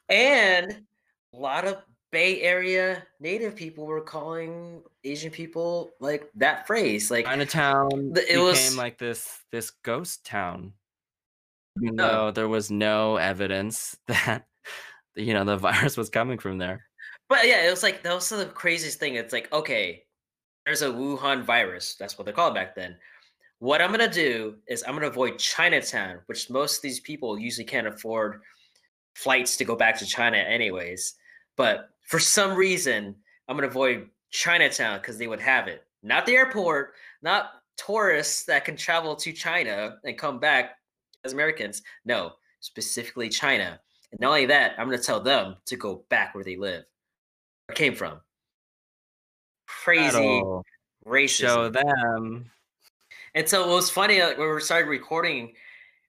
and 0.09 0.83
a 1.33 1.37
lot 1.37 1.65
of 1.65 1.83
Bay 2.11 2.43
Area 2.43 3.03
native 3.21 3.57
people 3.57 3.87
were 3.87 4.01
calling 4.01 4.83
Asian 5.03 5.31
people 5.31 5.91
like 6.01 6.31
that 6.37 6.67
phrase. 6.67 7.11
Like 7.11 7.27
chinatown 7.27 8.13
the- 8.13 8.23
it 8.23 8.37
became 8.37 8.45
was, 8.45 8.77
like 8.77 8.99
this 8.99 9.41
this 9.51 9.71
ghost 9.83 10.25
town 10.25 10.73
even 11.83 11.97
yeah. 11.97 12.09
though 12.09 12.31
there 12.31 12.49
was 12.49 12.71
no 12.71 13.17
evidence 13.17 13.97
that 14.07 14.47
you 15.17 15.35
know 15.35 15.45
the 15.45 15.57
virus 15.57 15.97
was 15.97 16.09
coming 16.09 16.39
from 16.39 16.59
there 16.59 16.87
But 17.29 17.47
yeah, 17.47 17.67
it 17.67 17.71
was 17.71 17.83
like 17.83 18.03
that 18.03 18.15
was 18.15 18.29
the 18.29 18.47
craziest 18.47 18.99
thing. 18.99 19.15
It's 19.15 19.33
like, 19.33 19.53
okay, 19.53 20.05
there's 20.67 20.83
a 20.83 20.89
Wuhan 20.89 21.43
virus. 21.43 21.97
That's 21.99 22.19
what 22.19 22.27
they 22.27 22.33
called 22.33 22.53
it 22.53 22.61
back 22.61 22.75
then. 22.75 22.97
What 23.61 23.81
I'm 23.81 23.91
gonna 23.91 24.11
do 24.11 24.57
is 24.69 24.85
I'm 24.87 24.95
gonna 24.95 25.09
avoid 25.09 25.39
Chinatown, 25.39 26.21
which 26.27 26.51
most 26.51 26.77
of 26.77 26.83
these 26.83 27.01
people 27.01 27.39
usually 27.39 27.65
can't 27.65 27.87
afford 27.87 28.43
flights 29.15 29.57
to 29.57 29.65
go 29.65 29.77
back 29.77 29.99
to 29.99 30.07
China 30.07 30.37
anyways. 30.37 31.15
But 31.57 31.91
for 32.03 32.19
some 32.19 32.55
reason, 32.55 33.15
I'm 33.49 33.57
gonna 33.57 33.69
avoid 33.69 34.09
Chinatown 34.31 35.01
because 35.01 35.19
they 35.19 35.27
would 35.27 35.41
have 35.41 35.69
it. 35.69 35.85
Not 36.03 36.27
the 36.27 36.35
airport, 36.35 36.95
not 37.23 37.51
tourists 37.77 38.45
that 38.45 38.65
can 38.65 38.77
travel 38.77 39.17
to 39.17 39.33
China 39.33 39.97
and 40.05 40.19
come 40.19 40.39
back 40.39 40.77
as 41.25 41.33
Americans. 41.33 41.83
No, 42.05 42.33
specifically 42.61 43.29
China. 43.29 43.81
And 44.11 44.21
not 44.21 44.29
only 44.29 44.47
that, 44.47 44.75
I'm 44.79 44.87
gonna 44.87 44.99
tell 44.99 45.21
them 45.21 45.57
to 45.67 45.77
go 45.77 46.05
back 46.09 46.35
where 46.35 46.45
they 46.45 46.57
live 46.57 46.85
or 47.69 47.75
came 47.75 47.95
from. 47.95 48.21
Crazy 49.67 50.11
That'll 50.11 50.65
show 51.27 51.69
them 51.69 52.51
And 53.35 53.49
so 53.49 53.69
it 53.69 53.73
was 53.73 53.91
funny 53.91 54.21
like, 54.21 54.39
when 54.39 54.55
we 54.55 54.61
started 54.61 54.89
recording, 54.89 55.55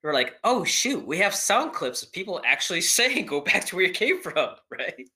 were 0.06 0.14
like, 0.14 0.36
oh 0.44 0.64
shoot, 0.64 1.06
we 1.06 1.18
have 1.20 1.36
sound 1.36 1.74
clips 1.74 2.04
of 2.04 2.12
people 2.12 2.42
actually 2.46 2.82
saying 2.98 3.26
go 3.26 3.42
back 3.42 3.66
to 3.66 3.76
where 3.76 3.86
you 3.86 3.92
came 3.92 4.22
from, 4.22 4.50
right? 4.72 5.10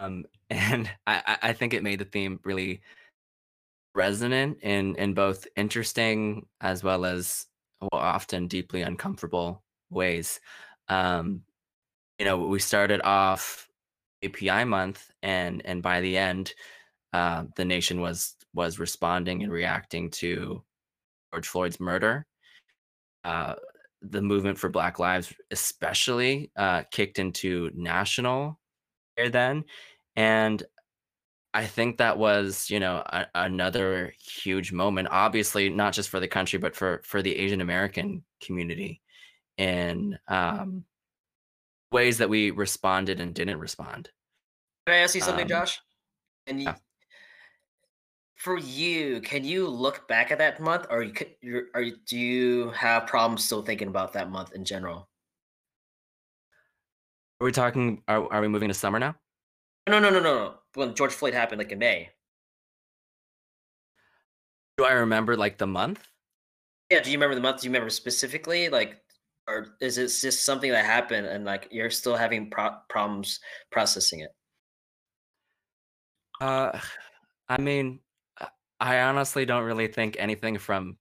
um 0.00 0.24
and 0.50 0.90
I, 1.06 1.38
I 1.42 1.52
think 1.52 1.74
it 1.74 1.82
made 1.82 1.98
the 1.98 2.04
theme 2.04 2.40
really 2.44 2.82
resonant 3.94 4.58
in 4.62 4.96
in 4.96 5.14
both 5.14 5.46
interesting 5.56 6.46
as 6.60 6.82
well 6.82 7.04
as 7.04 7.46
well, 7.80 7.90
often 7.92 8.48
deeply 8.48 8.82
uncomfortable 8.82 9.62
ways 9.90 10.40
um 10.88 11.42
you 12.18 12.24
know 12.24 12.36
we 12.36 12.58
started 12.58 13.00
off 13.02 13.68
api 14.24 14.64
month 14.64 15.10
and 15.22 15.62
and 15.64 15.82
by 15.82 16.00
the 16.00 16.16
end 16.16 16.52
uh, 17.12 17.44
the 17.54 17.64
nation 17.64 18.00
was 18.00 18.34
was 18.54 18.80
responding 18.80 19.44
and 19.44 19.52
reacting 19.52 20.10
to 20.10 20.62
george 21.34 21.48
floyd's 21.48 21.80
murder 21.80 22.26
uh 23.24 23.54
the 24.02 24.22
movement 24.22 24.56
for 24.56 24.68
black 24.68 24.98
lives 24.98 25.32
especially 25.50 26.50
uh 26.56 26.82
kicked 26.92 27.18
into 27.18 27.70
national 27.74 28.58
air 29.18 29.28
then 29.28 29.64
and 30.16 30.62
I 31.56 31.66
think 31.66 31.98
that 31.98 32.18
was, 32.18 32.68
you 32.68 32.80
know, 32.80 32.96
a, 33.06 33.26
another 33.36 34.12
huge 34.18 34.72
moment. 34.72 35.06
Obviously, 35.08 35.70
not 35.70 35.92
just 35.92 36.08
for 36.08 36.18
the 36.18 36.26
country, 36.26 36.58
but 36.58 36.74
for 36.74 37.00
for 37.04 37.22
the 37.22 37.36
Asian 37.36 37.60
American 37.60 38.24
community, 38.42 39.00
in 39.56 40.18
um, 40.26 40.84
ways 41.92 42.18
that 42.18 42.28
we 42.28 42.50
responded 42.50 43.20
and 43.20 43.34
didn't 43.34 43.58
respond. 43.60 44.10
Can 44.86 44.96
I 44.96 44.98
ask 44.98 45.14
you 45.14 45.20
something, 45.20 45.44
Um, 45.44 45.48
Josh? 45.48 45.80
And 46.48 46.60
you, 46.60 46.66
yeah. 46.66 46.74
For 48.44 48.58
you, 48.58 49.22
can 49.22 49.42
you 49.42 49.66
look 49.66 50.06
back 50.06 50.30
at 50.30 50.36
that 50.38 50.60
month, 50.60 50.86
or 50.90 51.02
you 51.02 51.14
you're, 51.40 51.64
you- 51.80 51.96
do 52.06 52.18
you 52.18 52.70
have 52.70 53.06
problems 53.06 53.42
still 53.42 53.62
thinking 53.62 53.88
about 53.88 54.12
that 54.12 54.30
month 54.30 54.52
in 54.52 54.66
general? 54.66 55.08
Are 57.40 57.46
we 57.46 57.52
talking? 57.52 58.02
Are 58.06 58.30
are 58.30 58.42
we 58.42 58.48
moving 58.48 58.68
to 58.68 58.74
summer 58.74 58.98
now? 58.98 59.16
No, 59.88 59.98
no, 59.98 60.10
no, 60.10 60.20
no, 60.20 60.34
no. 60.34 60.54
When 60.74 60.94
George 60.94 61.12
Floyd 61.12 61.32
happened, 61.32 61.58
like 61.58 61.72
in 61.72 61.78
May. 61.78 62.10
Do 64.76 64.84
I 64.84 64.92
remember 64.92 65.36
like 65.36 65.56
the 65.56 65.66
month? 65.66 66.06
Yeah, 66.90 67.00
do 67.00 67.10
you 67.10 67.16
remember 67.16 67.34
the 67.34 67.40
month? 67.40 67.62
Do 67.62 67.66
you 67.66 67.70
remember 67.70 67.90
specifically, 67.90 68.68
like, 68.68 69.00
or 69.48 69.76
is 69.80 69.96
it 69.96 70.08
just 70.08 70.44
something 70.44 70.70
that 70.70 70.84
happened 70.84 71.26
and 71.26 71.44
like 71.46 71.68
you're 71.70 71.90
still 71.90 72.16
having 72.16 72.50
pro- 72.50 72.76
problems 72.90 73.40
processing 73.72 74.20
it? 74.20 74.30
Uh, 76.40 76.78
I 77.48 77.60
mean, 77.60 78.00
I 78.80 79.00
honestly 79.00 79.46
don't 79.46 79.64
really 79.64 79.88
think 79.88 80.16
anything 80.18 80.58
from 80.58 80.96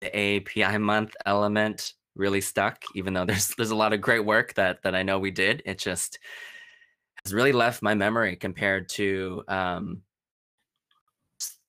the 0.00 0.14
API 0.14 0.78
month 0.78 1.14
element 1.24 1.92
really 2.14 2.40
stuck. 2.40 2.82
Even 2.94 3.14
though 3.14 3.24
there's 3.24 3.48
there's 3.56 3.70
a 3.70 3.76
lot 3.76 3.92
of 3.92 4.00
great 4.00 4.24
work 4.24 4.54
that 4.54 4.82
that 4.82 4.94
I 4.94 5.02
know 5.02 5.18
we 5.18 5.30
did, 5.30 5.62
it 5.64 5.78
just 5.78 6.18
has 7.24 7.34
really 7.34 7.52
left 7.52 7.82
my 7.82 7.94
memory 7.94 8.36
compared 8.36 8.88
to 8.90 9.42
um, 9.48 10.02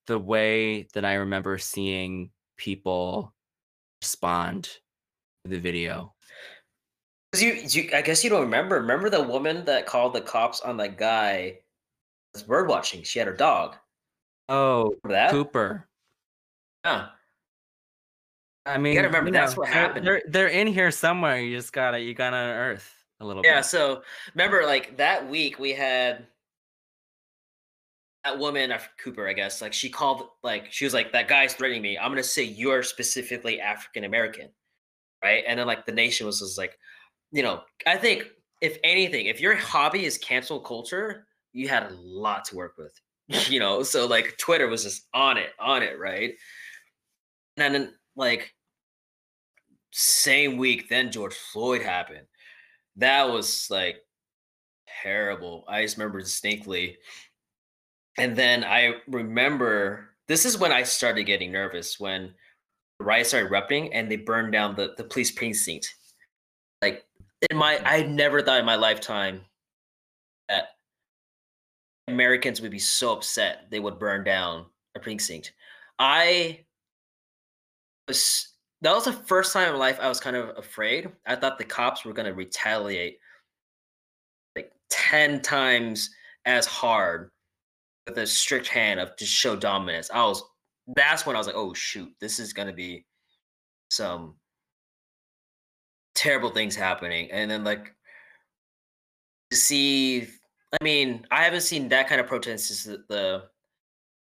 the 0.06 0.18
way 0.18 0.88
that 0.94 1.04
I 1.04 1.14
remember 1.14 1.58
seeing 1.58 2.30
people 2.56 3.34
respond 4.02 4.64
to 5.44 5.50
the 5.50 5.58
video. 5.58 6.14
you, 7.36 7.60
you, 7.68 7.90
I 7.94 8.02
guess 8.02 8.24
you 8.24 8.30
don't 8.30 8.42
remember. 8.42 8.76
Remember 8.76 9.10
the 9.10 9.22
woman 9.22 9.64
that 9.66 9.86
called 9.86 10.14
the 10.14 10.20
cops 10.20 10.60
on 10.60 10.76
that 10.78 10.96
guy 10.96 11.58
was 12.32 12.42
bird 12.42 12.68
watching? 12.68 13.02
She 13.02 13.18
had 13.18 13.28
her 13.28 13.34
dog. 13.34 13.76
Oh, 14.48 14.94
that? 15.04 15.30
Cooper. 15.30 15.88
Yeah. 16.84 17.10
I 18.66 18.78
mean, 18.78 18.92
You 18.92 18.98
gotta 18.98 19.08
remember 19.08 19.30
you 19.30 19.32
that's 19.32 19.56
know, 19.56 19.56
what 19.56 19.68
happened. 19.68 20.04
they're 20.04 20.22
they're 20.28 20.48
in 20.48 20.66
here 20.66 20.90
somewhere. 20.90 21.40
You 21.40 21.56
just 21.56 21.72
gotta 21.72 22.00
you 22.00 22.14
gotta 22.14 22.36
unearth 22.36 22.94
a 23.20 23.24
little 23.26 23.44
Yeah. 23.44 23.60
bit. 23.60 23.64
So 23.64 24.02
remember, 24.34 24.64
like 24.66 24.96
that 24.96 25.28
week, 25.28 25.58
we 25.58 25.72
had 25.72 26.28
that 28.24 28.38
woman, 28.38 28.72
Cooper, 28.98 29.28
I 29.28 29.32
guess. 29.32 29.62
Like 29.62 29.72
she 29.72 29.88
called, 29.90 30.28
like 30.42 30.72
she 30.72 30.84
was 30.84 30.94
like, 30.94 31.12
"That 31.12 31.28
guy's 31.28 31.54
threatening 31.54 31.82
me. 31.82 31.98
I'm 31.98 32.10
gonna 32.10 32.22
say 32.22 32.42
you're 32.42 32.82
specifically 32.82 33.60
African 33.60 34.04
American, 34.04 34.50
right?" 35.24 35.44
And 35.46 35.58
then 35.60 35.66
like 35.68 35.86
the 35.86 35.92
nation 35.92 36.26
was 36.26 36.40
just 36.40 36.58
like, 36.58 36.78
you 37.32 37.42
know, 37.42 37.64
I 37.86 37.98
think 37.98 38.28
if 38.62 38.78
anything, 38.84 39.26
if 39.26 39.40
your 39.40 39.56
hobby 39.56 40.04
is 40.06 40.18
cancel 40.18 40.60
culture, 40.60 41.28
you 41.52 41.68
had 41.68 41.84
a 41.84 41.94
lot 41.94 42.44
to 42.46 42.56
work 42.56 42.76
with, 42.78 42.94
you 43.48 43.60
know. 43.60 43.82
So 43.82 44.06
like 44.06 44.36
Twitter 44.38 44.68
was 44.68 44.84
just 44.84 45.06
on 45.12 45.36
it, 45.36 45.50
on 45.58 45.82
it, 45.82 45.98
right? 45.98 46.34
And 47.56 47.74
then 47.74 47.94
like 48.16 48.54
same 49.92 50.56
week, 50.56 50.88
then 50.88 51.10
George 51.10 51.34
Floyd 51.34 51.82
happened. 51.82 52.26
That 52.96 53.30
was 53.30 53.68
like 53.70 53.98
terrible. 55.02 55.64
I 55.68 55.82
just 55.82 55.96
remember 55.96 56.20
distinctly. 56.20 56.98
And 58.16 58.34
then 58.34 58.64
I 58.64 58.94
remember 59.06 60.10
this 60.26 60.44
is 60.44 60.58
when 60.58 60.72
I 60.72 60.82
started 60.82 61.24
getting 61.24 61.52
nervous 61.52 62.00
when 62.00 62.34
the 62.98 63.04
riots 63.04 63.30
started 63.30 63.48
erupting 63.48 63.92
and 63.94 64.10
they 64.10 64.16
burned 64.16 64.52
down 64.52 64.74
the, 64.74 64.94
the 64.96 65.04
police 65.04 65.30
precinct. 65.30 65.94
Like 66.82 67.04
in 67.50 67.56
my 67.56 67.80
I 67.84 68.02
never 68.02 68.42
thought 68.42 68.60
in 68.60 68.66
my 68.66 68.76
lifetime 68.76 69.42
that 70.48 70.68
Americans 72.08 72.60
would 72.60 72.70
be 72.70 72.78
so 72.78 73.12
upset 73.12 73.66
they 73.70 73.80
would 73.80 73.98
burn 73.98 74.24
down 74.24 74.66
a 74.94 75.00
precinct. 75.00 75.52
I 75.98 76.64
was 78.06 78.48
that 78.80 78.94
was 78.94 79.04
the 79.04 79.12
first 79.12 79.52
time 79.52 79.72
in 79.72 79.78
life 79.78 79.98
I 80.00 80.08
was 80.08 80.20
kind 80.20 80.36
of 80.36 80.56
afraid. 80.56 81.10
I 81.26 81.36
thought 81.36 81.58
the 81.58 81.64
cops 81.64 82.04
were 82.04 82.12
gonna 82.12 82.32
retaliate 82.32 83.18
like 84.56 84.72
10 84.90 85.42
times 85.42 86.10
as 86.44 86.66
hard 86.66 87.30
with 88.06 88.18
a 88.18 88.26
strict 88.26 88.68
hand 88.68 89.00
of 89.00 89.16
to 89.16 89.26
show 89.26 89.56
dominance. 89.56 90.10
I 90.12 90.22
was 90.22 90.42
that's 90.96 91.26
when 91.26 91.36
I 91.36 91.38
was 91.38 91.46
like, 91.46 91.56
oh 91.56 91.74
shoot, 91.74 92.10
this 92.20 92.38
is 92.38 92.52
gonna 92.52 92.72
be 92.72 93.04
some 93.90 94.36
terrible 96.14 96.50
things 96.50 96.74
happening. 96.74 97.30
And 97.30 97.50
then 97.50 97.64
like 97.64 97.94
to 99.50 99.56
see 99.56 100.28
I 100.72 100.84
mean, 100.84 101.26
I 101.30 101.44
haven't 101.44 101.62
seen 101.62 101.88
that 101.88 102.08
kind 102.08 102.20
of 102.20 102.26
protest 102.26 102.68
since 102.68 102.84
the, 102.84 103.04
the 103.08 103.44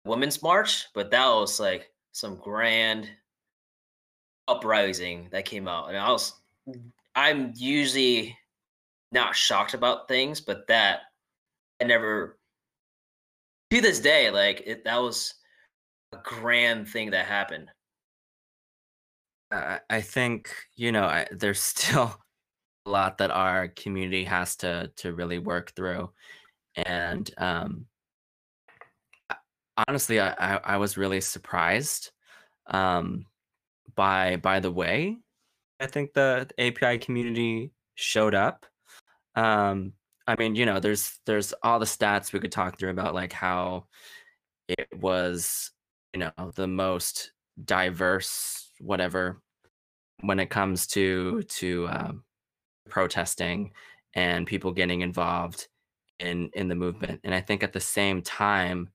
women's 0.05 0.43
march, 0.43 0.87
but 0.95 1.11
that 1.11 1.27
was 1.27 1.59
like 1.59 1.91
some 2.13 2.37
grand 2.37 3.09
uprising 4.47 5.29
that 5.33 5.47
came 5.47 5.69
out. 5.69 5.89
And 5.89 5.97
I 5.97 6.11
was 6.11 6.35
mm. 6.69 6.81
I'm 7.15 7.53
usually 7.57 8.37
not 9.13 9.37
shocked 9.37 9.75
about 9.75 10.09
things, 10.09 10.41
but 10.41 10.67
that 10.67 11.03
I 11.81 11.85
never 11.85 12.39
to 13.71 13.81
this 13.81 14.01
day, 14.01 14.31
like 14.31 14.63
it 14.67 14.85
that 14.85 15.01
was 15.01 15.35
a 16.13 16.19
grand 16.23 16.89
thing 16.89 17.11
that 17.11 17.27
happened. 17.27 17.71
I 19.51 19.81
I 19.89 20.01
think 20.01 20.55
you 20.77 20.93
know 20.93 21.05
I, 21.05 21.27
there's 21.31 21.61
still 21.75 22.15
a 22.87 22.91
lot 22.91 23.19
that 23.19 23.31
our 23.31 23.69
community 23.69 24.25
has 24.25 24.57
to 24.57 24.91
to 24.97 25.15
really 25.15 25.39
work 25.39 25.73
through, 25.75 26.11
and 26.77 27.31
um, 27.39 27.87
honestly, 29.89 30.21
I, 30.21 30.35
I 30.57 30.61
I 30.65 30.77
was 30.77 30.97
really 30.97 31.21
surprised 31.21 32.11
um, 32.67 33.27
by 33.95 34.37
by 34.37 34.61
the 34.61 34.71
way 34.71 35.19
I 35.81 35.87
think 35.87 36.15
the 36.15 36.49
API 36.59 36.99
community 36.99 37.73
showed 37.95 38.35
up. 38.35 38.67
Um, 39.35 39.93
I 40.27 40.37
mean, 40.37 40.55
you 40.55 40.67
know, 40.67 40.81
there's 40.81 41.19
there's 41.27 41.53
all 41.63 41.79
the 41.79 41.85
stats 41.87 42.33
we 42.33 42.41
could 42.41 42.53
talk 42.53 42.79
through 42.79 42.91
about 42.91 43.15
like 43.15 43.33
how 43.33 43.87
it 44.69 44.89
was, 44.97 45.71
you 46.15 46.21
know, 46.21 46.33
the 46.55 46.67
most 46.67 47.33
diverse 47.63 48.71
whatever 48.81 49.41
when 50.21 50.41
it 50.41 50.51
comes 50.51 50.87
to 50.89 51.43
to 51.43 51.89
um, 51.91 52.24
protesting 52.89 53.73
and 54.15 54.47
people 54.47 54.73
getting 54.73 55.01
involved 55.01 55.69
in 56.19 56.51
in 56.55 56.69
the 56.69 56.75
movement. 56.75 57.21
And 57.25 57.35
I 57.35 57.41
think 57.41 57.63
at 57.63 57.73
the 57.73 57.81
same 57.81 58.23
time, 58.23 58.91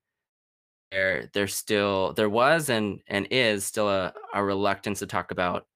there 0.92 1.30
there's 1.34 1.56
still 1.56 2.14
there 2.14 2.30
was 2.30 2.70
and 2.70 3.02
and 3.08 3.28
is 3.32 3.66
still 3.66 3.90
a, 3.90 4.14
a 4.34 4.44
reluctance 4.44 5.00
to 5.00 5.08
talk 5.08 5.32
about 5.32 5.68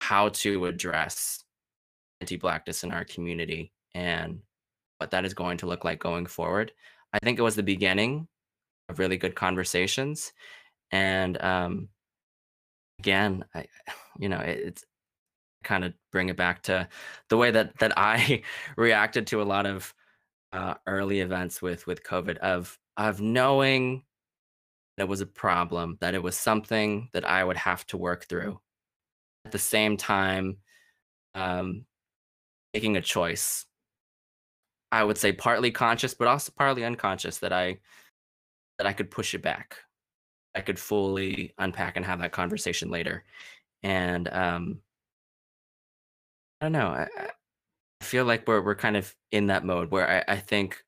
how 0.00 0.28
to 0.28 0.66
address 0.66 1.44
anti-blackness 2.20 2.84
in 2.84 2.92
our 2.92 3.04
community 3.04 3.72
and 3.94 4.40
what 4.98 5.10
that 5.10 5.24
is 5.24 5.34
going 5.34 5.58
to 5.58 5.66
look 5.66 5.84
like 5.84 5.98
going 5.98 6.26
forward. 6.26 6.72
I 7.12 7.18
think 7.18 7.38
it 7.38 7.42
was 7.42 7.56
the 7.56 7.62
beginning 7.62 8.28
of 8.88 8.98
really 8.98 9.16
good 9.16 9.34
conversations, 9.34 10.32
and 10.92 11.40
um, 11.42 11.88
again, 12.98 13.44
I, 13.54 13.66
you 14.18 14.28
know, 14.28 14.38
it, 14.38 14.58
it's 14.58 14.84
kind 15.66 15.84
of 15.84 15.92
bring 16.12 16.30
it 16.30 16.36
back 16.36 16.62
to 16.62 16.88
the 17.28 17.36
way 17.36 17.50
that 17.50 17.78
that 17.78 17.92
I 17.98 18.42
reacted 18.76 19.26
to 19.28 19.42
a 19.42 19.44
lot 19.44 19.66
of 19.66 19.92
uh, 20.52 20.74
early 20.86 21.20
events 21.20 21.60
with 21.60 21.86
with 21.86 22.02
COVID 22.04 22.38
of 22.38 22.78
of 22.96 23.20
knowing 23.20 24.04
that 24.96 25.04
it 25.04 25.08
was 25.08 25.20
a 25.20 25.26
problem, 25.26 25.98
that 26.00 26.14
it 26.14 26.22
was 26.22 26.36
something 26.36 27.10
that 27.12 27.24
I 27.28 27.44
would 27.44 27.58
have 27.58 27.86
to 27.88 27.98
work 27.98 28.24
through. 28.24 28.60
At 29.44 29.52
the 29.52 29.58
same 29.58 29.96
time, 29.96 30.56
um, 31.34 31.84
making 32.72 32.96
a 32.96 33.02
choice. 33.02 33.66
I 34.92 35.04
would 35.04 35.18
say 35.18 35.32
partly 35.32 35.70
conscious, 35.70 36.14
but 36.14 36.28
also 36.28 36.52
partly 36.56 36.84
unconscious 36.84 37.38
that 37.38 37.52
I 37.52 37.78
that 38.78 38.86
I 38.86 38.92
could 38.92 39.10
push 39.10 39.34
it 39.34 39.42
back. 39.42 39.78
I 40.54 40.60
could 40.60 40.78
fully 40.78 41.52
unpack 41.58 41.96
and 41.96 42.06
have 42.06 42.20
that 42.20 42.32
conversation 42.32 42.90
later. 42.90 43.24
And 43.82 44.28
um, 44.28 44.80
I 46.60 46.66
don't 46.66 46.72
know. 46.72 46.88
I, 46.88 47.08
I 48.00 48.04
feel 48.04 48.24
like 48.24 48.46
we're 48.46 48.62
we're 48.62 48.74
kind 48.74 48.96
of 48.96 49.14
in 49.32 49.46
that 49.48 49.64
mode 49.64 49.90
where 49.90 50.08
I, 50.28 50.34
I 50.34 50.36
think 50.38 50.82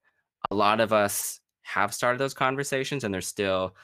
a 0.50 0.54
lot 0.54 0.80
of 0.80 0.92
us 0.92 1.40
have 1.62 1.94
started 1.94 2.18
those 2.18 2.34
conversations, 2.34 3.04
and 3.04 3.12
there's 3.12 3.26
still 3.26 3.76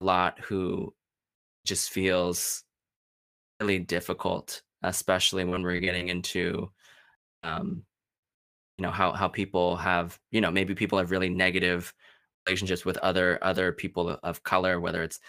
a 0.00 0.04
lot 0.04 0.38
who 0.40 0.94
just 1.64 1.90
feels 1.90 2.64
really 3.60 3.78
difficult, 3.78 4.62
especially 4.82 5.44
when 5.44 5.62
we're 5.62 5.80
getting 5.80 6.08
into 6.08 6.70
um, 7.42 7.84
you 8.78 8.82
know 8.82 8.90
how 8.90 9.12
how 9.12 9.28
people 9.28 9.76
have 9.76 10.18
you 10.30 10.40
know 10.40 10.50
maybe 10.50 10.74
people 10.74 10.98
have 10.98 11.10
really 11.10 11.28
negative 11.28 11.94
relationships 12.46 12.84
with 12.84 12.98
other 12.98 13.38
other 13.42 13.72
people 13.72 14.18
of 14.22 14.42
color, 14.42 14.80
whether 14.80 15.02
it's 15.02 15.20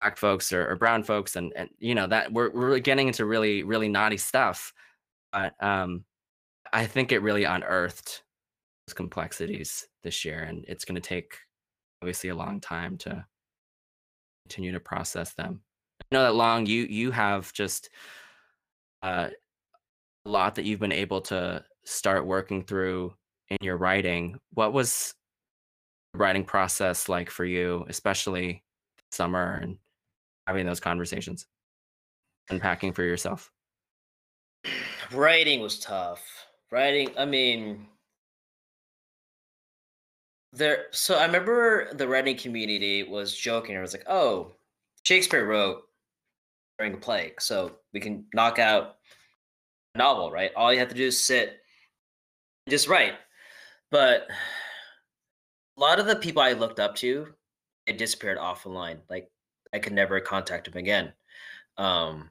black 0.00 0.16
folks 0.18 0.52
or, 0.52 0.70
or 0.70 0.76
brown 0.76 1.02
folks, 1.02 1.36
and 1.36 1.52
and 1.56 1.70
you 1.78 1.94
know 1.94 2.06
that 2.06 2.32
we're 2.32 2.50
we're 2.50 2.78
getting 2.78 3.08
into 3.08 3.24
really 3.24 3.62
really 3.62 3.88
naughty 3.88 4.16
stuff. 4.18 4.72
But 5.36 5.52
um, 5.62 6.04
I 6.72 6.86
think 6.86 7.12
it 7.12 7.20
really 7.20 7.44
unearthed 7.44 8.22
those 8.86 8.94
complexities 8.94 9.86
this 10.02 10.24
year, 10.24 10.40
and 10.40 10.64
it's 10.66 10.86
going 10.86 10.94
to 10.94 11.00
take 11.06 11.36
obviously 12.00 12.30
a 12.30 12.34
long 12.34 12.58
time 12.58 12.96
to 12.98 13.26
continue 14.46 14.72
to 14.72 14.80
process 14.80 15.34
them. 15.34 15.60
I 16.00 16.14
know 16.14 16.22
that 16.22 16.34
long 16.34 16.64
you 16.64 16.84
you 16.84 17.10
have 17.10 17.52
just 17.52 17.90
uh, 19.02 19.28
a 20.24 20.28
lot 20.28 20.54
that 20.54 20.64
you've 20.64 20.80
been 20.80 20.90
able 20.90 21.20
to 21.22 21.62
start 21.84 22.26
working 22.26 22.64
through 22.64 23.12
in 23.50 23.58
your 23.60 23.76
writing. 23.76 24.40
What 24.54 24.72
was 24.72 25.14
the 26.14 26.18
writing 26.18 26.44
process 26.44 27.10
like 27.10 27.28
for 27.28 27.44
you, 27.44 27.84
especially 27.90 28.64
summer 29.12 29.58
and 29.62 29.76
having 30.46 30.64
those 30.64 30.80
conversations, 30.80 31.46
unpacking 32.48 32.94
for 32.94 33.02
yourself? 33.02 33.52
Writing 35.12 35.60
was 35.60 35.78
tough. 35.78 36.22
Writing, 36.70 37.10
I 37.16 37.24
mean, 37.24 37.86
there. 40.52 40.86
So 40.90 41.16
I 41.16 41.26
remember 41.26 41.92
the 41.94 42.08
writing 42.08 42.36
community 42.36 43.02
was 43.02 43.36
joking. 43.36 43.76
It 43.76 43.80
was 43.80 43.92
like, 43.92 44.08
"Oh, 44.08 44.52
Shakespeare 45.04 45.46
wrote 45.46 45.82
during 46.78 46.92
the 46.92 46.98
plague, 46.98 47.40
so 47.40 47.76
we 47.92 48.00
can 48.00 48.26
knock 48.34 48.58
out 48.58 48.96
a 49.94 49.98
novel, 49.98 50.30
right? 50.32 50.52
All 50.56 50.72
you 50.72 50.78
have 50.80 50.88
to 50.88 50.94
do 50.94 51.06
is 51.06 51.22
sit, 51.22 51.60
and 52.66 52.70
just 52.70 52.88
write." 52.88 53.14
But 53.90 54.26
a 55.76 55.80
lot 55.80 56.00
of 56.00 56.06
the 56.06 56.16
people 56.16 56.42
I 56.42 56.52
looked 56.52 56.80
up 56.80 56.96
to, 56.96 57.34
it 57.86 57.98
disappeared 57.98 58.38
off 58.38 58.64
the 58.64 58.70
line. 58.70 59.00
Like 59.08 59.30
I 59.72 59.78
could 59.78 59.92
never 59.92 60.20
contact 60.20 60.70
them 60.70 60.78
again. 60.78 61.12
Um, 61.76 62.30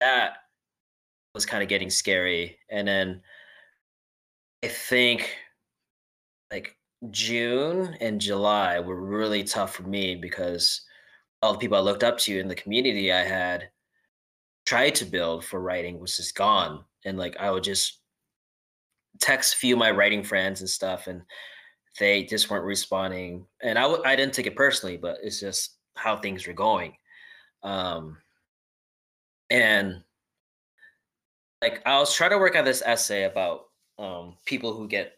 that 0.00 0.45
was 1.36 1.46
kind 1.46 1.62
of 1.62 1.68
getting 1.68 1.90
scary. 1.90 2.58
And 2.70 2.88
then 2.88 3.20
I 4.64 4.68
think 4.68 5.36
like 6.50 6.76
June 7.10 7.94
and 8.00 8.20
July 8.20 8.80
were 8.80 9.00
really 9.00 9.44
tough 9.44 9.74
for 9.74 9.82
me 9.82 10.16
because 10.16 10.80
all 11.42 11.52
the 11.52 11.58
people 11.58 11.76
I 11.76 11.80
looked 11.80 12.02
up 12.02 12.16
to 12.20 12.40
in 12.40 12.48
the 12.48 12.54
community 12.54 13.12
I 13.12 13.22
had 13.22 13.68
tried 14.64 14.94
to 14.96 15.04
build 15.04 15.44
for 15.44 15.60
writing 15.60 16.00
was 16.00 16.16
just 16.16 16.34
gone. 16.34 16.82
And 17.04 17.18
like 17.18 17.36
I 17.36 17.50
would 17.50 17.62
just 17.62 18.00
text 19.20 19.54
a 19.54 19.58
few 19.58 19.74
of 19.74 19.78
my 19.78 19.90
writing 19.90 20.24
friends 20.24 20.62
and 20.62 20.70
stuff 20.70 21.06
and 21.06 21.20
they 21.98 22.24
just 22.24 22.48
weren't 22.48 22.64
responding. 22.64 23.44
And 23.62 23.78
I 23.78 23.82
w- 23.82 24.02
I 24.06 24.16
didn't 24.16 24.32
take 24.32 24.46
it 24.46 24.56
personally, 24.56 24.96
but 24.96 25.18
it's 25.22 25.38
just 25.38 25.76
how 25.96 26.16
things 26.16 26.46
were 26.46 26.54
going. 26.54 26.94
Um, 27.62 28.16
and 29.50 30.02
like 31.62 31.82
I 31.86 31.98
was 31.98 32.14
trying 32.14 32.30
to 32.30 32.38
work 32.38 32.56
on 32.56 32.64
this 32.64 32.82
essay 32.84 33.24
about 33.24 33.66
um, 33.98 34.36
people 34.44 34.74
who 34.74 34.88
get 34.88 35.12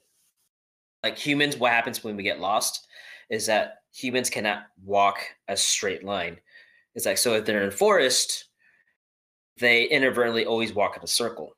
like 1.03 1.18
humans. 1.18 1.57
What 1.57 1.72
happens 1.72 2.03
when 2.03 2.16
we 2.16 2.22
get 2.22 2.40
lost 2.40 2.87
is 3.31 3.46
that 3.46 3.79
humans 3.92 4.31
cannot 4.31 4.64
walk 4.85 5.18
a 5.48 5.57
straight 5.57 6.05
line. 6.05 6.38
It's 6.94 7.07
like 7.07 7.18
so 7.18 7.35
if 7.35 7.44
they're 7.44 7.62
in 7.62 7.68
a 7.68 7.72
forest, 7.72 8.46
they 9.59 9.85
inadvertently 9.85 10.46
always 10.46 10.72
walk 10.72 10.96
in 10.96 11.03
a 11.03 11.09
circle. 11.09 11.57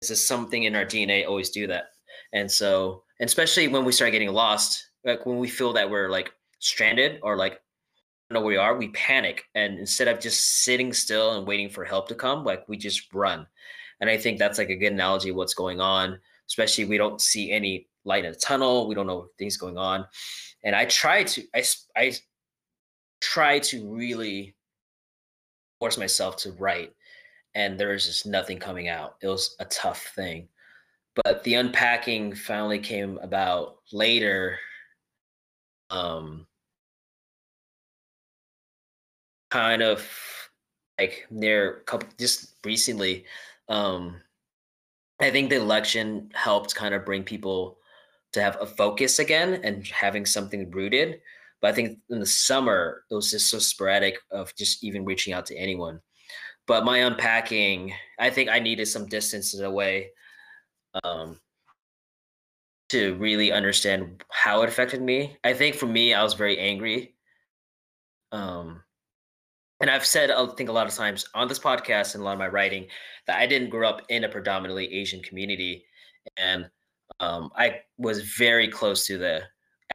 This 0.00 0.10
is 0.10 0.26
something 0.26 0.64
in 0.64 0.76
our 0.76 0.84
DNA 0.84 1.26
always 1.26 1.50
do 1.50 1.66
that. 1.66 1.86
And 2.32 2.50
so 2.50 3.02
especially 3.20 3.68
when 3.68 3.84
we 3.84 3.92
start 3.92 4.12
getting 4.12 4.32
lost 4.32 4.88
like 5.04 5.26
when 5.26 5.38
we 5.38 5.48
feel 5.48 5.72
that 5.72 5.90
we're 5.90 6.10
like 6.10 6.32
stranded 6.58 7.18
or 7.22 7.36
like 7.36 7.60
know 8.30 8.40
where 8.40 8.48
we 8.48 8.56
are, 8.56 8.76
we 8.76 8.88
panic. 8.88 9.44
And 9.54 9.78
instead 9.78 10.08
of 10.08 10.20
just 10.20 10.62
sitting 10.62 10.92
still 10.92 11.38
and 11.38 11.46
waiting 11.46 11.70
for 11.70 11.84
help 11.84 12.08
to 12.08 12.14
come, 12.14 12.44
like 12.44 12.68
we 12.68 12.76
just 12.76 13.12
run. 13.14 13.46
And 14.00 14.08
I 14.08 14.16
think 14.16 14.38
that's 14.38 14.58
like 14.58 14.70
a 14.70 14.76
good 14.76 14.92
analogy 14.92 15.30
of 15.30 15.36
what's 15.36 15.54
going 15.54 15.80
on, 15.80 16.18
especially 16.48 16.84
we 16.84 16.98
don't 16.98 17.20
see 17.20 17.50
any 17.50 17.88
light 18.04 18.24
in 18.24 18.32
the 18.32 18.38
tunnel. 18.38 18.86
We 18.86 18.94
don't 18.94 19.06
know 19.06 19.28
things 19.38 19.56
going 19.56 19.78
on. 19.78 20.06
And 20.64 20.74
I 20.74 20.84
try 20.86 21.24
to, 21.24 21.42
I, 21.54 21.64
I 21.96 22.14
try 23.20 23.58
to 23.60 23.92
really 23.92 24.54
force 25.78 25.98
myself 25.98 26.36
to 26.38 26.52
write. 26.52 26.92
And 27.54 27.78
there 27.78 27.88
was 27.88 28.06
just 28.06 28.26
nothing 28.26 28.58
coming 28.58 28.88
out. 28.88 29.16
It 29.20 29.28
was 29.28 29.56
a 29.58 29.64
tough 29.66 30.12
thing. 30.14 30.48
But 31.24 31.42
the 31.42 31.54
unpacking 31.54 32.34
finally 32.34 32.78
came 32.78 33.18
about 33.18 33.78
later. 33.92 34.58
Um, 35.90 36.46
kind 39.50 39.82
of 39.82 40.06
like 40.98 41.26
near 41.30 41.82
couple 41.86 42.08
just 42.18 42.54
recently 42.64 43.24
um 43.68 44.20
i 45.20 45.30
think 45.30 45.50
the 45.50 45.56
election 45.56 46.30
helped 46.34 46.74
kind 46.74 46.94
of 46.94 47.04
bring 47.04 47.22
people 47.22 47.78
to 48.32 48.40
have 48.42 48.56
a 48.60 48.66
focus 48.66 49.18
again 49.18 49.60
and 49.64 49.86
having 49.88 50.24
something 50.26 50.70
rooted 50.70 51.20
but 51.60 51.68
i 51.70 51.72
think 51.72 51.98
in 52.10 52.20
the 52.20 52.26
summer 52.26 53.04
it 53.10 53.14
was 53.14 53.30
just 53.30 53.50
so 53.50 53.58
sporadic 53.58 54.18
of 54.30 54.54
just 54.56 54.84
even 54.84 55.04
reaching 55.04 55.32
out 55.32 55.46
to 55.46 55.56
anyone. 55.56 56.00
But 56.66 56.84
my 56.84 56.98
unpacking 56.98 57.94
i 58.18 58.30
think 58.30 58.50
i 58.50 58.58
needed 58.58 58.86
some 58.86 59.06
distance 59.06 59.58
away 59.58 60.10
um 61.04 61.40
to 62.90 63.14
really 63.16 63.52
understand 63.52 64.24
how 64.30 64.62
it 64.62 64.68
affected 64.68 65.02
me. 65.02 65.36
I 65.44 65.52
think 65.54 65.74
for 65.76 65.86
me 65.86 66.14
i 66.14 66.22
was 66.22 66.34
very 66.34 66.58
angry 66.58 67.14
um 68.32 68.82
and 69.80 69.90
I've 69.90 70.06
said 70.06 70.30
I 70.30 70.46
think 70.56 70.68
a 70.68 70.72
lot 70.72 70.86
of 70.86 70.94
times 70.94 71.26
on 71.34 71.48
this 71.48 71.58
podcast 71.58 72.14
and 72.14 72.22
a 72.22 72.24
lot 72.24 72.32
of 72.32 72.38
my 72.38 72.48
writing 72.48 72.86
that 73.26 73.38
I 73.38 73.46
didn't 73.46 73.70
grow 73.70 73.88
up 73.88 74.02
in 74.08 74.24
a 74.24 74.28
predominantly 74.28 74.92
Asian 74.92 75.22
community, 75.22 75.84
and 76.36 76.68
um, 77.20 77.50
I 77.56 77.80
was 77.96 78.22
very 78.36 78.68
close 78.68 79.06
to 79.06 79.18
the 79.18 79.42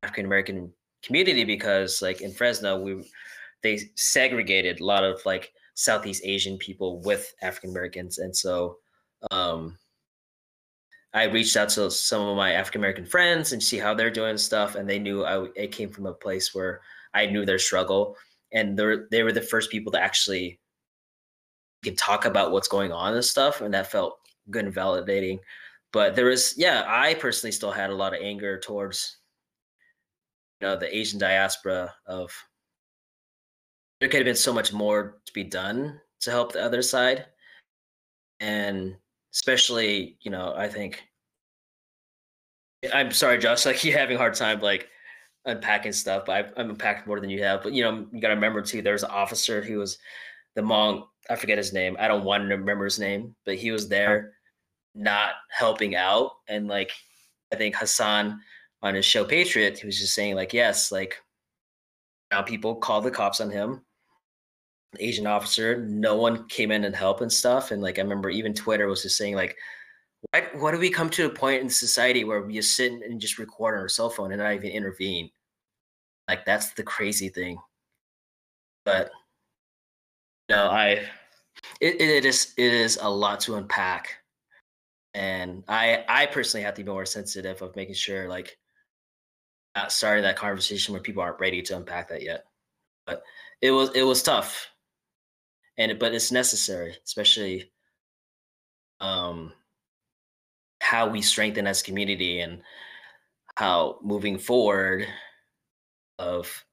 African 0.01 0.25
American 0.25 0.71
community 1.03 1.43
because, 1.43 2.01
like 2.01 2.21
in 2.21 2.31
Fresno, 2.31 2.79
we 2.79 3.09
they 3.61 3.79
segregated 3.95 4.79
a 4.79 4.85
lot 4.85 5.03
of 5.03 5.21
like 5.25 5.51
Southeast 5.75 6.23
Asian 6.25 6.57
people 6.57 7.01
with 7.01 7.33
African 7.41 7.71
Americans, 7.71 8.19
and 8.19 8.35
so 8.35 8.77
um, 9.31 9.77
I 11.13 11.25
reached 11.25 11.57
out 11.57 11.69
to 11.69 11.91
some 11.91 12.21
of 12.21 12.37
my 12.37 12.53
African 12.53 12.81
American 12.81 13.05
friends 13.05 13.51
and 13.51 13.61
see 13.61 13.77
how 13.77 13.93
they're 13.93 14.09
doing 14.09 14.37
stuff, 14.37 14.75
and 14.75 14.89
they 14.89 14.99
knew 14.99 15.25
I, 15.25 15.47
I 15.61 15.67
came 15.67 15.91
from 15.91 16.05
a 16.05 16.13
place 16.13 16.55
where 16.55 16.81
I 17.13 17.25
knew 17.25 17.45
their 17.45 17.59
struggle 17.59 18.15
and 18.53 18.77
they 18.77 19.23
were 19.23 19.31
the 19.31 19.41
first 19.41 19.71
people 19.71 19.91
to 19.91 20.01
actually 20.01 20.59
can 21.83 21.95
talk 21.95 22.25
about 22.25 22.51
what's 22.51 22.67
going 22.67 22.91
on 22.91 23.13
and 23.13 23.25
stuff, 23.25 23.61
and 23.61 23.73
that 23.73 23.91
felt 23.91 24.19
good 24.49 24.65
and 24.65 24.73
validating. 24.73 25.39
But 25.91 26.15
there 26.15 26.25
was, 26.25 26.55
yeah, 26.57 26.83
I 26.87 27.15
personally 27.15 27.51
still 27.51 27.71
had 27.71 27.89
a 27.89 27.95
lot 27.95 28.13
of 28.13 28.21
anger 28.21 28.59
towards, 28.59 29.17
you 30.61 30.67
know, 30.67 30.75
the 30.75 30.95
Asian 30.95 31.19
diaspora 31.19 31.93
of 32.07 32.31
there 33.99 34.09
could 34.09 34.19
have 34.19 34.25
been 34.25 34.35
so 34.35 34.53
much 34.53 34.73
more 34.73 35.19
to 35.25 35.33
be 35.33 35.43
done 35.43 35.99
to 36.21 36.31
help 36.31 36.51
the 36.51 36.63
other 36.63 36.81
side, 36.81 37.25
and 38.39 38.95
especially, 39.33 40.17
you 40.21 40.31
know, 40.31 40.53
I 40.55 40.67
think 40.67 41.03
I'm 42.93 43.11
sorry, 43.11 43.37
Josh, 43.37 43.65
like 43.65 43.83
you're 43.83 43.97
having 43.97 44.15
a 44.15 44.19
hard 44.19 44.35
time 44.35 44.59
like 44.61 44.89
unpacking 45.45 45.91
stuff, 45.91 46.23
but 46.25 46.35
I've, 46.35 46.53
I've 46.57 46.69
unpacked 46.69 47.07
more 47.07 47.19
than 47.19 47.29
you 47.29 47.43
have. 47.43 47.63
But 47.63 47.73
you 47.73 47.83
know, 47.83 48.05
you 48.11 48.21
got 48.21 48.29
to 48.29 48.35
remember 48.35 48.61
too. 48.61 48.81
There's 48.81 49.03
an 49.03 49.11
officer 49.11 49.61
who 49.61 49.77
was 49.79 49.97
the 50.55 50.61
Hmong. 50.61 51.07
I 51.29 51.35
forget 51.35 51.57
his 51.57 51.73
name. 51.73 51.95
I 51.99 52.07
don't 52.07 52.23
want 52.23 52.43
to 52.43 52.55
remember 52.55 52.85
his 52.85 52.99
name, 52.99 53.35
but 53.45 53.55
he 53.55 53.71
was 53.71 53.87
there, 53.87 54.17
uh-huh. 54.17 55.03
not 55.03 55.31
helping 55.49 55.95
out. 55.95 56.31
And 56.47 56.67
like, 56.67 56.91
I 57.51 57.55
think 57.55 57.75
Hasan 57.75 58.39
on 58.81 58.95
his 58.95 59.05
show 59.05 59.23
Patriot, 59.23 59.79
he 59.79 59.85
was 59.85 59.99
just 59.99 60.13
saying 60.13 60.35
like, 60.35 60.53
yes, 60.53 60.91
like 60.91 61.15
now 62.31 62.41
people 62.41 62.75
call 62.75 63.01
the 63.01 63.11
cops 63.11 63.41
on 63.41 63.49
him. 63.49 63.81
Asian 64.99 65.25
officer, 65.25 65.83
no 65.87 66.15
one 66.15 66.47
came 66.47 66.71
in 66.71 66.83
and 66.83 66.95
help 66.95 67.21
and 67.21 67.31
stuff. 67.31 67.71
And 67.71 67.81
like, 67.81 67.97
I 67.97 68.01
remember 68.01 68.29
even 68.29 68.53
Twitter 68.53 68.87
was 68.87 69.01
just 69.01 69.17
saying 69.17 69.35
like, 69.35 69.55
why 70.53 70.71
do 70.71 70.79
we 70.79 70.89
come 70.89 71.09
to 71.11 71.27
a 71.27 71.29
point 71.29 71.61
in 71.61 71.69
society 71.69 72.23
where 72.23 72.41
we 72.41 72.55
just 72.55 72.75
sit 72.75 72.91
and 72.91 73.21
just 73.21 73.37
record 73.37 73.75
on 73.75 73.81
our 73.81 73.89
cell 73.89 74.09
phone 74.09 74.31
and 74.31 74.41
not 74.41 74.53
even 74.53 74.71
intervene? 74.71 75.29
Like 76.27 76.45
that's 76.45 76.73
the 76.73 76.83
crazy 76.83 77.29
thing. 77.29 77.57
But 78.85 79.11
no, 80.49 80.69
I 80.69 81.05
it, 81.79 82.01
it 82.01 82.25
is 82.25 82.53
it 82.57 82.73
is 82.73 82.97
a 83.01 83.09
lot 83.09 83.39
to 83.41 83.55
unpack. 83.55 84.17
And 85.13 85.63
I 85.67 86.03
I 86.07 86.25
personally 86.25 86.63
have 86.63 86.73
to 86.75 86.83
be 86.83 86.89
more 86.89 87.05
sensitive 87.05 87.61
of 87.61 87.75
making 87.75 87.95
sure 87.95 88.27
like 88.27 88.57
not 89.75 89.91
starting 89.91 90.23
that 90.23 90.35
conversation 90.35 90.93
where 90.93 91.01
people 91.01 91.21
aren't 91.21 91.39
ready 91.39 91.61
to 91.61 91.77
unpack 91.77 92.09
that 92.09 92.23
yet. 92.23 92.45
But 93.05 93.23
it 93.61 93.71
was 93.71 93.91
it 93.95 94.03
was 94.03 94.23
tough. 94.23 94.67
And 95.77 95.99
but 95.99 96.13
it's 96.13 96.31
necessary, 96.31 96.95
especially 97.05 97.71
um 98.99 99.53
how 100.83 101.07
we 101.07 101.21
strengthen 101.21 101.65
as 101.65 101.81
community 101.81 102.41
and 102.41 102.61
how 103.55 103.97
moving 104.03 104.37
forward 104.37 105.07
of 106.19 106.63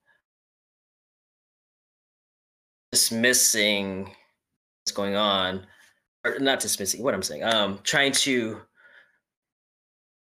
dismissing 2.90 4.04
what's 4.04 4.92
going 4.92 5.14
on 5.14 5.64
or 6.24 6.38
not 6.40 6.58
dismissing 6.58 7.02
what 7.02 7.14
i'm 7.14 7.22
saying 7.22 7.44
um 7.44 7.78
trying 7.84 8.10
to 8.10 8.60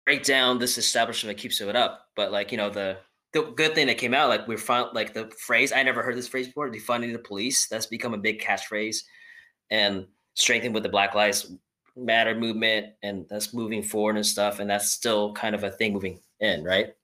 break 0.07 0.22
down 0.22 0.59
this 0.59 0.79
establishment 0.79 1.37
that 1.37 1.42
keeps 1.42 1.61
it 1.61 1.77
up. 1.77 2.07
But 2.14 2.33
like 2.33 2.53
you 2.53 2.57
know 2.57 2.70
the 2.70 2.99
the 3.33 3.42
good 3.42 3.75
thing 3.75 3.88
that 3.88 3.99
came 3.99 4.14
out 4.14 4.31
like 4.31 4.49
we 4.49 4.57
found 4.57 4.94
like 4.94 5.12
the 5.12 5.31
phrase 5.38 5.72
i 5.72 5.83
never 5.83 6.03
heard 6.03 6.16
this 6.16 6.29
phrase 6.29 6.46
before 6.46 6.70
defunding 6.70 7.12
the 7.12 7.18
police 7.18 7.66
that's 7.66 7.85
become 7.85 8.14
a 8.14 8.18
big 8.18 8.40
catchphrase 8.40 8.99
and 9.70 10.07
strengthened 10.35 10.72
with 10.72 10.85
the 10.85 10.88
black 10.88 11.14
lives 11.14 11.53
matter 11.97 12.35
movement 12.35 12.95
and 13.03 13.27
that's 13.29 13.55
moving 13.55 13.83
forward 13.83 14.17
and 14.17 14.27
stuff 14.27 14.59
and 14.59 14.69
that's 14.69 14.91
still 14.91 15.33
kind 15.33 15.55
of 15.55 15.65
a 15.65 15.71
thing 15.71 15.93
moving 15.93 16.21
in 16.41 16.63
right? 16.63 16.95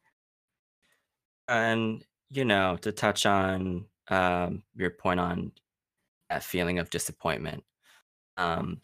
And 1.49 2.05
you 2.33 2.45
know 2.45 2.77
to 2.81 2.91
touch 2.91 3.27
on 3.27 3.85
um, 4.09 4.63
your 4.75 4.91
point 4.91 5.21
on 5.21 5.53
that 6.31 6.43
feeling 6.43 6.79
of 6.79 6.91
disappointment 6.91 7.63
um, 8.37 8.81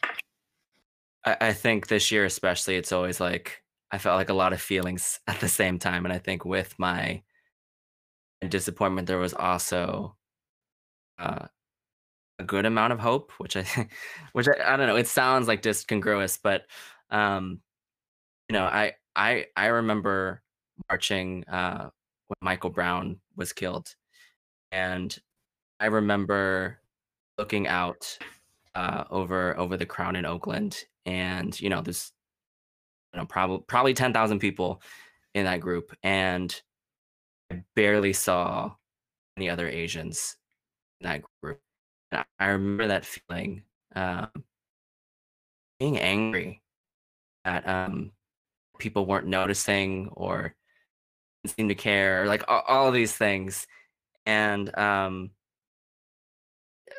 I, 1.25 1.37
I 1.41 1.53
think 1.53 1.87
this 1.87 2.11
year 2.11 2.25
especially 2.25 2.75
it's 2.75 2.91
always 2.91 3.19
like 3.19 3.63
i 3.91 3.97
felt 3.97 4.17
like 4.17 4.29
a 4.29 4.33
lot 4.33 4.53
of 4.53 4.61
feelings 4.61 5.19
at 5.27 5.39
the 5.39 5.49
same 5.49 5.79
time 5.79 6.05
and 6.05 6.13
i 6.13 6.19
think 6.19 6.45
with 6.45 6.77
my 6.77 7.23
disappointment 8.47 9.07
there 9.07 9.17
was 9.17 9.33
also 9.33 10.15
uh, 11.17 11.47
a 12.39 12.43
good 12.43 12.65
amount 12.65 12.93
of 12.93 12.99
hope, 12.99 13.31
which 13.37 13.55
I 13.57 13.65
which 14.33 14.47
I, 14.47 14.73
I 14.73 14.77
don't 14.77 14.87
know. 14.87 14.95
It 14.95 15.07
sounds 15.07 15.47
like 15.47 15.61
discongruous, 15.61 16.39
but 16.41 16.65
um, 17.11 17.59
you 18.47 18.53
know, 18.53 18.63
I 18.63 18.93
I 19.15 19.45
I 19.55 19.67
remember 19.67 20.41
marching 20.89 21.43
uh, 21.45 21.89
when 22.27 22.37
Michael 22.41 22.69
Brown 22.69 23.19
was 23.35 23.53
killed, 23.53 23.93
and 24.71 25.15
I 25.79 25.87
remember 25.87 26.79
looking 27.37 27.67
out 27.67 28.17
uh, 28.73 29.03
over 29.11 29.57
over 29.59 29.77
the 29.77 29.85
crown 29.85 30.15
in 30.15 30.25
Oakland, 30.25 30.83
and 31.05 31.59
you 31.59 31.69
know, 31.69 31.81
there's 31.81 32.11
you 33.13 33.19
know 33.19 33.25
probably 33.25 33.63
probably 33.67 33.93
ten 33.93 34.13
thousand 34.13 34.39
people 34.39 34.81
in 35.35 35.45
that 35.45 35.59
group, 35.59 35.95
and 36.03 36.59
I 37.51 37.63
barely 37.75 38.13
saw 38.13 38.71
any 39.37 39.49
other 39.49 39.67
Asians 39.67 40.37
in 41.01 41.07
that 41.07 41.21
group 41.41 41.59
I 42.11 42.47
remember 42.47 42.87
that 42.87 43.05
feeling, 43.05 43.63
um, 43.95 44.29
being 45.79 45.99
angry 45.99 46.61
that 47.45 47.67
um, 47.67 48.11
people 48.79 49.05
weren't 49.05 49.27
noticing 49.27 50.09
or 50.13 50.55
didn't 51.43 51.55
seem 51.55 51.67
to 51.69 51.75
care, 51.75 52.23
or 52.23 52.25
like 52.27 52.43
all, 52.47 52.63
all 52.67 52.87
of 52.87 52.93
these 52.93 53.13
things. 53.13 53.67
And 54.25 54.75
um, 54.77 55.31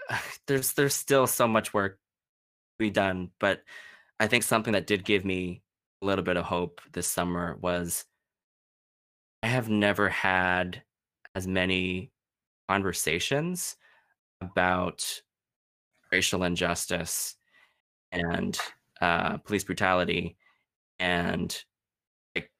there's 0.47 0.73
there's 0.75 0.95
still 0.95 1.27
so 1.27 1.49
much 1.49 1.75
work 1.75 1.95
to 1.95 1.99
be 2.79 2.91
done, 2.91 3.31
but 3.39 3.63
I 4.19 4.27
think 4.27 4.45
something 4.45 4.73
that 4.75 4.87
did 4.87 5.05
give 5.05 5.25
me 5.25 5.63
a 6.03 6.07
little 6.07 6.25
bit 6.25 6.37
of 6.37 6.45
hope 6.45 6.81
this 6.93 7.07
summer 7.07 7.57
was 7.61 8.05
I 9.43 9.49
have 9.49 9.69
never 9.69 10.09
had 10.09 10.83
as 11.35 11.47
many 11.47 12.11
conversations 12.69 13.77
about 14.41 15.05
racial 16.13 16.43
injustice 16.45 17.37
and 18.13 18.59
uh, 19.01 19.39
police 19.39 19.65
brutality 19.65 20.37
and 20.99 21.65
like, 22.35 22.51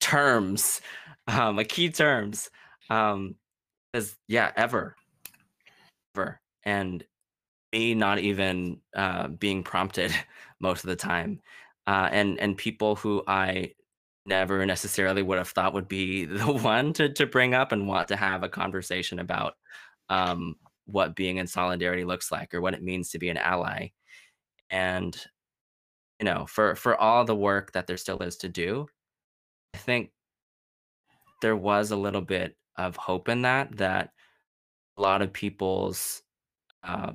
terms, 0.00 0.80
um, 1.26 1.56
like 1.56 1.68
key 1.68 1.90
terms, 1.90 2.50
um, 2.90 3.34
as 3.94 4.16
yeah, 4.28 4.52
ever. 4.56 4.96
ever, 6.14 6.40
and 6.64 7.04
me 7.72 7.94
not 7.94 8.18
even 8.18 8.80
uh, 8.96 9.28
being 9.28 9.62
prompted 9.62 10.12
most 10.60 10.84
of 10.84 10.90
the 10.90 10.96
time, 10.96 11.40
uh, 11.86 12.08
and 12.12 12.38
and 12.40 12.56
people 12.56 12.96
who 12.96 13.22
I 13.26 13.72
never 14.26 14.64
necessarily 14.66 15.22
would 15.22 15.38
have 15.38 15.48
thought 15.48 15.74
would 15.74 15.88
be 15.88 16.24
the 16.26 16.52
one 16.52 16.92
to 16.94 17.08
to 17.14 17.26
bring 17.26 17.54
up 17.54 17.72
and 17.72 17.88
want 17.88 18.08
to 18.08 18.16
have 18.16 18.42
a 18.42 18.48
conversation 18.48 19.18
about 19.18 19.54
um, 20.08 20.56
what 20.92 21.16
being 21.16 21.38
in 21.38 21.46
solidarity 21.46 22.04
looks 22.04 22.30
like 22.32 22.54
or 22.54 22.60
what 22.60 22.74
it 22.74 22.82
means 22.82 23.10
to 23.10 23.18
be 23.18 23.28
an 23.28 23.36
ally. 23.36 23.88
And 24.70 25.16
you 26.18 26.26
know, 26.26 26.46
for 26.46 26.74
for 26.74 26.96
all 26.96 27.24
the 27.24 27.36
work 27.36 27.72
that 27.72 27.86
there 27.86 27.96
still 27.96 28.18
is 28.22 28.36
to 28.38 28.48
do, 28.48 28.86
I 29.74 29.78
think 29.78 30.10
there 31.42 31.56
was 31.56 31.90
a 31.90 31.96
little 31.96 32.20
bit 32.20 32.56
of 32.76 32.96
hope 32.96 33.28
in 33.28 33.42
that 33.42 33.76
that 33.78 34.10
a 34.96 35.02
lot 35.02 35.22
of 35.22 35.32
people's 35.32 36.22
uh, 36.84 37.12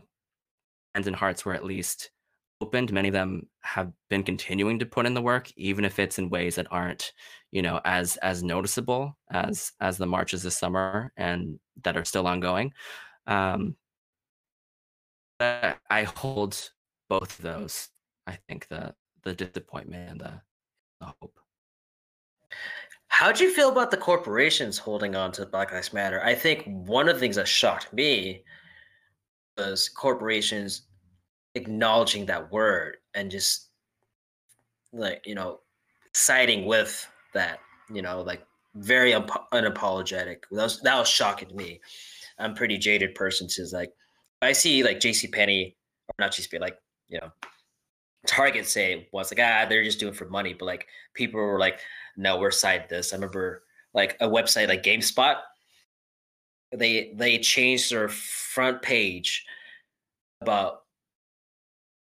minds 0.93 1.07
and 1.07 1.15
hearts 1.15 1.45
were 1.45 1.53
at 1.53 1.65
least 1.65 2.11
opened. 2.61 2.91
Many 2.91 3.09
of 3.09 3.13
them 3.13 3.47
have 3.61 3.91
been 4.09 4.23
continuing 4.23 4.79
to 4.79 4.85
put 4.85 5.05
in 5.05 5.13
the 5.13 5.21
work, 5.21 5.51
even 5.57 5.85
if 5.85 5.99
it's 5.99 6.17
in 6.17 6.29
ways 6.29 6.55
that 6.55 6.67
aren't, 6.71 7.13
you 7.51 7.61
know, 7.61 7.81
as 7.85 8.17
as 8.17 8.43
noticeable 8.43 9.17
as 9.31 9.71
as 9.81 9.97
the 9.97 10.05
marches 10.07 10.43
this 10.43 10.57
summer 10.57 11.11
and 11.17 11.59
that 11.83 11.97
are 11.97 12.05
still 12.05 12.27
ongoing. 12.27 12.71
Um, 13.27 13.75
I 15.39 16.03
hold 16.15 16.71
both 17.09 17.37
of 17.37 17.43
those. 17.43 17.89
I 18.27 18.37
think 18.47 18.67
the 18.67 18.95
the 19.23 19.33
disappointment 19.33 20.11
and 20.11 20.19
the, 20.19 20.41
the 20.99 21.05
hope. 21.19 21.39
How 23.07 23.31
do 23.31 23.43
you 23.43 23.53
feel 23.53 23.69
about 23.69 23.91
the 23.91 23.97
corporations 23.97 24.77
holding 24.77 25.15
on 25.15 25.31
to 25.33 25.45
Black 25.45 25.71
Lives 25.71 25.93
Matter? 25.93 26.23
I 26.23 26.35
think 26.35 26.63
one 26.65 27.09
of 27.09 27.15
the 27.15 27.19
things 27.19 27.37
that 27.37 27.47
shocked 27.47 27.91
me 27.91 28.43
was 29.57 29.89
corporations 29.89 30.83
acknowledging 31.55 32.25
that 32.25 32.51
word 32.51 32.97
and 33.13 33.31
just 33.31 33.69
like 34.91 35.21
you 35.25 35.35
know 35.35 35.59
siding 36.13 36.65
with 36.65 37.07
that 37.33 37.59
you 37.93 38.01
know 38.01 38.21
like 38.21 38.45
very 38.75 39.13
un- 39.13 39.27
unapologetic 39.53 40.39
that 40.51 40.63
was 40.63 40.81
that 40.81 40.97
was 40.97 41.07
shocking 41.07 41.47
to 41.47 41.55
me 41.55 41.79
i'm 42.39 42.53
pretty 42.53 42.77
jaded 42.77 43.15
person 43.15 43.47
to 43.47 43.65
like 43.73 43.91
i 44.41 44.51
see 44.51 44.83
like 44.83 44.99
jc 44.99 45.31
Penney 45.31 45.75
or 46.09 46.15
not 46.19 46.31
jc 46.31 46.59
like 46.59 46.77
you 47.07 47.19
know 47.19 47.29
target 48.27 48.65
say 48.65 49.07
was 49.11 49.31
like 49.31 49.39
ah 49.39 49.65
they're 49.69 49.83
just 49.83 49.99
doing 49.99 50.13
for 50.13 50.27
money 50.29 50.53
but 50.53 50.65
like 50.65 50.87
people 51.13 51.39
were 51.39 51.59
like 51.59 51.79
no 52.17 52.37
we're 52.39 52.51
side 52.51 52.85
this 52.89 53.13
i 53.13 53.15
remember 53.15 53.63
like 53.93 54.17
a 54.19 54.27
website 54.27 54.67
like 54.67 54.83
gamespot 54.83 55.37
they 56.73 57.13
they 57.15 57.37
changed 57.37 57.91
their 57.91 58.09
front 58.09 58.81
page 58.81 59.45
about 60.41 60.81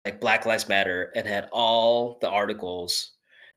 like 0.06 0.20
Black 0.20 0.46
Lives 0.46 0.68
Matter 0.68 1.12
and 1.16 1.28
had 1.28 1.48
all 1.52 2.18
the 2.22 2.30
articles 2.30 3.12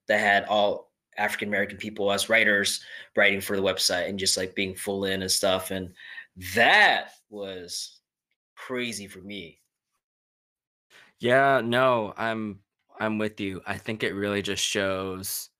that 0.08 0.20
had 0.20 0.44
all 0.44 0.92
African 1.18 1.48
American 1.48 1.76
people 1.76 2.12
as 2.12 2.28
writers 2.28 2.80
writing 3.16 3.40
for 3.40 3.56
the 3.56 3.62
website 3.62 4.08
and 4.08 4.18
just 4.18 4.36
like 4.36 4.54
being 4.54 4.74
full 4.74 5.06
in 5.06 5.22
and 5.22 5.30
stuff. 5.30 5.70
And 5.70 5.92
that 6.54 7.10
was 7.30 8.00
crazy 8.56 9.06
for 9.06 9.20
me. 9.20 9.60
Yeah, 11.18 11.62
no, 11.64 12.12
I'm 12.16 12.60
I'm 12.98 13.18
with 13.18 13.40
you. 13.40 13.62
I 13.66 13.78
think 13.78 14.02
it 14.02 14.12
really 14.14 14.42
just 14.42 14.62
shows 14.62 15.50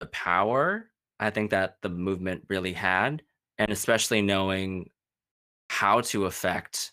the 0.00 0.06
power 0.06 0.92
I 1.22 1.30
think 1.30 1.50
that 1.50 1.76
the 1.82 1.88
movement 1.88 2.44
really 2.48 2.72
had, 2.72 3.22
and 3.56 3.70
especially 3.70 4.22
knowing 4.22 4.90
how 5.70 6.00
to 6.00 6.26
affect 6.26 6.92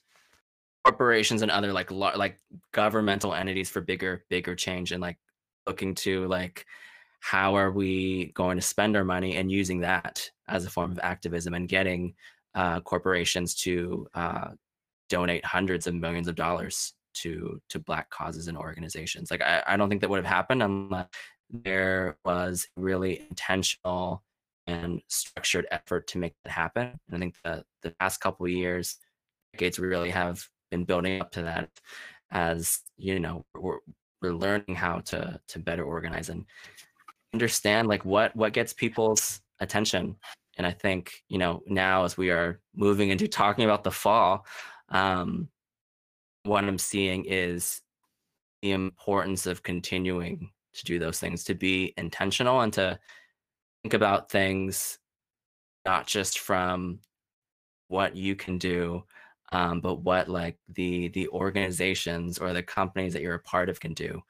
corporations 0.86 1.42
and 1.42 1.52
other 1.52 1.74
like 1.74 1.92
like 1.92 2.40
governmental 2.72 3.34
entities 3.34 3.70
for 3.70 3.82
bigger 3.82 4.24
bigger 4.30 4.56
change 4.56 4.92
and 4.92 5.02
like 5.02 5.18
looking 5.68 5.96
to 5.96 6.28
like 6.28 6.66
how 7.20 7.56
are 7.56 7.72
we 7.72 8.32
going 8.34 8.58
to 8.58 8.62
spend 8.62 8.96
our 8.96 9.04
money 9.04 9.36
and 9.36 9.52
using 9.52 9.82
that 9.82 10.30
as 10.48 10.66
a 10.66 10.70
form 10.70 10.92
of 10.92 11.00
activism 11.04 11.54
and 11.54 11.68
getting 11.68 12.14
uh, 12.56 12.80
corporations 12.82 13.56
to 13.56 14.08
uh, 14.14 14.50
donate 15.10 15.46
hundreds 15.46 15.88
of 15.88 15.94
millions 15.94 16.28
of 16.28 16.36
dollars 16.36 16.94
to 17.14 17.60
to 17.70 17.80
black 17.80 18.10
causes 18.10 18.48
and 18.48 18.58
organizations. 18.58 19.32
Like 19.32 19.42
i, 19.42 19.64
I 19.66 19.78
don't 19.78 19.90
think 19.90 20.02
that 20.02 20.10
would 20.10 20.24
have 20.24 20.34
happened 20.34 20.64
unless 20.64 21.08
there 21.50 22.18
was 22.24 22.68
really 22.76 23.26
intentional 23.30 24.24
and 24.68 25.02
structured 25.08 25.66
effort 25.72 26.06
to 26.08 26.20
make 26.20 26.34
that 26.44 26.52
happen. 26.52 27.00
And 27.08 27.16
i 27.16 27.20
think 27.20 27.36
the 27.44 27.64
the 27.82 27.92
past 28.00 28.22
couple 28.22 28.48
years 28.48 28.98
decades 29.54 29.80
we 29.80 29.88
really 29.88 30.12
have 30.12 30.48
been 30.72 30.86
building 30.86 31.22
up 31.22 31.32
to 31.32 31.42
that 31.44 31.70
as 32.32 32.82
you 32.98 33.20
know 33.20 33.44
we're, 33.56 33.80
we're 34.22 34.34
learning 34.34 34.76
how 34.76 35.00
to 35.00 35.40
to 35.48 35.60
better 35.60 35.84
organize 35.84 36.30
and 36.30 36.46
understand 37.34 37.88
like 37.88 38.06
what 38.06 38.36
what 38.36 38.54
gets 38.54 38.74
people's 38.74 39.42
attention 39.60 40.16
and 40.60 40.68
i 40.68 40.72
think 40.72 41.24
you 41.30 41.40
know 41.40 41.64
now 41.66 42.04
as 42.04 42.18
we 42.18 42.30
are 42.30 42.60
moving 42.76 43.10
into 43.10 43.28
talking 43.28 43.66
about 43.66 43.84
the 43.84 43.90
fall 43.90 44.46
um 44.90 45.48
what 46.44 46.64
i'm 46.64 46.78
seeing 46.78 47.26
is 47.26 47.82
the 48.62 48.72
importance 48.72 49.48
of 49.48 49.64
continuing 49.64 50.52
to 50.74 50.86
do 50.86 51.00
those 51.00 51.20
things 51.20 51.44
to 51.44 51.56
be 51.56 51.94
intentional 51.98 52.62
and 52.62 52.74
to 52.74 53.00
think 53.82 53.94
about 53.94 54.30
things 54.30 55.00
not 55.86 56.06
just 56.06 56.40
from 56.40 57.00
what 57.88 58.16
you 58.16 58.36
can 58.36 58.60
do 58.60 59.04
um, 59.52 59.82
but 59.82 60.04
what 60.04 60.30
like 60.30 60.58
the 60.76 61.08
the 61.10 61.28
organizations 61.30 62.38
or 62.38 62.54
the 62.54 62.62
companies 62.62 63.14
that 63.14 63.24
you're 63.24 63.36
a 63.36 63.40
part 63.40 63.70
of 63.70 63.80
can 63.80 63.94
do 63.94 64.22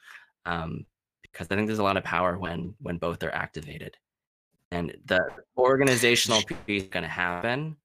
um, 0.45 0.85
because 1.23 1.47
i 1.49 1.55
think 1.55 1.67
there's 1.67 1.79
a 1.79 1.83
lot 1.83 1.97
of 1.97 2.03
power 2.03 2.37
when 2.37 2.73
when 2.79 2.97
both 2.97 3.21
are 3.23 3.33
activated 3.33 3.97
and 4.71 4.95
the 5.05 5.19
organizational 5.57 6.41
piece 6.43 6.83
is 6.83 6.89
going 6.89 7.03
to 7.03 7.09
happen 7.09 7.75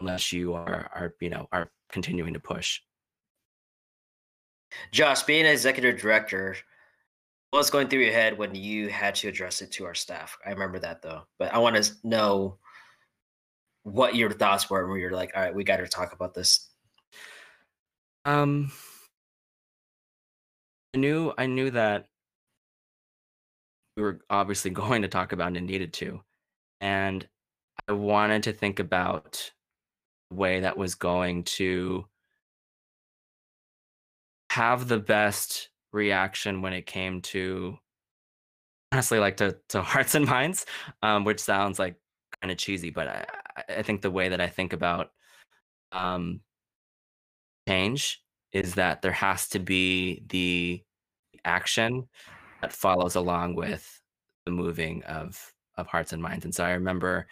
unless 0.00 0.32
you 0.32 0.54
are 0.54 0.90
are 0.94 1.14
you 1.20 1.30
know 1.30 1.48
are 1.52 1.70
continuing 1.90 2.32
to 2.34 2.40
push 2.40 2.80
josh 4.92 5.22
being 5.22 5.46
an 5.46 5.52
executive 5.52 6.00
director 6.00 6.56
what 7.50 7.60
was 7.60 7.70
going 7.70 7.88
through 7.88 8.00
your 8.00 8.12
head 8.12 8.36
when 8.36 8.54
you 8.54 8.88
had 8.88 9.14
to 9.14 9.28
address 9.28 9.62
it 9.62 9.72
to 9.72 9.84
our 9.84 9.94
staff 9.94 10.38
i 10.46 10.50
remember 10.50 10.78
that 10.78 11.02
though 11.02 11.22
but 11.38 11.52
i 11.52 11.58
want 11.58 11.74
to 11.74 11.92
know 12.04 12.58
what 13.92 14.14
your 14.14 14.30
thoughts 14.30 14.68
were 14.68 14.88
when 14.88 15.00
you're 15.00 15.10
like, 15.10 15.32
all 15.34 15.42
right, 15.42 15.54
we 15.54 15.64
got 15.64 15.78
to 15.78 15.88
talk 15.88 16.12
about 16.12 16.34
this. 16.34 16.68
Um, 18.24 18.70
I 20.94 20.98
knew 20.98 21.32
I 21.38 21.46
knew 21.46 21.70
that 21.70 22.06
we 23.98 24.04
were 24.04 24.20
obviously 24.30 24.70
going 24.84 25.02
to 25.02 25.08
talk 25.08 25.32
about 25.32 25.56
and 25.56 25.66
needed 25.66 25.92
to, 25.94 26.20
and 26.80 27.26
I 27.88 27.92
wanted 27.92 28.44
to 28.44 28.52
think 28.52 28.78
about 28.78 29.52
a 30.30 30.34
way 30.34 30.60
that 30.60 30.78
was 30.78 30.94
going 30.94 31.44
to 31.44 32.06
have 34.50 34.88
the 34.88 34.98
best 34.98 35.70
reaction 35.92 36.62
when 36.62 36.72
it 36.72 36.86
came 36.86 37.20
to 37.22 37.78
honestly 38.92 39.18
like 39.18 39.36
to 39.38 39.56
to 39.68 39.82
hearts 39.82 40.14
and 40.14 40.26
minds 40.26 40.66
um 41.02 41.24
which 41.24 41.40
sounds 41.40 41.78
like 41.78 41.96
kind 42.40 42.50
of 42.50 42.58
cheesy 42.58 42.90
but 42.90 43.08
i 43.08 43.24
I 43.68 43.82
think 43.82 44.02
the 44.02 44.10
way 44.10 44.28
that 44.28 44.40
I 44.40 44.48
think 44.48 44.72
about 44.72 45.10
um, 45.92 46.40
change 47.68 48.22
is 48.52 48.74
that 48.74 49.02
there 49.02 49.12
has 49.12 49.48
to 49.50 49.58
be 49.58 50.22
the 50.28 50.82
action 51.44 52.08
that 52.60 52.72
follows 52.72 53.14
along 53.14 53.54
with 53.54 54.00
the 54.44 54.50
moving 54.52 55.02
of 55.04 55.54
of 55.76 55.86
hearts 55.86 56.12
and 56.12 56.22
minds. 56.22 56.44
And 56.44 56.54
so 56.54 56.64
I 56.64 56.72
remember 56.72 57.28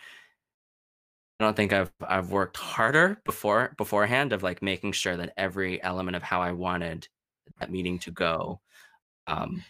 I 1.40 1.44
don't 1.44 1.56
think 1.56 1.72
I've 1.72 1.92
I've 2.06 2.30
worked 2.30 2.56
harder 2.56 3.20
before 3.24 3.74
beforehand 3.76 4.32
of 4.32 4.42
like 4.42 4.62
making 4.62 4.92
sure 4.92 5.16
that 5.16 5.32
every 5.36 5.82
element 5.82 6.16
of 6.16 6.22
how 6.22 6.40
I 6.42 6.52
wanted 6.52 7.08
that 7.60 7.70
meeting 7.70 7.98
to 8.00 8.10
go 8.10 8.60
um, 9.26 9.64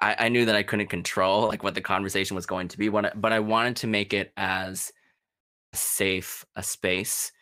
I, 0.00 0.16
I 0.18 0.28
knew 0.28 0.46
that 0.46 0.56
I 0.56 0.62
couldn't 0.62 0.88
control 0.88 1.48
like 1.48 1.62
what 1.62 1.74
the 1.74 1.80
conversation 1.80 2.34
was 2.34 2.46
going 2.46 2.68
to 2.68 2.78
be, 2.78 2.88
but 2.88 3.32
I 3.32 3.40
wanted 3.40 3.76
to 3.76 3.86
make 3.86 4.12
it 4.14 4.32
as 4.36 4.92
safe 5.72 6.44
a 6.56 6.62
space 6.62 7.32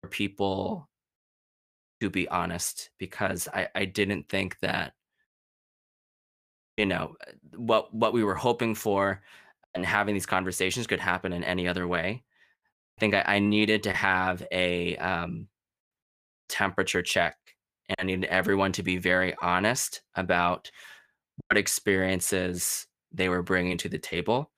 for 0.00 0.08
people 0.08 0.88
to 2.00 2.10
be 2.10 2.28
honest 2.28 2.90
because 2.98 3.48
I, 3.52 3.68
I 3.74 3.84
didn't 3.84 4.28
think 4.28 4.58
that 4.60 4.94
you 6.76 6.86
know 6.86 7.16
what 7.56 7.94
what 7.94 8.12
we 8.12 8.24
were 8.24 8.34
hoping 8.34 8.74
for 8.74 9.22
and 9.74 9.84
having 9.84 10.14
these 10.14 10.26
conversations 10.26 10.86
could 10.86 11.00
happen 11.00 11.32
in 11.32 11.44
any 11.44 11.66
other 11.66 11.86
way. 11.86 12.22
I 12.96 13.00
think 13.00 13.14
I, 13.14 13.24
I 13.26 13.38
needed 13.40 13.82
to 13.84 13.92
have 13.92 14.46
a 14.52 14.96
um, 14.98 15.48
temperature 16.48 17.02
check 17.02 17.36
and 17.88 17.96
I 17.98 18.04
needed 18.04 18.26
everyone 18.26 18.72
to 18.72 18.82
be 18.82 18.98
very 18.98 19.34
honest 19.42 20.02
about 20.14 20.70
what 21.48 21.58
experiences 21.58 22.86
they 23.12 23.28
were 23.28 23.42
bringing 23.42 23.76
to 23.78 23.88
the 23.88 23.98
table 23.98 24.50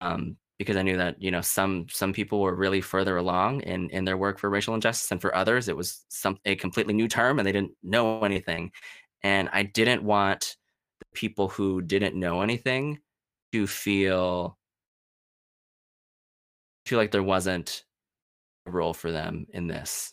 um, 0.00 0.36
because 0.58 0.76
I 0.76 0.82
knew 0.82 0.96
that 0.96 1.20
you 1.20 1.30
know 1.30 1.40
some 1.40 1.86
some 1.90 2.12
people 2.12 2.40
were 2.40 2.54
really 2.54 2.80
further 2.80 3.16
along 3.16 3.62
in 3.62 3.90
in 3.90 4.04
their 4.04 4.16
work 4.16 4.38
for 4.38 4.50
racial 4.50 4.74
injustice, 4.74 5.10
and 5.10 5.20
for 5.20 5.34
others 5.34 5.68
it 5.68 5.76
was 5.76 6.04
some 6.08 6.38
a 6.44 6.54
completely 6.56 6.94
new 6.94 7.08
term 7.08 7.38
and 7.38 7.46
they 7.46 7.52
didn't 7.52 7.72
know 7.82 8.20
anything, 8.22 8.70
and 9.22 9.48
I 9.52 9.64
didn't 9.64 10.02
want 10.02 10.56
people 11.12 11.48
who 11.48 11.82
didn't 11.82 12.18
know 12.18 12.40
anything 12.42 13.00
to 13.52 13.66
feel 13.66 14.58
feel 16.86 16.98
like 16.98 17.10
there 17.10 17.22
wasn't 17.22 17.84
a 18.66 18.70
role 18.70 18.92
for 18.92 19.10
them 19.10 19.46
in 19.50 19.66
this. 19.66 20.12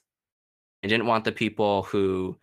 I 0.84 0.88
didn't 0.88 1.08
want 1.08 1.26
the 1.26 1.32
people 1.32 1.84
who 1.84 2.38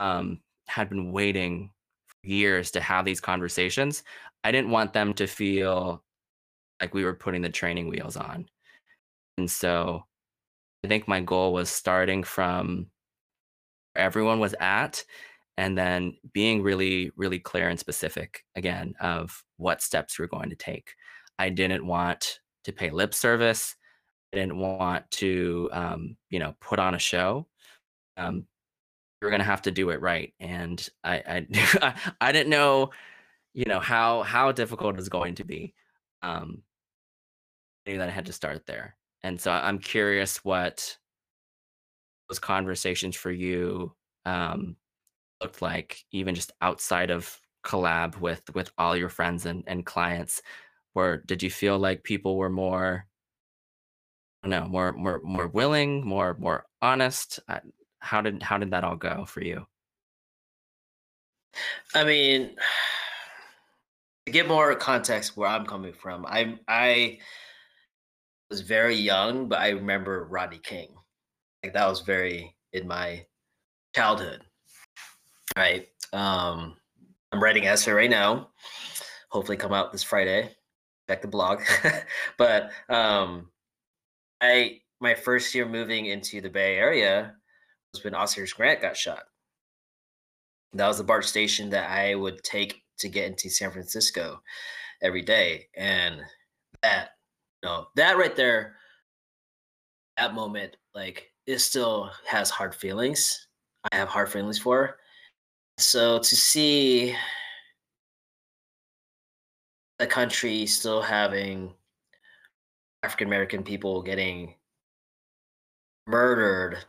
um, 0.00 0.40
had 0.66 0.88
been 0.88 1.12
waiting 1.12 1.70
for 2.08 2.28
years 2.28 2.72
to 2.72 2.80
have 2.80 3.04
these 3.04 3.20
conversations. 3.20 4.02
I 4.42 4.52
didn't 4.52 4.70
want 4.70 4.92
them 4.92 5.14
to 5.14 5.26
feel 5.26 6.02
like 6.80 6.94
we 6.94 7.04
were 7.04 7.14
putting 7.14 7.42
the 7.42 7.48
training 7.48 7.88
wheels 7.88 8.16
on. 8.16 8.46
And 9.38 9.50
so 9.50 10.04
I 10.84 10.88
think 10.88 11.06
my 11.06 11.20
goal 11.20 11.52
was 11.52 11.70
starting 11.70 12.22
from 12.24 12.86
where 13.92 14.04
everyone 14.04 14.40
was 14.40 14.54
at 14.60 15.04
and 15.60 15.76
then 15.76 16.16
being 16.32 16.62
really, 16.62 17.10
really 17.16 17.38
clear 17.38 17.68
and 17.68 17.78
specific 17.78 18.46
again 18.56 18.94
of 18.98 19.44
what 19.58 19.82
steps 19.82 20.18
we 20.18 20.22
we're 20.22 20.28
going 20.28 20.48
to 20.48 20.56
take. 20.56 20.94
I 21.38 21.50
didn't 21.50 21.86
want 21.86 22.40
to 22.64 22.72
pay 22.72 22.88
lip 22.88 23.12
service. 23.12 23.76
I 24.32 24.38
didn't 24.38 24.56
want 24.56 25.10
to, 25.10 25.68
um, 25.70 26.16
you 26.30 26.38
know, 26.38 26.54
put 26.62 26.78
on 26.78 26.94
a 26.94 26.98
show. 26.98 27.46
Um, 28.16 28.46
are 29.22 29.28
going 29.28 29.40
to 29.40 29.44
have 29.44 29.60
to 29.62 29.70
do 29.70 29.90
it 29.90 30.00
right, 30.00 30.32
and 30.40 30.88
I, 31.04 31.46
I, 31.82 31.94
I 32.22 32.32
didn't 32.32 32.48
know, 32.48 32.88
you 33.52 33.66
know, 33.66 33.80
how 33.80 34.22
how 34.22 34.52
difficult 34.52 34.94
it 34.94 34.96
was 34.96 35.10
going 35.10 35.34
to 35.34 35.44
be. 35.44 35.74
Um, 36.22 36.62
I 37.86 37.90
knew 37.90 37.98
that 37.98 38.08
I 38.08 38.12
had 38.12 38.26
to 38.26 38.32
start 38.32 38.64
there, 38.64 38.96
and 39.22 39.38
so 39.38 39.52
I'm 39.52 39.78
curious 39.78 40.42
what 40.42 40.96
those 42.30 42.38
conversations 42.38 43.14
for 43.14 43.30
you 43.30 43.94
um, 44.24 44.76
looked 45.40 45.62
like, 45.62 46.04
even 46.12 46.34
just 46.34 46.52
outside 46.60 47.10
of 47.10 47.40
collab 47.64 48.18
with 48.20 48.42
with 48.54 48.70
all 48.78 48.96
your 48.96 49.08
friends 49.08 49.46
and, 49.46 49.64
and 49.66 49.86
clients. 49.86 50.42
Where 50.92 51.18
did 51.18 51.42
you 51.42 51.50
feel 51.50 51.78
like 51.78 52.02
people 52.02 52.36
were 52.36 52.50
more 52.50 53.06
no, 54.44 54.66
more 54.66 54.92
more 54.92 55.20
more 55.22 55.48
willing, 55.48 56.06
more 56.06 56.36
more 56.38 56.64
honest? 56.80 57.40
Uh, 57.48 57.60
how 58.00 58.20
did 58.22 58.42
how 58.42 58.58
did 58.58 58.70
that 58.70 58.84
all 58.84 58.96
go 58.96 59.24
for 59.26 59.42
you? 59.42 59.66
I 61.94 62.04
mean, 62.04 62.56
to 64.26 64.32
get 64.32 64.48
more 64.48 64.74
context 64.76 65.36
where 65.36 65.48
I'm 65.48 65.66
coming 65.66 65.92
from, 65.92 66.24
I 66.26 66.58
I 66.68 67.18
was 68.50 68.62
very 68.62 68.96
young, 68.96 69.48
but 69.48 69.60
I 69.60 69.70
remember 69.70 70.24
Rodney 70.24 70.58
King. 70.58 70.88
Like 71.62 71.74
that 71.74 71.88
was 71.88 72.00
very 72.00 72.56
in 72.72 72.88
my 72.88 73.26
childhood. 73.94 74.44
Right. 75.56 75.88
Um, 76.12 76.76
I'm 77.32 77.42
writing 77.42 77.66
essay 77.66 77.92
right 77.92 78.10
now. 78.10 78.50
Hopefully, 79.30 79.56
come 79.56 79.72
out 79.72 79.92
this 79.92 80.02
Friday. 80.02 80.50
Check 81.08 81.22
the 81.22 81.28
blog. 81.28 81.60
but 82.38 82.70
um, 82.88 83.50
I 84.40 84.80
my 85.00 85.14
first 85.14 85.54
year 85.54 85.66
moving 85.66 86.06
into 86.06 86.40
the 86.40 86.50
Bay 86.50 86.76
Area 86.76 87.34
was 87.92 88.04
when 88.04 88.14
Oscar 88.14 88.46
Grant 88.56 88.82
got 88.82 88.96
shot. 88.96 89.24
That 90.72 90.86
was 90.86 90.98
the 90.98 91.04
BART 91.04 91.24
station 91.24 91.70
that 91.70 91.90
I 91.90 92.14
would 92.14 92.42
take 92.44 92.82
to 92.98 93.08
get 93.08 93.26
into 93.26 93.50
San 93.50 93.70
Francisco 93.70 94.40
every 95.02 95.22
day, 95.22 95.66
and 95.76 96.20
that, 96.82 97.10
know, 97.64 97.88
that 97.96 98.18
right 98.18 98.36
there, 98.36 98.76
that 100.16 100.34
moment, 100.34 100.76
like 100.94 101.32
it 101.46 101.58
still 101.58 102.10
has 102.26 102.50
hard 102.50 102.74
feelings. 102.74 103.48
I 103.90 103.96
have 103.96 104.08
hard 104.08 104.30
feelings 104.30 104.58
for. 104.58 104.99
So 105.80 106.18
to 106.18 106.36
see 106.36 107.16
the 109.98 110.06
country 110.06 110.66
still 110.66 111.00
having 111.00 111.72
African 113.02 113.28
American 113.28 113.62
people 113.62 114.02
getting 114.02 114.54
murdered 116.06 116.84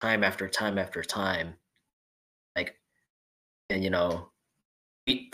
time 0.00 0.24
after 0.24 0.48
time 0.48 0.78
after 0.78 1.02
time. 1.02 1.56
Like, 2.56 2.78
and 3.68 3.84
you 3.84 3.90
know, 3.90 4.30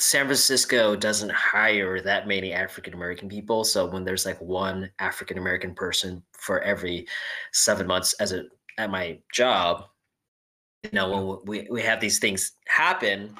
San 0.00 0.26
Francisco 0.26 0.96
doesn't 0.96 1.30
hire 1.30 2.00
that 2.00 2.26
many 2.26 2.52
African 2.52 2.94
American 2.94 3.28
people. 3.28 3.62
So 3.62 3.86
when 3.86 4.04
there's 4.04 4.26
like 4.26 4.40
one 4.40 4.90
African 4.98 5.38
American 5.38 5.74
person 5.74 6.20
for 6.32 6.60
every 6.62 7.06
seven 7.52 7.86
months 7.86 8.12
as 8.14 8.32
a 8.32 8.44
at 8.76 8.90
my 8.90 9.18
job, 9.32 9.84
know, 10.92 11.10
when 11.10 11.38
we, 11.46 11.68
we 11.70 11.82
have 11.82 12.00
these 12.00 12.18
things 12.18 12.52
happen, 12.66 13.34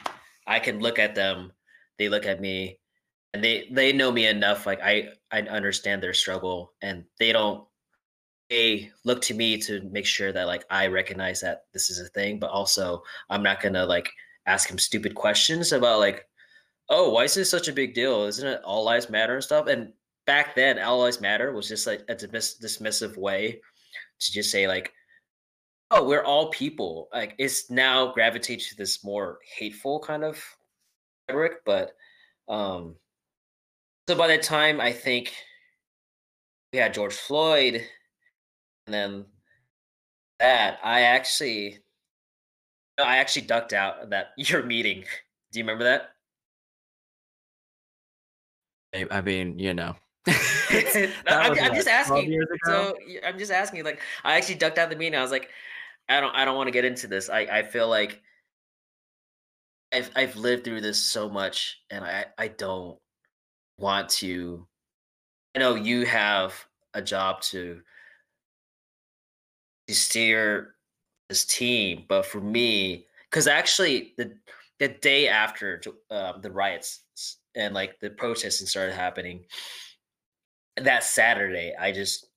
I 0.47 0.59
can 0.59 0.80
look 0.80 0.99
at 0.99 1.14
them, 1.14 1.53
they 1.99 2.09
look 2.09 2.26
at 2.26 2.40
me, 2.40 2.78
and 3.34 3.43
they 3.43 3.68
they 3.70 3.93
know 3.93 4.12
me 4.12 4.26
enough 4.26 4.66
like 4.66 4.78
i 4.82 5.09
i 5.30 5.40
understand 5.40 6.03
their 6.03 6.12
struggle 6.12 6.74
and 6.82 7.03
they 7.18 7.32
don't 7.32 7.64
they 8.51 8.90
look 9.07 9.22
to 9.22 9.32
me 9.32 9.57
to 9.57 9.80
make 9.90 10.05
sure 10.05 10.32
that 10.32 10.47
like 10.47 10.66
i 10.68 10.86
recognize 10.86 11.40
that 11.40 11.62
this 11.72 11.88
is 11.88 11.99
a 11.99 12.11
thing 12.11 12.38
but 12.38 12.51
also 12.51 13.03
i'm 13.30 13.43
not 13.43 13.62
gonna 13.62 13.86
like 13.86 14.11
ask 14.45 14.70
him 14.70 14.76
stupid 14.76 15.14
questions 15.14 15.72
about 15.72 15.99
like 15.99 16.26
oh 16.88 17.11
why 17.11 17.24
is 17.24 17.34
this 17.34 17.51
such 17.51 17.68
a 17.68 17.72
big 17.72 17.95
deal? 17.95 18.24
Isn't 18.24 18.47
it 18.47 18.61
all 18.64 18.84
lives 18.84 19.11
matter 19.11 19.34
and 19.34 19.43
stuff? 19.43 19.66
And 19.66 19.93
back 20.26 20.55
then 20.55 20.78
all 20.78 21.01
lives 21.01 21.20
matter 21.20 21.53
was 21.53 21.68
just 21.68 21.86
like 21.86 22.05
a 22.09 22.14
dismiss- 22.14 22.61
dismissive 22.62 23.16
way 23.16 23.61
to 24.20 24.32
just 24.32 24.51
say 24.51 24.68
like 24.68 24.93
oh 25.93 26.05
we're 26.05 26.24
all 26.24 26.49
people 26.51 27.09
like 27.12 27.34
it's 27.38 27.70
now 27.70 28.12
gravitates 28.12 28.68
to 28.68 28.76
this 28.76 29.05
more 29.05 29.38
hateful 29.57 30.01
kind 30.01 30.24
of 30.24 30.43
rhetoric 31.28 31.64
but 31.64 31.93
um 32.49 32.97
so 34.09 34.16
by 34.16 34.26
the 34.26 34.38
time 34.38 34.80
I 34.80 34.93
think 34.93 35.32
we 36.72 36.78
had 36.78 36.95
George 36.95 37.14
Floyd, 37.14 37.82
and 38.86 38.95
then 38.95 39.24
that, 40.40 40.78
I 40.82 41.03
actually, 41.03 41.78
I 42.99 43.18
actually 43.18 43.47
ducked 43.47 43.72
out 43.72 44.01
of 44.03 44.11
that 44.11 44.32
your 44.36 44.64
meeting. 44.64 45.05
Do 45.53 45.59
you 45.59 45.64
remember 45.64 45.84
that? 45.84 46.11
I 49.11 49.20
mean, 49.22 49.59
you 49.59 49.72
know. 49.72 49.95
I'm, 50.26 51.59
I'm 51.59 51.74
just 51.74 51.88
asking. 51.88 52.45
So 52.64 52.95
I'm 53.24 53.38
just 53.38 53.51
asking. 53.51 53.84
Like, 53.84 54.01
I 54.24 54.36
actually 54.36 54.57
ducked 54.57 54.78
out 54.78 54.90
the 54.90 54.97
meeting. 54.97 55.18
I 55.18 55.22
was 55.22 55.30
like, 55.30 55.49
I 56.16 56.20
don't, 56.20 56.34
I 56.34 56.44
don't 56.44 56.56
want 56.56 56.68
to 56.68 56.72
get 56.72 56.84
into 56.84 57.06
this. 57.06 57.28
I, 57.30 57.40
I 57.40 57.62
feel 57.62 57.88
like 57.88 58.20
I've, 59.92 60.10
I've 60.16 60.36
lived 60.36 60.64
through 60.64 60.80
this 60.80 60.98
so 60.98 61.28
much, 61.28 61.80
and 61.90 62.04
I, 62.04 62.26
I 62.38 62.48
don't 62.48 62.98
want 63.78 64.08
to 64.10 64.66
I 65.54 65.58
know 65.58 65.74
you 65.74 66.06
have 66.06 66.54
a 66.94 67.02
job 67.02 67.40
to 67.42 67.80
to 69.88 69.94
steer 69.94 70.76
this 71.28 71.44
team, 71.44 72.04
but 72.08 72.24
for 72.24 72.40
me, 72.40 73.06
because 73.30 73.46
actually 73.46 74.14
the 74.16 74.32
the 74.78 74.88
day 74.88 75.28
after 75.28 75.80
um, 76.10 76.40
the 76.40 76.50
riots 76.50 77.02
and 77.54 77.74
like 77.74 78.00
the 78.00 78.10
protesting 78.10 78.66
started 78.66 78.94
happening, 78.94 79.44
that 80.78 81.04
Saturday, 81.04 81.74
I 81.78 81.92
just 81.92 82.28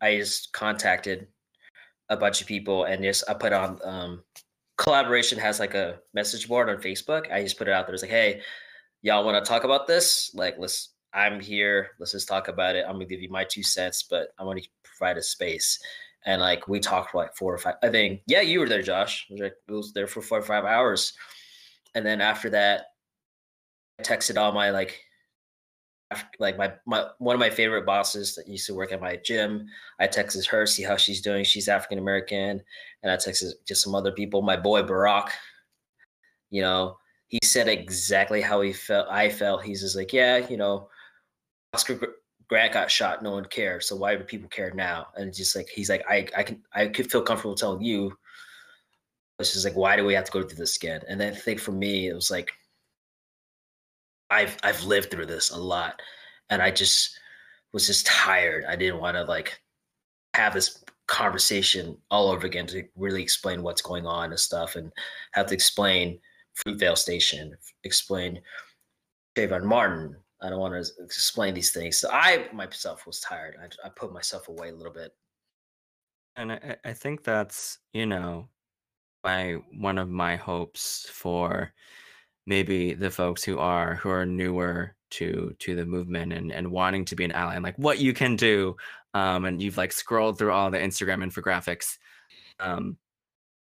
I 0.00 0.16
just 0.16 0.52
contacted 0.52 1.28
a 2.08 2.16
bunch 2.16 2.40
of 2.40 2.46
people 2.46 2.84
and 2.84 3.02
just 3.02 3.24
I 3.28 3.34
put 3.34 3.52
on 3.52 3.78
um, 3.84 4.22
Kollaboration 4.76 5.38
has 5.38 5.58
like 5.58 5.74
a 5.74 5.98
message 6.12 6.48
board 6.48 6.68
on 6.68 6.76
Facebook. 6.76 7.32
I 7.32 7.42
just 7.42 7.58
put 7.58 7.68
it 7.68 7.72
out 7.72 7.86
there. 7.86 7.94
It's 7.94 8.02
like, 8.02 8.10
hey, 8.10 8.42
y'all 9.02 9.24
want 9.24 9.42
to 9.42 9.48
talk 9.48 9.64
about 9.64 9.86
this? 9.86 10.30
Like, 10.34 10.56
let's. 10.58 10.92
I'm 11.14 11.40
here. 11.40 11.92
Let's 11.98 12.12
just 12.12 12.28
talk 12.28 12.48
about 12.48 12.76
it. 12.76 12.84
I'm 12.86 12.96
gonna 12.96 13.06
give 13.06 13.22
you 13.22 13.30
my 13.30 13.44
two 13.44 13.62
cents, 13.62 14.02
but 14.02 14.28
I 14.38 14.44
want 14.44 14.62
to 14.62 14.68
provide 14.84 15.16
a 15.16 15.22
space. 15.22 15.78
And 16.26 16.42
like 16.42 16.68
we 16.68 16.78
talked 16.78 17.12
for 17.12 17.18
like 17.18 17.34
four 17.34 17.54
or 17.54 17.58
five. 17.58 17.76
I 17.82 17.88
think 17.88 18.20
yeah, 18.26 18.42
you 18.42 18.60
were 18.60 18.68
there, 18.68 18.82
Josh. 18.82 19.26
It 19.30 19.54
was 19.66 19.94
there 19.94 20.08
for 20.08 20.20
four 20.20 20.40
or 20.40 20.42
five 20.42 20.66
hours, 20.66 21.14
and 21.94 22.04
then 22.04 22.20
after 22.20 22.50
that, 22.50 22.86
I 23.98 24.02
texted 24.02 24.36
all 24.36 24.52
my 24.52 24.70
like 24.70 25.05
like 26.38 26.56
my 26.56 26.72
my 26.86 27.06
one 27.18 27.34
of 27.34 27.40
my 27.40 27.50
favorite 27.50 27.84
bosses 27.84 28.34
that 28.36 28.48
used 28.48 28.66
to 28.66 28.74
work 28.74 28.92
at 28.92 29.00
my 29.00 29.16
gym. 29.24 29.66
I 29.98 30.06
texted 30.06 30.46
her, 30.48 30.66
see 30.66 30.82
how 30.82 30.96
she's 30.96 31.20
doing. 31.20 31.44
She's 31.44 31.68
African 31.68 31.98
American, 31.98 32.62
and 33.02 33.12
I 33.12 33.16
texted 33.16 33.52
just 33.66 33.82
some 33.82 33.94
other 33.94 34.12
people. 34.12 34.42
My 34.42 34.56
boy 34.56 34.82
Barack, 34.82 35.30
you 36.50 36.62
know, 36.62 36.96
he 37.28 37.40
said 37.42 37.68
exactly 37.68 38.40
how 38.40 38.60
he 38.60 38.72
felt. 38.72 39.08
I 39.10 39.28
felt. 39.28 39.64
He's 39.64 39.80
just 39.80 39.96
like, 39.96 40.12
yeah, 40.12 40.46
you 40.48 40.56
know, 40.56 40.88
Oscar 41.74 41.98
Grant 42.48 42.72
got 42.72 42.90
shot. 42.90 43.22
No 43.22 43.32
one 43.32 43.46
cared. 43.46 43.82
So 43.82 43.96
why 43.96 44.14
do 44.14 44.22
people 44.22 44.48
care 44.48 44.72
now? 44.72 45.08
And 45.16 45.34
just 45.34 45.56
like 45.56 45.68
he's 45.68 45.90
like, 45.90 46.04
I 46.08 46.28
I 46.36 46.42
can 46.44 46.62
I 46.72 46.86
could 46.86 47.10
feel 47.10 47.22
comfortable 47.22 47.56
telling 47.56 47.82
you. 47.82 48.16
It's 49.38 49.52
just 49.52 49.66
like, 49.66 49.76
why 49.76 49.96
do 49.96 50.04
we 50.04 50.14
have 50.14 50.24
to 50.24 50.32
go 50.32 50.42
through 50.42 50.56
this 50.56 50.76
again? 50.76 51.02
And 51.08 51.20
then 51.20 51.34
I 51.34 51.36
think 51.36 51.60
for 51.60 51.72
me, 51.72 52.08
it 52.08 52.14
was 52.14 52.30
like, 52.30 52.52
I've 54.30 54.56
I've 54.62 54.82
lived 54.84 55.10
through 55.10 55.26
this 55.26 55.50
a 55.50 55.58
lot, 55.58 56.00
and 56.50 56.62
I 56.62 56.70
just 56.70 57.18
was 57.72 57.86
just 57.86 58.06
tired. 58.06 58.64
I 58.68 58.76
didn't 58.76 59.00
want 59.00 59.16
to 59.16 59.24
like 59.24 59.60
have 60.34 60.54
this 60.54 60.82
conversation 61.06 61.96
all 62.10 62.28
over 62.28 62.46
again 62.46 62.66
to 62.66 62.82
really 62.96 63.22
explain 63.22 63.62
what's 63.62 63.82
going 63.82 64.06
on 64.06 64.30
and 64.30 64.40
stuff 64.40 64.76
and 64.76 64.92
have 65.32 65.46
to 65.46 65.54
explain 65.54 66.18
Fruitvale 66.56 66.98
Station, 66.98 67.56
explain 67.84 68.40
Trayvon 69.36 69.64
Martin. 69.64 70.16
I 70.42 70.50
don't 70.50 70.60
want 70.60 70.74
to 70.74 71.04
explain 71.04 71.54
these 71.54 71.72
things. 71.72 71.96
So 71.96 72.10
I 72.10 72.48
myself 72.52 73.06
was 73.06 73.20
tired. 73.20 73.56
I, 73.62 73.86
I 73.86 73.90
put 73.90 74.12
myself 74.12 74.48
away 74.48 74.70
a 74.70 74.74
little 74.74 74.92
bit. 74.92 75.12
And 76.36 76.52
I, 76.52 76.76
I 76.84 76.92
think 76.92 77.24
that's, 77.24 77.78
you 77.92 78.04
know, 78.04 78.48
my 79.24 79.54
one 79.78 79.98
of 79.98 80.08
my 80.08 80.36
hopes 80.36 81.06
for 81.10 81.72
maybe 82.46 82.94
the 82.94 83.10
folks 83.10 83.42
who 83.42 83.58
are 83.58 83.96
who 83.96 84.10
are 84.10 84.26
newer 84.26 84.94
to 85.10 85.54
to 85.58 85.74
the 85.74 85.84
movement 85.84 86.32
and 86.32 86.52
and 86.52 86.70
wanting 86.70 87.04
to 87.04 87.16
be 87.16 87.24
an 87.24 87.32
ally 87.32 87.54
and 87.54 87.64
like 87.64 87.78
what 87.78 87.98
you 87.98 88.12
can 88.12 88.36
do 88.36 88.76
um 89.14 89.44
and 89.44 89.62
you've 89.62 89.76
like 89.76 89.92
scrolled 89.92 90.38
through 90.38 90.52
all 90.52 90.70
the 90.70 90.78
instagram 90.78 91.24
infographics 91.24 91.96
um 92.60 92.96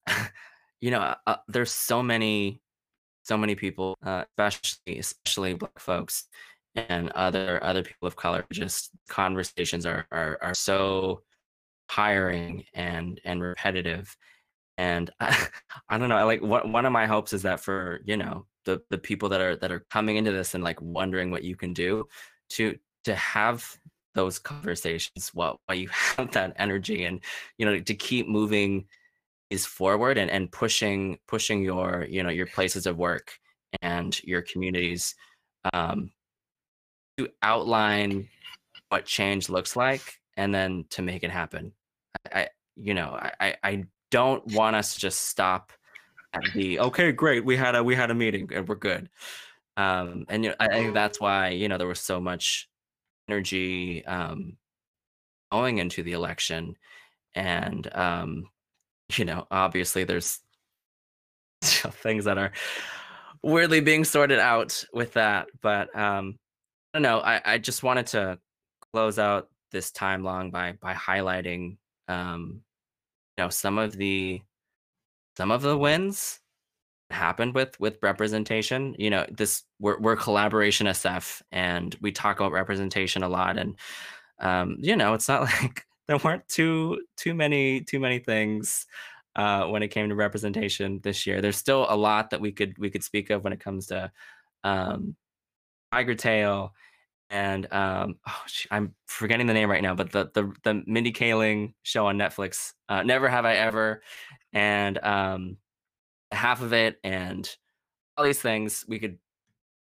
you 0.81 0.91
know 0.91 1.15
uh, 1.27 1.37
there's 1.49 1.73
so 1.73 2.03
many 2.03 2.61
so 3.23 3.37
many 3.37 3.55
people 3.55 3.97
uh, 4.05 4.25
especially 4.37 4.99
especially 4.99 5.55
black 5.55 5.79
folks 5.79 6.25
and 6.75 7.11
other 7.11 7.63
other 7.63 7.83
people 7.83 8.09
of 8.09 8.17
color 8.17 8.45
just 8.53 8.91
conversations 9.09 9.87
are 9.87 10.07
are, 10.11 10.39
are 10.43 10.55
so 10.55 11.23
tiring 11.89 12.65
and 12.75 13.21
and 13.25 13.43
repetitive. 13.43 14.17
And 14.77 15.11
I, 15.21 15.49
I 15.89 15.99
don't 15.99 16.09
know 16.09 16.17
I 16.17 16.25
like 16.25 16.43
what 16.43 16.69
one 16.69 16.87
of 16.87 16.93
my 16.93 17.07
hopes 17.07 17.33
is 17.33 17.43
that 17.43 17.61
for 17.61 18.01
you 18.05 18.17
know 18.17 18.47
the 18.69 18.83
the 18.91 18.99
people 18.99 19.31
that 19.31 19.41
are 19.41 19.57
that 19.57 19.73
are 19.73 19.87
coming 19.91 20.17
into 20.17 20.31
this 20.31 20.55
and 20.55 20.63
like 20.63 20.81
wondering 20.83 21.31
what 21.31 21.43
you 21.43 21.57
can 21.57 21.73
do 21.73 22.07
to 22.51 22.79
to 23.05 23.15
have 23.15 23.79
those 24.15 24.39
conversations 24.39 25.31
while 25.33 25.59
while 25.65 25.79
you 25.79 25.89
have 26.17 26.31
that 26.33 26.53
energy 26.57 27.05
and 27.05 27.21
you 27.57 27.65
know 27.65 27.81
to 27.81 27.95
keep 27.95 28.29
moving 28.29 28.87
is 29.49 29.65
forward 29.65 30.19
and 30.19 30.31
and 30.31 30.53
pushing 30.53 31.19
pushing 31.27 31.63
your 31.63 32.07
you 32.11 32.23
know 32.23 32.29
your 32.29 32.47
places 32.47 32.87
of 32.87 32.99
work 32.99 33.39
and 33.81 34.23
your 34.23 34.43
communities 34.43 35.15
um 35.73 36.11
to 37.17 37.27
outline 37.43 38.29
what 38.91 39.07
change 39.07 39.49
looks 39.49 39.77
like 39.77 40.21
and 40.37 40.55
then 40.55 40.85
to 40.91 41.03
make 41.03 41.25
it 41.25 41.31
happen. 41.31 41.73
I, 42.33 42.49
you 42.77 42.95
know 42.95 43.19
i 43.41 43.57
i 43.63 43.85
don't 44.11 44.45
want 44.53 44.77
us 44.77 44.95
to 44.95 45.01
just 45.01 45.23
stop 45.27 45.73
the 46.55 46.79
okay 46.81 47.13
great 47.13 47.45
we 47.45 47.57
had 47.57 47.75
a 47.75 47.83
we 47.83 47.95
had 47.95 48.11
a 48.11 48.15
meeting 48.15 48.49
and 48.55 48.69
we're 48.69 48.75
good. 48.75 49.09
Um 49.77 50.27
and 50.29 50.45
you 50.45 50.51
know, 50.51 50.57
i 50.61 50.69
think 50.69 50.95
that's 50.95 51.21
why 51.21 51.51
you 51.51 51.69
know 51.69 51.79
there 51.79 51.87
was 51.87 52.01
so 52.01 52.21
much 52.21 52.69
energy 53.29 54.05
um 54.07 54.57
going 55.53 55.79
into 55.79 56.03
the 56.03 56.13
election 56.13 56.77
and 57.35 57.89
um 57.95 58.45
you 59.17 59.25
know 59.25 59.47
obviously 59.51 60.05
there's 60.05 60.41
things 61.63 62.25
that 62.25 62.39
are 62.39 62.53
weirdly 63.43 63.81
being 63.81 64.05
sorted 64.05 64.39
out 64.39 64.85
with 64.93 65.13
that 65.15 65.47
but 65.63 65.97
um 65.97 66.37
i 66.93 66.99
don't 66.99 67.03
know 67.03 67.21
i 67.21 67.41
i 67.45 67.59
just 67.59 67.83
wanted 67.83 68.07
to 68.07 68.39
close 68.93 69.19
out 69.19 69.49
this 69.71 69.91
time 69.91 70.25
long 70.25 70.51
by 70.51 70.73
by 70.81 70.95
highlighting 70.95 71.77
um 72.09 72.63
you 73.37 73.45
know 73.45 73.49
some 73.49 73.79
of 73.79 73.97
the 73.97 74.41
some 75.39 75.53
of 75.53 75.63
the 75.63 75.79
wins 75.79 76.41
happened 77.11 77.55
with 77.55 77.79
with 77.79 77.97
representation. 78.03 78.97
You 78.99 79.09
know 79.11 79.25
this 79.31 79.63
we're, 79.79 79.97
we're 80.01 80.17
Kollaboration 80.17 80.89
sf 80.89 81.41
and 81.53 81.97
we 82.01 82.11
talk 82.11 82.41
about 82.41 82.51
representation 82.51 83.23
a 83.23 83.29
lot 83.29 83.57
and 83.57 83.77
um 84.41 84.79
you 84.81 84.97
know 84.97 85.15
it's 85.15 85.29
not 85.29 85.43
like 85.63 85.87
there 86.09 86.19
weren't 86.19 86.49
too 86.49 87.01
too 87.17 87.35
many 87.35 87.83
too 87.83 88.01
many 88.01 88.19
things 88.19 88.87
uh 89.37 89.67
when 89.67 89.85
it 89.85 89.89
came 89.89 90.09
to 90.09 90.17
representation 90.17 90.99
this 91.05 91.25
year. 91.25 91.41
There's 91.41 91.57
still 91.57 91.87
a 91.89 91.95
lot 91.97 92.31
that 92.31 92.41
we 92.41 92.51
could 92.51 92.77
we 92.77 92.91
could 92.91 93.05
speak 93.05 93.31
of 93.31 93.45
when 93.45 93.53
it 93.53 93.61
comes 93.61 93.87
to 93.87 94.11
um 94.65 95.15
Tigertail 95.95 96.71
and 97.31 97.71
um 97.73 98.17
oh, 98.27 98.43
i'm 98.71 98.95
forgetting 99.07 99.47
the 99.47 99.53
name 99.53 99.71
right 99.71 99.83
now 99.83 99.95
but 99.95 100.11
the 100.13 100.31
the 100.35 100.51
the 100.65 100.83
mindy 100.87 101.13
kaling 101.13 101.75
show 101.83 102.07
on 102.07 102.17
netflix 102.17 102.73
uh 102.89 103.03
never 103.03 103.29
have 103.29 103.45
i 103.45 103.55
ever 103.55 104.03
and 104.53 104.99
um 105.05 105.57
half 106.33 106.63
of 106.63 106.73
it 106.73 106.99
and 107.05 107.57
all 108.17 108.25
these 108.25 108.41
things 108.41 108.85
we 108.89 108.99
could 108.99 109.19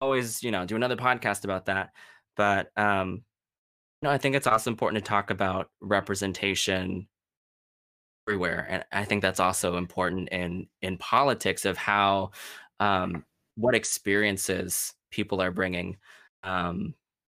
always 0.00 0.42
you 0.42 0.50
know 0.50 0.64
do 0.64 0.76
another 0.76 0.96
podcast 0.96 1.44
about 1.44 1.66
that 1.66 1.90
but 2.36 2.70
um 2.76 3.22
no 4.02 4.10
i 4.10 4.18
think 4.18 4.36
it's 4.36 4.46
also 4.46 4.70
important 4.70 5.02
to 5.02 5.08
talk 5.08 5.30
about 5.30 5.70
representation 5.80 7.08
everywhere 8.26 8.66
and 8.68 8.84
i 8.92 9.04
think 9.04 9.22
that's 9.22 9.40
also 9.40 9.76
important 9.76 10.28
in 10.28 10.66
in 10.82 10.96
politics 10.98 11.64
of 11.64 11.76
how 11.76 12.30
um 12.78 13.24
what 13.56 13.74
experiences 13.74 14.94
people 15.10 15.40
are 15.40 15.50
bringing 15.50 15.96
um 16.44 16.94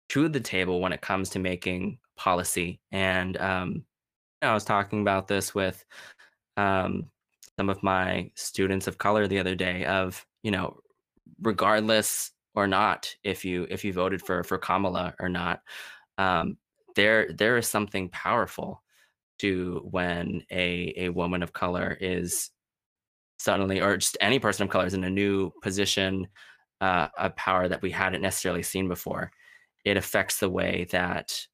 to 0.09 0.29
the 0.29 0.41
table 0.41 0.81
when 0.81 0.93
it 0.93 1.01
comes 1.01 1.31
to 1.31 1.39
making 1.39 1.97
policy 2.16 2.81
and 2.91 3.37
um 3.39 3.85
i 4.43 4.53
was 4.53 4.64
talking 4.64 5.01
about 5.01 5.29
this 5.29 5.55
with 5.55 5.85
um 6.57 7.05
some 7.59 7.68
of 7.68 7.82
my 7.82 8.30
students 8.36 8.86
of 8.86 8.98
color 8.98 9.26
the 9.26 9.38
other 9.38 9.55
day 9.55 9.84
of 9.84 10.24
you 10.42 10.51
know 10.51 10.78
regardless 11.42 12.32
or 12.55 12.66
not 12.66 13.14
if 13.22 13.44
you 13.44 13.66
if 13.70 13.84
you 13.84 13.92
voted 13.92 14.20
for 14.22 14.42
for 14.42 14.59
Kamala 14.59 15.14
or 15.20 15.28
not 15.28 15.61
um, 16.18 16.59
there 16.96 17.32
there 17.32 17.57
is 17.57 17.66
something 17.66 18.09
powerful 18.11 18.82
to 19.38 19.80
when 19.90 20.42
a 20.51 20.92
a 20.96 21.09
woman 21.09 21.42
of 21.42 21.53
color 21.53 21.96
is 22.01 22.51
suddenly 23.38 23.80
or 23.80 23.96
just 23.96 24.18
any 24.20 24.38
person 24.38 24.64
of 24.64 24.70
color 24.70 24.86
is 24.86 24.94
in 24.94 25.05
a 25.05 25.11
new 25.11 25.51
position 25.62 26.28
uh, 26.82 27.09
of 27.16 27.34
power 27.36 27.68
that 27.68 27.82
we 27.82 27.90
hadn't 27.90 28.22
necessarily 28.22 28.62
seen 28.62 28.88
before. 28.88 29.30
It 29.84 29.96
affects 29.96 30.38
the 30.38 30.51
way 30.51 30.86
that 30.90 31.46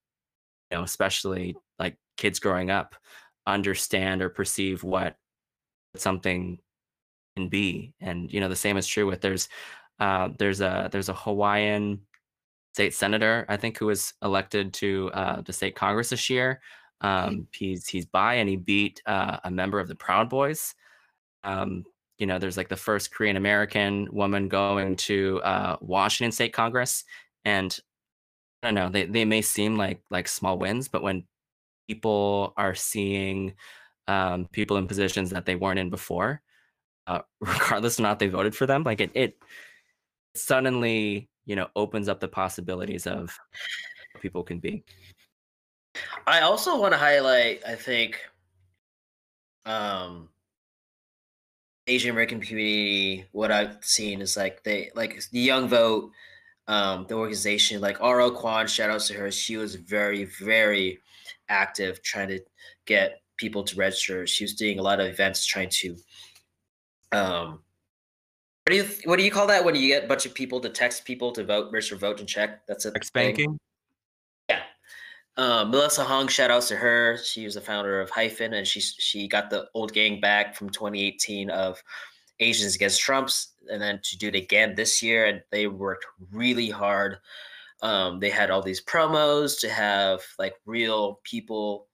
you 0.71 0.79
know 0.79 0.85
especially 0.85 1.55
like 1.79 1.97
kids 2.17 2.41
growing 2.41 2.71
up 2.71 2.97
understand 3.47 4.23
or 4.23 4.29
perceive 4.29 4.83
what 4.83 5.17
something 5.95 6.59
can 7.37 7.49
be 7.49 7.95
and 8.01 8.33
you 8.33 8.41
know 8.41 8.49
the 8.49 8.57
same 8.57 8.77
is 8.77 8.87
true 8.87 9.07
with 9.07 9.21
there's 9.21 9.49
uh, 9.99 10.29
there's 10.39 10.61
a 10.61 10.89
there's 10.93 11.09
a 11.09 11.15
hawaiian 11.15 12.01
state 12.75 12.95
senator 12.95 13.47
i 13.49 13.57
think 13.57 13.79
who 13.79 13.87
was 13.87 14.15
elected 14.23 14.73
to 14.75 15.11
uh, 15.15 15.41
the 15.43 15.53
state 15.53 15.75
congress 15.75 16.11
this 16.11 16.31
year. 16.31 16.61
Um, 17.03 17.47
he's 17.53 17.87
he's 17.87 18.07
bi 18.07 18.35
and 18.35 18.49
he 18.49 18.57
beat 18.57 19.03
uh, 19.05 19.39
a 19.45 19.51
member 19.51 19.81
of 19.81 19.87
the 19.89 19.95
proud 19.95 20.31
boys. 20.31 20.75
Um, 21.45 21.85
you 22.19 22.27
know 22.27 22.39
there's 22.39 22.57
like 22.57 22.69
the 22.69 22.77
first 22.77 23.13
korean 23.13 23.37
american 23.37 24.09
woman 24.13 24.49
going 24.49 24.97
to 24.97 25.41
uh, 25.43 25.77
washington 25.81 26.33
state 26.33 26.53
congress 26.53 27.05
and 27.45 27.79
i 28.63 28.69
don't 28.69 28.75
know 28.75 28.89
they, 28.89 29.05
they 29.05 29.25
may 29.25 29.43
seem 29.43 29.77
like 29.77 30.01
like 30.11 30.29
small 30.29 30.59
wins 30.59 30.89
but 30.89 31.03
when 31.03 31.25
people 31.89 32.53
are 32.57 32.75
seeing 32.75 33.55
um, 34.09 34.47
people 34.47 34.77
in 34.77 34.87
positions 34.87 35.31
that 35.31 35.47
they 35.47 35.55
weren't 35.55 35.79
in 35.79 35.91
before, 35.91 36.43
uh, 37.07 37.21
regardless 37.41 37.99
or 37.99 38.03
not 38.03 38.19
they 38.19 38.29
voted 38.29 38.55
for 38.55 38.67
them. 38.67 38.83
Like 38.83 39.01
it, 39.01 39.11
it 39.15 39.37
suddenly, 40.35 41.29
you 41.45 41.57
know, 41.57 41.69
opens 41.77 42.09
up 42.09 42.21
the 42.21 42.29
possibilities 42.29 43.07
of 43.07 43.37
people 44.21 44.43
can 44.43 44.59
be. 44.59 44.85
I 46.27 46.41
also 46.41 46.79
want 46.79 46.93
to 46.93 46.99
highlight, 46.99 47.63
I 47.67 47.75
think, 47.75 48.21
um, 49.65 50.29
Asian 51.87 52.11
American 52.11 52.41
community. 52.41 53.27
What 53.33 53.51
I've 53.51 53.79
seen 53.83 54.21
is 54.21 54.37
like 54.37 54.63
they 54.63 54.91
like 54.95 55.21
the 55.31 55.41
Young 55.41 55.69
Vote, 55.69 56.11
um, 56.67 57.07
the 57.09 57.15
organization. 57.15 57.81
Like 57.81 58.01
RL 58.01 58.33
Kwan, 58.33 58.67
shout 58.67 58.91
out 58.91 59.01
to 59.03 59.15
her. 59.15 59.31
She 59.31 59.57
was 59.57 59.75
very, 59.77 60.25
very 60.25 61.01
active 61.49 62.03
trying 62.03 62.29
to 62.29 62.41
get 62.87 63.21
people 63.37 63.63
to 63.65 63.77
register. 63.77 64.27
She 64.27 64.45
was 64.45 64.55
doing 64.55 64.79
a 64.79 64.83
lot 64.83 65.01
of 65.01 65.07
events 65.07 65.45
trying 65.45 65.69
to 65.71 65.97
um 67.13 67.61
what 68.67 68.73
do 68.73 68.77
you 68.79 68.89
what 69.05 69.17
do 69.17 69.23
you 69.23 69.31
call 69.31 69.47
that 69.47 69.65
when 69.65 69.77
you 69.77 69.87
get 69.87 70.05
a 70.05 70.07
bunch 70.09 70.27
of 70.27 70.35
people 70.35 70.59
to 70.59 70.69
text 70.69 71.05
people 71.05 71.31
to 71.33 71.45
vote, 71.45 71.71
register, 71.73 71.95
vote, 71.95 72.19
and 72.19 72.29
check? 72.29 72.67
That's 72.67 72.85
a 72.85 72.91
Text 72.91 73.13
banking. 73.13 73.57
Yeah. 74.49 74.63
Um, 75.37 75.71
Melissa 75.71 76.03
Hung, 76.03 76.27
shout 76.27 76.51
outs 76.51 76.67
to 76.69 76.77
her. 76.77 77.17
She 77.23 77.45
was 77.45 77.55
the 77.55 77.61
founder 77.61 78.01
of 78.01 78.11
Hyphen, 78.11 78.55
and 78.55 78.67
she 78.67 78.81
she 78.81 79.29
got 79.29 79.51
the 79.51 79.69
old 79.75 79.93
gang 79.93 80.21
back 80.21 80.57
from 80.57 80.71
2018 80.71 81.49
of 81.49 81.81
Asians 82.41 82.75
Against 82.75 83.01
Trumps, 83.01 83.53
and 83.71 83.81
then 83.81 84.01
to 84.03 84.19
do 84.19 84.27
it 84.27 84.35
again 84.35 84.75
this 84.75 85.01
year. 85.01 85.27
And 85.27 85.43
they 85.53 85.69
worked 85.69 86.07
really 86.33 86.69
hard. 86.69 87.19
Um, 87.87 88.19
they 88.19 88.31
had 88.31 88.51
all 88.51 88.63
these 88.63 88.85
promos 88.85 89.61
to 89.61 89.71
have 89.71 90.21
like 90.41 90.55
real 90.65 91.21
people 91.23 91.87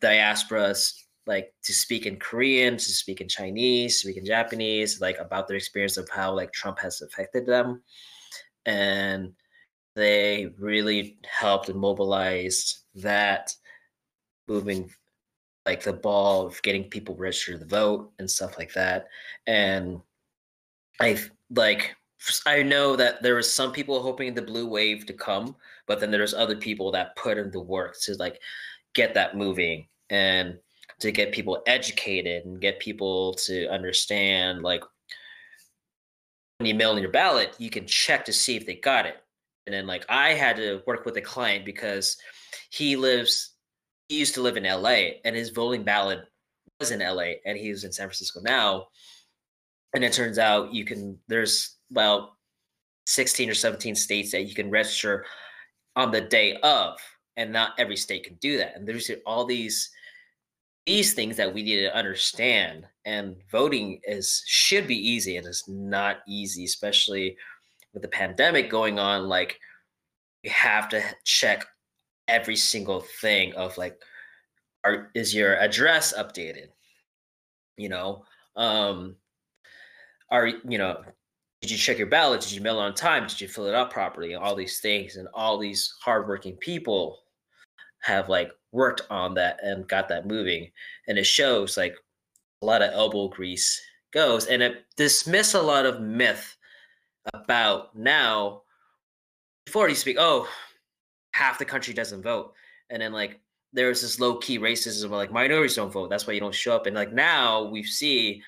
diasporas 0.00 0.92
like 1.26 1.52
to 1.64 1.72
speak 1.72 2.06
in 2.06 2.16
Korean, 2.18 2.76
to 2.76 2.84
speak 2.84 3.20
in 3.20 3.26
Chinese, 3.26 3.98
speak 3.98 4.16
in 4.16 4.24
Japanese, 4.24 5.00
like 5.00 5.18
about 5.18 5.48
their 5.48 5.56
experience 5.56 5.96
of 5.96 6.08
how 6.08 6.32
like 6.32 6.52
Trump 6.52 6.78
has 6.78 7.02
affected 7.02 7.46
them. 7.46 7.82
And 8.64 9.32
they 9.96 10.52
really 10.56 11.18
helped 11.28 11.68
and 11.68 11.80
mobilized 11.80 12.84
that 12.94 13.52
moving 14.46 14.88
like 15.66 15.82
the 15.82 15.92
ball 15.92 16.46
of 16.46 16.62
getting 16.62 16.84
people 16.84 17.16
registered 17.16 17.58
to 17.58 17.66
vote 17.66 18.12
and 18.20 18.30
stuff 18.30 18.56
like 18.56 18.72
that. 18.74 19.08
And 19.48 20.00
I 21.00 21.18
like 21.50 21.96
I 22.46 22.62
know 22.62 22.96
that 22.96 23.22
there 23.22 23.34
was 23.34 23.52
some 23.52 23.72
people 23.72 24.02
hoping 24.02 24.34
the 24.34 24.42
blue 24.42 24.68
wave 24.68 25.06
to 25.06 25.12
come, 25.12 25.56
but 25.86 26.00
then 26.00 26.10
there's 26.10 26.34
other 26.34 26.56
people 26.56 26.92
that 26.92 27.16
put 27.16 27.38
in 27.38 27.50
the 27.50 27.60
work 27.60 27.96
to 28.02 28.14
like 28.14 28.40
get 28.94 29.14
that 29.14 29.36
moving 29.36 29.86
and 30.10 30.58
to 30.98 31.10
get 31.10 31.32
people 31.32 31.62
educated 31.66 32.44
and 32.44 32.60
get 32.60 32.78
people 32.78 33.34
to 33.34 33.66
understand 33.68 34.62
like 34.62 34.82
when 36.58 36.66
you 36.66 36.74
mail 36.74 36.92
in 36.94 37.02
your 37.02 37.10
ballot, 37.10 37.54
you 37.58 37.70
can 37.70 37.86
check 37.86 38.22
to 38.26 38.34
see 38.34 38.54
if 38.54 38.66
they 38.66 38.74
got 38.74 39.06
it. 39.06 39.16
And 39.66 39.72
then 39.72 39.86
like 39.86 40.04
I 40.10 40.34
had 40.34 40.56
to 40.56 40.82
work 40.86 41.06
with 41.06 41.16
a 41.16 41.22
client 41.22 41.64
because 41.64 42.18
he 42.70 42.96
lives 42.96 43.54
he 44.08 44.18
used 44.18 44.34
to 44.34 44.42
live 44.42 44.58
in 44.58 44.64
LA 44.64 45.20
and 45.24 45.34
his 45.34 45.50
voting 45.50 45.84
ballot 45.84 46.20
was 46.78 46.90
in 46.90 47.00
LA 47.00 47.34
and 47.46 47.56
he's 47.56 47.84
in 47.84 47.92
San 47.92 48.08
Francisco 48.08 48.40
now. 48.42 48.88
And 49.94 50.04
it 50.04 50.12
turns 50.12 50.38
out 50.38 50.74
you 50.74 50.84
can 50.84 51.18
there's 51.28 51.78
about 51.90 52.30
16 53.06 53.50
or 53.50 53.54
17 53.54 53.94
states 53.94 54.30
that 54.32 54.44
you 54.44 54.54
can 54.54 54.70
register 54.70 55.24
on 55.96 56.10
the 56.10 56.20
day 56.20 56.56
of 56.62 56.98
and 57.36 57.52
not 57.52 57.72
every 57.78 57.96
state 57.96 58.24
can 58.24 58.34
do 58.36 58.58
that. 58.58 58.76
And 58.76 58.86
there's 58.86 59.10
all 59.26 59.44
these 59.44 59.90
these 60.86 61.12
things 61.12 61.36
that 61.36 61.52
we 61.52 61.62
need 61.62 61.82
to 61.82 61.94
understand 61.94 62.86
and 63.04 63.36
voting 63.52 64.00
is 64.04 64.42
should 64.46 64.86
be 64.86 64.96
easy 64.96 65.36
and 65.36 65.46
it's 65.46 65.68
not 65.68 66.20
easy 66.26 66.64
especially 66.64 67.36
with 67.92 68.02
the 68.02 68.08
pandemic 68.08 68.70
going 68.70 68.98
on 68.98 69.28
like 69.28 69.60
we 70.42 70.48
have 70.48 70.88
to 70.88 71.02
check 71.24 71.66
every 72.28 72.56
single 72.56 73.00
thing 73.20 73.52
of 73.54 73.76
like 73.76 74.00
are 74.84 75.10
is 75.14 75.34
your 75.34 75.56
address 75.56 76.14
updated? 76.16 76.68
You 77.76 77.88
know 77.88 78.24
um 78.56 79.16
are 80.30 80.46
you 80.46 80.78
know 80.78 81.02
did 81.60 81.70
you 81.70 81.76
check 81.76 81.98
your 81.98 82.06
ballot? 82.06 82.40
Did 82.40 82.52
you 82.52 82.60
mail 82.60 82.80
it 82.80 82.82
on 82.82 82.94
time? 82.94 83.26
Did 83.26 83.40
you 83.40 83.48
fill 83.48 83.66
it 83.66 83.74
out 83.74 83.90
properly? 83.90 84.32
And 84.32 84.42
all 84.42 84.54
these 84.54 84.80
things 84.80 85.16
and 85.16 85.28
all 85.34 85.58
these 85.58 85.94
hardworking 86.02 86.56
people 86.56 87.18
have 88.00 88.28
like 88.28 88.50
worked 88.72 89.02
on 89.10 89.34
that 89.34 89.58
and 89.62 89.88
got 89.88 90.08
that 90.08 90.26
moving 90.26 90.70
and 91.08 91.18
it 91.18 91.24
shows 91.24 91.76
like 91.76 91.94
a 92.62 92.66
lot 92.66 92.82
of 92.82 92.92
elbow 92.92 93.28
grease 93.28 93.80
goes 94.12 94.46
and 94.46 94.62
it 94.62 94.84
dismiss 94.96 95.54
a 95.54 95.62
lot 95.62 95.86
of 95.86 96.00
myth 96.00 96.56
about 97.34 97.96
now 97.96 98.62
before 99.66 99.88
you 99.88 99.94
speak 99.94 100.16
oh 100.18 100.48
half 101.32 101.58
the 101.58 101.64
country 101.64 101.92
doesn't 101.92 102.22
vote 102.22 102.52
and 102.90 103.02
then 103.02 103.12
like 103.12 103.40
there's 103.72 104.02
this 104.02 104.18
low 104.18 104.36
key 104.36 104.58
racism 104.58 105.10
where 105.10 105.18
like 105.18 105.32
minorities 105.32 105.76
don't 105.76 105.92
vote 105.92 106.08
that's 106.08 106.26
why 106.26 106.32
you 106.32 106.40
don't 106.40 106.54
show 106.54 106.74
up 106.74 106.86
and 106.86 106.96
like 106.96 107.12
now 107.12 107.64
we 107.64 107.82
see 107.82 108.42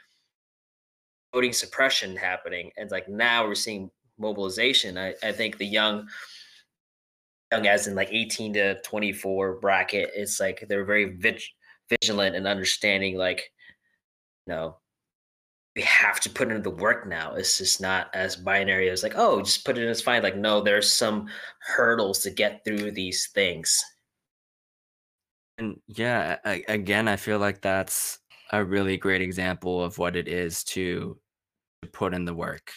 voting 1.32 1.52
suppression 1.52 2.16
happening 2.16 2.70
and 2.76 2.90
like 2.90 3.08
now 3.08 3.46
we're 3.46 3.54
seeing 3.54 3.90
mobilization. 4.18 4.98
I, 4.98 5.14
I 5.22 5.32
think 5.32 5.58
the 5.58 5.66
young 5.66 6.08
young 7.50 7.66
as 7.66 7.86
in 7.86 7.94
like 7.94 8.08
18 8.10 8.54
to 8.54 8.80
24 8.80 9.56
bracket 9.60 10.10
it's 10.14 10.40
like 10.40 10.64
they're 10.68 10.86
very 10.86 11.18
vigilant 11.90 12.34
and 12.34 12.46
understanding 12.46 13.18
like 13.18 13.50
you 14.46 14.54
know 14.54 14.76
we 15.76 15.82
have 15.82 16.20
to 16.20 16.30
put 16.30 16.50
in 16.50 16.62
the 16.62 16.70
work 16.70 17.06
now. 17.06 17.32
It's 17.32 17.56
just 17.56 17.80
not 17.80 18.14
as 18.14 18.36
binary 18.36 18.90
as 18.90 19.02
like 19.02 19.14
oh 19.16 19.40
just 19.40 19.64
put 19.64 19.78
it 19.78 19.84
in 19.84 19.88
it's 19.88 20.02
fine. 20.02 20.22
Like 20.22 20.36
no 20.36 20.60
there's 20.60 20.92
some 20.92 21.28
hurdles 21.60 22.20
to 22.20 22.30
get 22.30 22.62
through 22.64 22.92
these 22.92 23.30
things. 23.34 23.82
And 25.58 25.76
yeah 25.86 26.38
I, 26.44 26.64
again 26.66 27.08
i 27.08 27.16
feel 27.16 27.38
like 27.38 27.60
that's 27.60 28.18
a 28.52 28.62
really 28.62 28.98
great 28.98 29.22
example 29.22 29.82
of 29.82 29.98
what 29.98 30.14
it 30.14 30.28
is 30.28 30.62
to, 30.62 31.18
put 31.92 32.14
in 32.14 32.24
the 32.24 32.34
work 32.34 32.72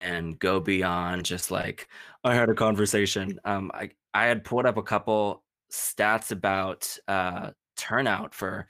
and 0.00 0.38
go 0.38 0.60
beyond 0.60 1.24
just 1.24 1.50
like 1.50 1.88
I 2.24 2.34
had 2.34 2.48
a 2.48 2.54
conversation. 2.54 3.38
Um, 3.44 3.70
I 3.74 3.90
I 4.14 4.26
had 4.26 4.44
pulled 4.44 4.66
up 4.66 4.76
a 4.76 4.82
couple 4.82 5.42
stats 5.72 6.32
about 6.32 6.96
uh, 7.06 7.50
turnout 7.76 8.34
for 8.34 8.66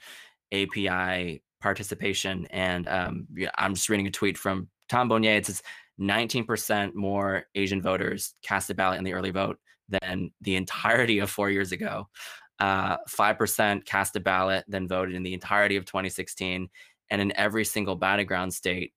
API 0.51 1.41
participation, 1.61 2.47
and 2.47 2.87
um, 2.87 3.27
yeah, 3.33 3.51
I'm 3.57 3.75
just 3.75 3.89
reading 3.89 4.07
a 4.07 4.11
tweet 4.11 4.37
from 4.37 4.67
Tom 4.89 5.07
Bonier. 5.07 5.37
It 5.37 5.45
says 5.45 5.63
19% 5.99 6.93
more 6.95 7.45
Asian 7.55 7.81
voters 7.81 8.33
cast 8.43 8.69
a 8.69 8.75
ballot 8.75 8.97
in 8.97 9.03
the 9.03 9.13
early 9.13 9.31
vote 9.31 9.57
than 9.87 10.31
the 10.41 10.55
entirety 10.55 11.19
of 11.19 11.29
four 11.29 11.49
years 11.49 11.71
ago. 11.71 12.07
Uh, 12.59 12.97
5% 13.09 13.85
cast 13.85 14.15
a 14.15 14.19
ballot 14.19 14.63
than 14.67 14.87
voted 14.87 15.15
in 15.15 15.23
the 15.23 15.33
entirety 15.33 15.77
of 15.77 15.85
2016. 15.85 16.69
And 17.09 17.21
in 17.21 17.35
every 17.35 17.65
single 17.65 17.95
battleground 17.95 18.53
state, 18.53 18.93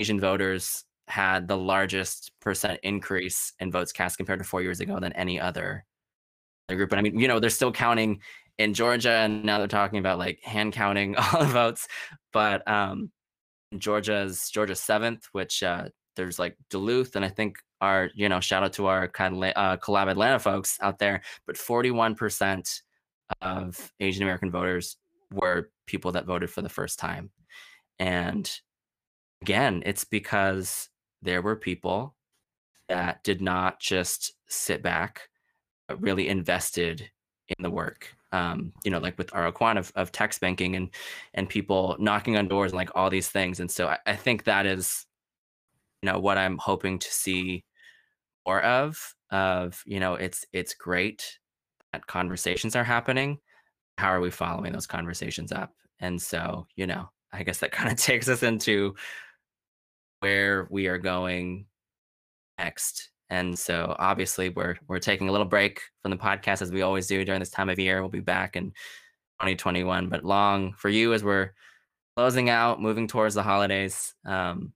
Asian 0.00 0.20
voters 0.20 0.84
had 1.08 1.48
the 1.48 1.56
largest 1.56 2.32
percent 2.40 2.78
increase 2.82 3.52
in 3.60 3.70
votes 3.70 3.92
cast 3.92 4.16
compared 4.16 4.38
to 4.38 4.44
four 4.44 4.62
years 4.62 4.80
ago 4.80 5.00
than 5.00 5.12
any 5.14 5.40
other 5.40 5.84
group. 6.68 6.90
But 6.90 6.98
I 6.98 7.02
mean, 7.02 7.18
you 7.18 7.28
know, 7.28 7.40
they're 7.40 7.50
still 7.50 7.72
counting 7.72 8.20
in 8.58 8.74
Georgia, 8.74 9.12
and 9.12 9.44
now 9.44 9.58
they're 9.58 9.66
talking 9.66 9.98
about 9.98 10.18
like 10.18 10.40
hand 10.42 10.72
counting 10.72 11.16
all 11.32 11.40
the 11.40 11.46
votes. 11.46 11.88
But 12.32 12.68
um, 12.70 13.10
Georgia's 13.76 14.50
Georgia 14.50 14.74
seventh, 14.74 15.28
which 15.32 15.62
uh, 15.62 15.88
there's 16.16 16.38
like 16.38 16.56
Duluth, 16.70 17.16
and 17.16 17.24
I 17.24 17.28
think 17.28 17.58
our 17.80 18.10
you 18.14 18.28
know 18.28 18.40
shout 18.40 18.62
out 18.62 18.72
to 18.74 18.86
our 18.86 19.08
kind 19.08 19.36
of 19.36 19.52
uh, 19.56 19.76
collab 19.78 20.10
Atlanta 20.10 20.38
folks 20.38 20.78
out 20.80 20.98
there. 20.98 21.22
But 21.46 21.56
41 21.56 22.14
percent 22.14 22.82
of 23.42 23.92
Asian 24.00 24.22
American 24.22 24.50
voters 24.50 24.96
were 25.32 25.70
people 25.86 26.12
that 26.12 26.26
voted 26.26 26.50
for 26.50 26.62
the 26.62 26.68
first 26.68 26.98
time, 26.98 27.30
and 27.98 28.50
again, 29.42 29.82
it's 29.86 30.04
because 30.04 30.88
there 31.22 31.42
were 31.42 31.56
people 31.56 32.14
that 32.88 33.22
did 33.22 33.40
not 33.40 33.80
just 33.80 34.32
sit 34.48 34.82
back, 34.82 35.28
but 35.86 36.00
really 36.00 36.28
invested 36.28 37.10
in 37.48 37.62
the 37.62 37.70
work. 37.70 38.14
Um, 38.32 38.72
you 38.84 38.90
know, 38.90 38.98
like 38.98 39.16
with 39.16 39.30
Araquan 39.30 39.78
of, 39.78 39.90
of 39.94 40.12
text 40.12 40.40
banking 40.40 40.76
and 40.76 40.90
and 41.34 41.48
people 41.48 41.96
knocking 41.98 42.36
on 42.36 42.48
doors 42.48 42.72
and 42.72 42.76
like 42.76 42.90
all 42.94 43.08
these 43.08 43.28
things. 43.28 43.60
And 43.60 43.70
so 43.70 43.88
I, 43.88 43.98
I 44.06 44.16
think 44.16 44.44
that 44.44 44.66
is, 44.66 45.06
you 46.02 46.10
know, 46.10 46.18
what 46.18 46.36
I'm 46.36 46.58
hoping 46.58 46.98
to 46.98 47.12
see 47.12 47.64
more 48.46 48.62
of. 48.62 49.14
Of 49.30 49.82
you 49.86 50.00
know, 50.00 50.14
it's 50.14 50.44
it's 50.52 50.74
great 50.74 51.38
that 51.92 52.06
conversations 52.06 52.76
are 52.76 52.84
happening. 52.84 53.38
How 53.98 54.08
are 54.08 54.20
we 54.20 54.30
following 54.30 54.72
those 54.72 54.86
conversations 54.86 55.52
up? 55.52 55.72
And 56.00 56.20
so, 56.20 56.66
you 56.76 56.86
know, 56.86 57.10
I 57.32 57.42
guess 57.42 57.58
that 57.58 57.72
kind 57.78 57.90
of 57.90 57.98
takes 57.98 58.28
us 58.28 58.42
into 58.42 58.94
where 60.20 60.66
we 60.70 60.86
are 60.86 60.98
going 60.98 61.66
next. 62.58 63.10
And 63.30 63.58
so 63.58 63.94
obviously 63.98 64.48
we're 64.48 64.76
we're 64.88 64.98
taking 64.98 65.28
a 65.28 65.32
little 65.32 65.46
break 65.46 65.80
from 66.02 66.10
the 66.10 66.16
podcast 66.16 66.62
as 66.62 66.72
we 66.72 66.82
always 66.82 67.06
do 67.06 67.24
during 67.24 67.40
this 67.40 67.50
time 67.50 67.68
of 67.68 67.78
year. 67.78 68.00
We'll 68.00 68.10
be 68.10 68.20
back 68.20 68.56
in 68.56 68.70
2021, 69.40 70.08
but 70.08 70.24
long 70.24 70.72
for 70.72 70.88
you 70.88 71.12
as 71.12 71.22
we're 71.22 71.52
closing 72.16 72.50
out, 72.50 72.80
moving 72.80 73.06
towards 73.06 73.34
the 73.34 73.42
holidays. 73.42 74.14
Um, 74.24 74.72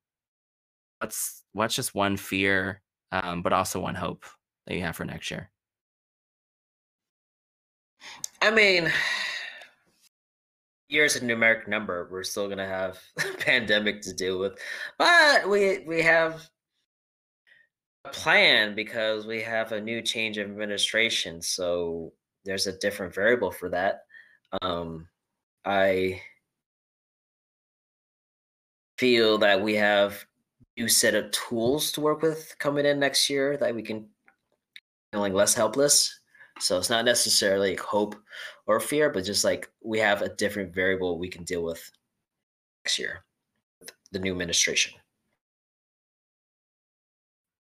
what's 1.00 1.42
what's 1.52 1.74
just 1.74 1.94
one 1.94 2.16
fear, 2.16 2.82
um, 3.10 3.42
but 3.42 3.52
also 3.52 3.80
one 3.80 3.94
hope 3.94 4.24
that 4.66 4.74
you 4.74 4.82
have 4.82 4.96
for 4.96 5.04
next 5.04 5.30
year? 5.30 5.50
I 8.40 8.50
mean, 8.50 8.92
year's 10.92 11.16
a 11.16 11.20
numeric 11.20 11.66
number. 11.66 12.08
We're 12.10 12.22
still 12.22 12.48
gonna 12.48 12.66
have 12.66 13.00
pandemic 13.38 14.02
to 14.02 14.12
deal 14.12 14.38
with, 14.38 14.58
but 14.98 15.48
we 15.48 15.80
we 15.86 16.02
have 16.02 16.48
a 18.04 18.10
plan 18.10 18.74
because 18.74 19.26
we 19.26 19.40
have 19.42 19.72
a 19.72 19.80
new 19.80 20.02
change 20.02 20.38
of 20.38 20.50
administration. 20.50 21.40
So 21.40 22.12
there's 22.44 22.66
a 22.66 22.78
different 22.78 23.14
variable 23.14 23.50
for 23.50 23.68
that. 23.70 24.02
Um, 24.60 25.08
I 25.64 26.20
feel 28.98 29.38
that 29.38 29.60
we 29.62 29.74
have 29.74 30.24
new 30.76 30.88
set 30.88 31.14
of 31.14 31.30
tools 31.30 31.92
to 31.92 32.00
work 32.00 32.22
with 32.22 32.54
coming 32.58 32.86
in 32.86 32.98
next 32.98 33.28
year 33.30 33.56
that 33.56 33.74
we 33.74 33.82
can 33.82 34.08
feeling 35.12 35.34
less 35.34 35.54
helpless 35.54 36.20
so 36.62 36.78
it's 36.78 36.90
not 36.90 37.04
necessarily 37.04 37.70
like 37.70 37.80
hope 37.80 38.14
or 38.66 38.78
fear, 38.78 39.10
but 39.10 39.24
just 39.24 39.44
like 39.44 39.70
we 39.82 39.98
have 39.98 40.22
a 40.22 40.34
different 40.34 40.74
variable 40.74 41.18
we 41.18 41.28
can 41.28 41.44
deal 41.44 41.64
with 41.64 41.90
next 42.84 42.98
year 42.98 43.24
with 43.80 43.92
the 44.12 44.18
new 44.18 44.32
administration. 44.32 44.94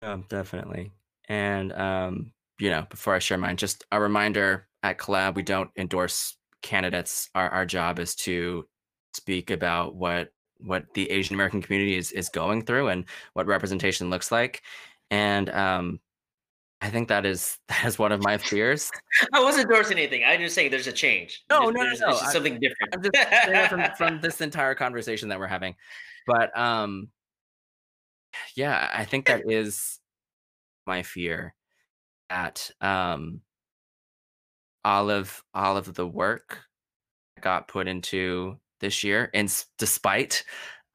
Um, 0.03 0.25
definitely. 0.29 0.91
And 1.29 1.73
um, 1.73 2.33
you 2.59 2.71
know, 2.71 2.87
before 2.91 3.15
I 3.15 3.21
share 3.21 3.39
mine, 3.39 3.57
just 3.57 3.85
a 3.93 4.01
reminder 4.01 4.67
at 4.83 4.99
Collab, 4.99 5.37
we 5.37 5.43
don't 5.43 5.71
endorse 5.77 6.37
candidates. 6.63 7.31
Our 7.35 7.49
our 7.51 7.67
job 7.67 8.01
is 8.01 8.17
to 8.17 8.67
speak 9.15 9.51
about 9.51 9.95
what 9.95 10.33
what 10.59 10.87
the 10.95 11.09
Asian 11.11 11.35
American 11.35 11.63
community 11.63 11.97
is 11.97 12.11
is 12.11 12.29
going 12.29 12.65
through 12.65 12.89
and 12.89 13.05
what 13.35 13.47
representation 13.47 14.11
looks 14.11 14.33
like. 14.33 14.63
And 15.11 15.51
um, 15.51 16.01
I 16.83 16.91
think 16.91 17.09
that 17.09 17.25
is 17.25 17.59
that 17.69 17.85
is 17.87 17.99
one 17.99 18.13
of 18.13 18.23
my 18.23 18.37
fears. 18.37 18.91
I 19.33 19.43
wasn't 19.43 19.71
endorsing 19.71 19.99
anything. 19.99 20.25
I'm 20.25 20.41
just 20.41 20.55
saying 20.55 20.71
there's 20.71 20.89
a 20.89 20.93
change. 20.93 21.43
No, 21.49 21.71
there's, 21.71 21.75
no, 21.75 21.83
there's, 21.85 22.01
no, 22.01 22.09
just 22.11 22.25
I- 22.25 22.33
something 22.33 22.61
different. 22.61 22.95
I'm 22.95 23.03
just 23.03 23.47
saying 23.47 23.69
from, 23.69 23.85
from 23.97 24.21
this 24.21 24.41
entire 24.41 24.75
conversation 24.75 25.29
that 25.29 25.39
we're 25.39 25.47
having. 25.47 25.77
But 26.27 26.57
um 26.59 27.09
yeah, 28.57 28.91
I 28.93 29.05
think 29.05 29.27
that 29.27 29.51
is 29.51 30.01
my 30.87 31.03
fear 31.03 31.55
that 32.29 32.71
um 32.81 33.41
all 34.85 35.11
of 35.11 35.43
all 35.55 35.77
of 35.77 35.95
the 35.95 36.07
work 36.07 36.59
got 37.41 37.69
put 37.69 37.87
into 37.87 38.59
this 38.81 39.05
year 39.05 39.31
and 39.33 39.65
despite 39.79 40.45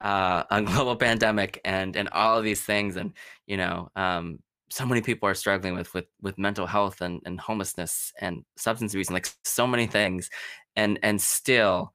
uh, 0.00 0.44
a 0.50 0.62
global 0.62 0.94
pandemic 1.08 1.60
and 1.64 1.96
and 1.96 2.08
all 2.10 2.36
of 2.36 2.44
these 2.44 2.60
things 2.60 2.96
and 2.96 3.14
you 3.46 3.56
know 3.56 3.90
um 3.96 4.38
so 4.70 4.84
many 4.84 5.00
people 5.00 5.28
are 5.28 5.34
struggling 5.34 5.74
with 5.74 5.92
with 5.94 6.06
with 6.20 6.38
mental 6.38 6.66
health 6.66 7.00
and 7.00 7.20
and 7.24 7.40
homelessness 7.40 8.12
and 8.20 8.44
substance 8.56 8.92
abuse 8.92 9.08
and 9.08 9.14
like 9.14 9.28
so 9.44 9.66
many 9.66 9.86
things 9.86 10.30
and 10.76 10.98
and 11.02 11.20
still 11.20 11.92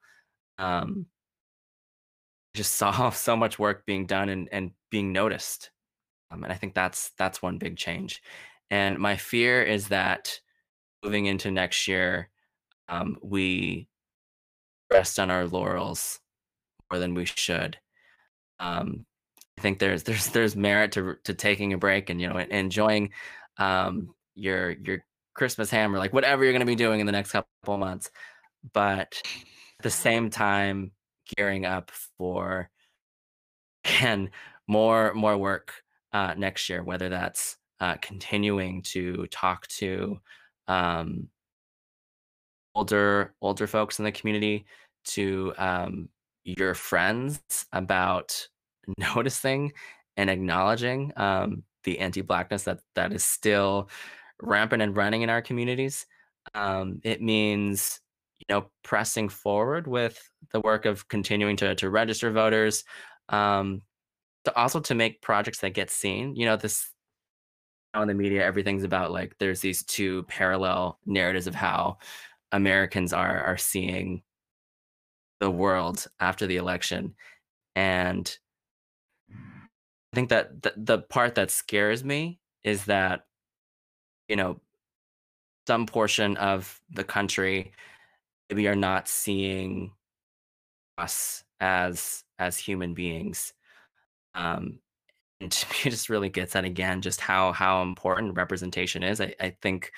um 0.58 1.06
just 2.54 2.74
saw 2.76 3.10
so 3.10 3.36
much 3.36 3.58
work 3.58 3.86
being 3.86 4.06
done 4.06 4.28
and 4.28 4.48
and 4.52 4.72
being 4.90 5.12
noticed 5.12 5.70
um, 6.30 6.44
and 6.44 6.52
i 6.52 6.56
think 6.56 6.74
that's 6.74 7.12
that's 7.18 7.42
one 7.42 7.58
big 7.58 7.76
change 7.76 8.22
and 8.70 8.98
my 8.98 9.16
fear 9.16 9.62
is 9.62 9.88
that 9.88 10.40
moving 11.02 11.26
into 11.26 11.50
next 11.50 11.86
year 11.86 12.28
um, 12.88 13.16
we 13.22 13.88
rest 14.92 15.18
on 15.18 15.30
our 15.30 15.46
laurels 15.46 16.20
more 16.90 16.98
than 16.98 17.14
we 17.14 17.24
should 17.24 17.78
um, 18.60 19.04
I 19.58 19.60
think 19.60 19.78
there's 19.78 20.02
there's 20.02 20.28
there's 20.28 20.56
merit 20.56 20.92
to 20.92 21.16
to 21.24 21.34
taking 21.34 21.72
a 21.72 21.78
break 21.78 22.10
and 22.10 22.20
you 22.20 22.28
know 22.28 22.38
enjoying 22.38 23.10
um, 23.58 24.14
your 24.34 24.70
your 24.70 25.04
Christmas 25.34 25.70
ham 25.70 25.94
or 25.94 25.98
like 25.98 26.12
whatever 26.12 26.44
you're 26.44 26.52
going 26.52 26.60
to 26.60 26.66
be 26.66 26.74
doing 26.74 27.00
in 27.00 27.06
the 27.06 27.12
next 27.12 27.32
couple 27.32 27.78
months, 27.78 28.10
but 28.72 29.20
at 29.78 29.82
the 29.82 29.90
same 29.90 30.30
time 30.30 30.92
gearing 31.36 31.64
up 31.64 31.90
for 32.18 32.70
and 34.00 34.30
more 34.66 35.12
more 35.14 35.36
work 35.36 35.82
uh, 36.12 36.34
next 36.36 36.68
year, 36.68 36.82
whether 36.82 37.08
that's 37.08 37.56
uh, 37.80 37.96
continuing 38.00 38.82
to 38.82 39.26
talk 39.30 39.66
to 39.68 40.18
um, 40.68 41.28
older 42.74 43.34
older 43.42 43.66
folks 43.66 43.98
in 43.98 44.04
the 44.04 44.12
community, 44.12 44.64
to 45.04 45.52
um, 45.58 46.08
your 46.44 46.74
friends 46.74 47.42
about 47.72 48.48
noticing 48.98 49.72
and 50.16 50.30
acknowledging 50.30 51.12
um, 51.16 51.62
the 51.84 51.98
anti-blackness 51.98 52.64
that 52.64 52.80
that 52.94 53.12
is 53.12 53.24
still 53.24 53.88
rampant 54.42 54.82
and 54.82 54.96
running 54.96 55.22
in 55.22 55.30
our 55.30 55.42
communities. 55.42 56.06
Um, 56.54 57.00
it 57.04 57.22
means 57.22 58.00
you 58.38 58.46
know 58.54 58.70
pressing 58.82 59.28
forward 59.28 59.86
with 59.86 60.30
the 60.52 60.60
work 60.60 60.86
of 60.86 61.08
continuing 61.08 61.56
to 61.58 61.74
to 61.76 61.90
register 61.90 62.30
voters, 62.30 62.84
um, 63.28 63.82
to 64.44 64.56
also 64.56 64.80
to 64.80 64.94
make 64.94 65.22
projects 65.22 65.60
that 65.60 65.74
get 65.74 65.90
seen. 65.90 66.36
You 66.36 66.46
know 66.46 66.56
this 66.56 66.90
on 67.94 68.08
the 68.08 68.14
media, 68.14 68.44
everything's 68.44 68.84
about 68.84 69.12
like 69.12 69.36
there's 69.38 69.60
these 69.60 69.84
two 69.84 70.24
parallel 70.24 70.98
narratives 71.06 71.46
of 71.46 71.54
how 71.54 71.98
Americans 72.52 73.12
are 73.12 73.40
are 73.44 73.56
seeing 73.56 74.22
the 75.40 75.50
world 75.50 76.06
after 76.20 76.46
the 76.46 76.56
election 76.56 77.14
and 77.76 78.38
i 80.14 80.16
think 80.16 80.28
that 80.28 80.62
the, 80.62 80.72
the 80.76 80.98
part 81.00 81.34
that 81.34 81.50
scares 81.50 82.04
me 82.04 82.38
is 82.62 82.84
that 82.84 83.26
you 84.28 84.36
know 84.36 84.60
some 85.66 85.86
portion 85.86 86.36
of 86.36 86.80
the 86.90 87.02
country 87.02 87.72
maybe 88.48 88.68
are 88.68 88.76
not 88.76 89.08
seeing 89.08 89.90
us 90.98 91.42
as 91.60 92.24
as 92.38 92.58
human 92.58 92.94
beings. 92.94 93.52
Um 94.34 94.78
and 95.40 95.50
to 95.52 95.66
me 95.70 95.76
it 95.86 95.90
just 95.90 96.08
really 96.08 96.28
gets 96.30 96.54
at 96.56 96.64
again 96.64 97.00
just 97.00 97.20
how 97.20 97.52
how 97.52 97.82
important 97.82 98.36
representation 98.36 99.02
is. 99.02 99.20
I, 99.20 99.34
I 99.40 99.56
think 99.62 99.92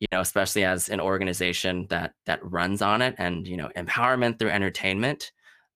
you 0.00 0.06
know 0.12 0.20
especially 0.20 0.64
as 0.64 0.88
an 0.88 1.00
organization 1.00 1.86
that 1.90 2.14
that 2.26 2.40
runs 2.44 2.82
on 2.82 3.02
it 3.02 3.16
and 3.18 3.46
you 3.48 3.56
know 3.56 3.70
empowerment 3.76 4.38
through 4.38 4.50
entertainment 4.50 5.32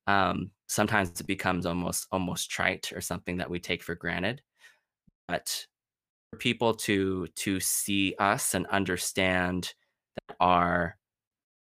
um 0.09 0.51
sometimes 0.69 1.21
it 1.21 1.27
becomes 1.27 1.67
almost 1.67 2.09
almost 2.11 2.51
trite 2.51 2.93
or 2.95 3.01
something 3.01 3.37
that 3.39 3.51
we 3.51 3.61
take 3.61 3.83
for 3.83 3.95
granted. 3.95 4.43
But 5.29 5.67
for 6.33 6.39
people 6.39 6.75
to 6.75 7.27
to 7.37 7.61
see 7.61 8.15
us 8.19 8.55
and 8.55 8.67
understand 8.69 9.75
that 10.29 10.37
our 10.41 10.97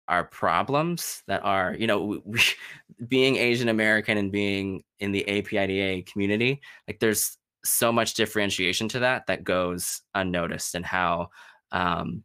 our 0.07 0.25
problems 0.25 1.23
that 1.27 1.43
are 1.43 1.75
you 1.77 1.87
know 1.87 2.21
we, 2.25 2.39
being 3.07 3.37
asian 3.37 3.69
american 3.69 4.17
and 4.17 4.31
being 4.31 4.83
in 4.99 5.11
the 5.11 5.25
apida 5.27 6.05
community 6.05 6.61
like 6.87 6.99
there's 6.99 7.37
so 7.65 7.91
much 7.91 8.13
differentiation 8.13 8.87
to 8.87 8.99
that 8.99 9.25
that 9.27 9.43
goes 9.43 10.01
unnoticed 10.13 10.75
and 10.75 10.85
how 10.85 11.29
um, 11.71 12.23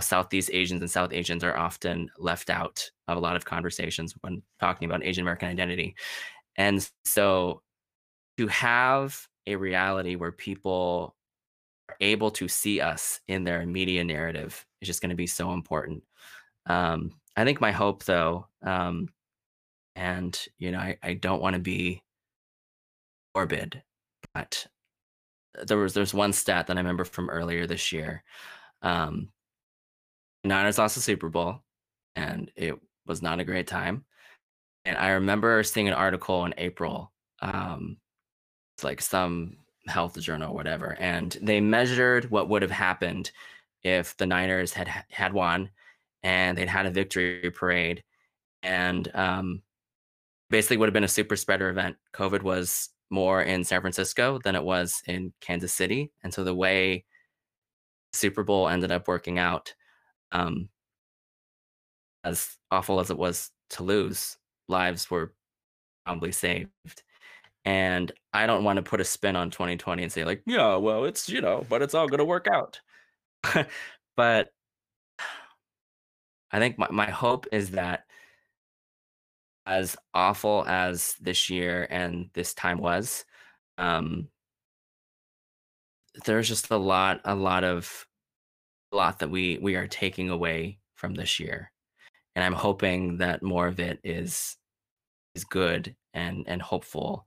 Southeast 0.00 0.50
Asians 0.52 0.80
and 0.80 0.90
South 0.90 1.12
Asians 1.12 1.44
are 1.44 1.56
often 1.56 2.10
left 2.18 2.50
out 2.50 2.90
of 3.08 3.16
a 3.16 3.20
lot 3.20 3.36
of 3.36 3.44
conversations 3.44 4.14
when 4.20 4.42
talking 4.60 4.88
about 4.88 5.04
Asian 5.04 5.22
American 5.22 5.48
identity. 5.48 5.94
And 6.56 6.88
so 7.04 7.62
to 8.36 8.46
have 8.48 9.26
a 9.46 9.56
reality 9.56 10.16
where 10.16 10.32
people 10.32 11.16
are 11.88 11.96
able 12.00 12.30
to 12.32 12.48
see 12.48 12.80
us 12.80 13.20
in 13.28 13.44
their 13.44 13.64
media 13.66 14.04
narrative 14.04 14.64
is 14.80 14.86
just 14.86 15.00
going 15.00 15.10
to 15.10 15.16
be 15.16 15.26
so 15.26 15.52
important. 15.52 16.02
Um, 16.66 17.12
I 17.36 17.44
think 17.44 17.60
my 17.60 17.72
hope, 17.72 18.04
though, 18.04 18.46
um, 18.62 19.08
and 19.96 20.38
you 20.58 20.70
know, 20.70 20.78
I, 20.78 20.98
I 21.02 21.14
don't 21.14 21.42
want 21.42 21.54
to 21.54 21.60
be 21.60 22.02
morbid, 23.34 23.82
but 24.34 24.66
there 25.66 25.78
was 25.78 25.94
there's 25.94 26.14
one 26.14 26.32
stat 26.32 26.66
that 26.66 26.76
I 26.76 26.80
remember 26.80 27.04
from 27.04 27.30
earlier 27.30 27.66
this 27.66 27.92
year. 27.92 28.22
Um, 28.82 29.30
Niners 30.44 30.78
lost 30.78 30.94
the 30.94 31.00
Super 31.00 31.28
Bowl, 31.28 31.62
and 32.16 32.50
it 32.56 32.78
was 33.06 33.22
not 33.22 33.40
a 33.40 33.44
great 33.44 33.66
time. 33.66 34.04
And 34.84 34.96
I 34.96 35.10
remember 35.10 35.62
seeing 35.62 35.88
an 35.88 35.94
article 35.94 36.44
in 36.44 36.54
April, 36.56 37.12
um, 37.42 37.98
it's 38.76 38.84
like 38.84 39.00
some 39.00 39.58
health 39.86 40.18
journal 40.20 40.52
or 40.52 40.54
whatever, 40.54 40.96
and 41.00 41.36
they 41.42 41.60
measured 41.60 42.30
what 42.30 42.48
would 42.48 42.62
have 42.62 42.70
happened 42.70 43.30
if 43.82 44.16
the 44.16 44.26
Niners 44.26 44.72
had 44.72 44.88
had 45.10 45.32
won, 45.32 45.70
and 46.22 46.56
they'd 46.56 46.68
had 46.68 46.86
a 46.86 46.90
victory 46.90 47.50
parade, 47.50 48.04
and 48.62 49.14
um, 49.14 49.62
basically 50.50 50.76
would 50.76 50.88
have 50.88 50.94
been 50.94 51.04
a 51.04 51.08
super 51.08 51.36
spreader 51.36 51.68
event. 51.70 51.96
COVID 52.14 52.42
was 52.42 52.90
more 53.10 53.42
in 53.42 53.64
San 53.64 53.80
Francisco 53.80 54.38
than 54.44 54.54
it 54.54 54.62
was 54.64 55.02
in 55.06 55.32
Kansas 55.40 55.72
City, 55.72 56.12
and 56.22 56.32
so 56.32 56.44
the 56.44 56.54
way 56.54 57.04
Super 58.12 58.42
Bowl 58.42 58.68
ended 58.68 58.92
up 58.92 59.08
working 59.08 59.38
out 59.38 59.74
um, 60.32 60.68
as 62.24 62.56
awful 62.70 63.00
as 63.00 63.10
it 63.10 63.18
was 63.18 63.50
to 63.70 63.82
lose, 63.82 64.36
lives 64.68 65.10
were 65.10 65.32
probably 66.04 66.32
saved. 66.32 67.02
And 67.64 68.12
I 68.32 68.46
don't 68.46 68.64
want 68.64 68.78
to 68.78 68.82
put 68.82 69.00
a 69.00 69.04
spin 69.04 69.36
on 69.36 69.50
2020 69.50 70.02
and 70.02 70.12
say, 70.12 70.24
like, 70.24 70.42
yeah, 70.46 70.76
well, 70.76 71.04
it's, 71.04 71.28
you 71.28 71.40
know, 71.40 71.66
but 71.68 71.82
it's 71.82 71.94
all 71.94 72.08
going 72.08 72.18
to 72.18 72.24
work 72.24 72.46
out. 72.50 72.80
but 74.16 74.48
I 76.50 76.58
think 76.58 76.78
my, 76.78 76.88
my 76.90 77.10
hope 77.10 77.46
is 77.52 77.72
that 77.72 78.04
as 79.66 79.96
awful 80.14 80.64
as 80.66 81.14
this 81.20 81.50
year 81.50 81.86
and 81.90 82.30
this 82.32 82.54
time 82.54 82.78
was, 82.78 83.26
um, 83.76 84.28
there's 86.24 86.48
just 86.48 86.70
a 86.70 86.76
lot, 86.76 87.20
a 87.24 87.34
lot 87.34 87.64
of 87.64 88.07
lot 88.96 89.18
that 89.18 89.30
we 89.30 89.58
we 89.58 89.76
are 89.76 89.86
taking 89.86 90.30
away 90.30 90.78
from 90.94 91.14
this 91.14 91.38
year 91.38 91.70
and 92.34 92.44
i'm 92.44 92.54
hoping 92.54 93.18
that 93.18 93.42
more 93.42 93.66
of 93.66 93.80
it 93.80 93.98
is 94.02 94.56
is 95.34 95.44
good 95.44 95.94
and 96.14 96.44
and 96.46 96.62
hopeful 96.62 97.26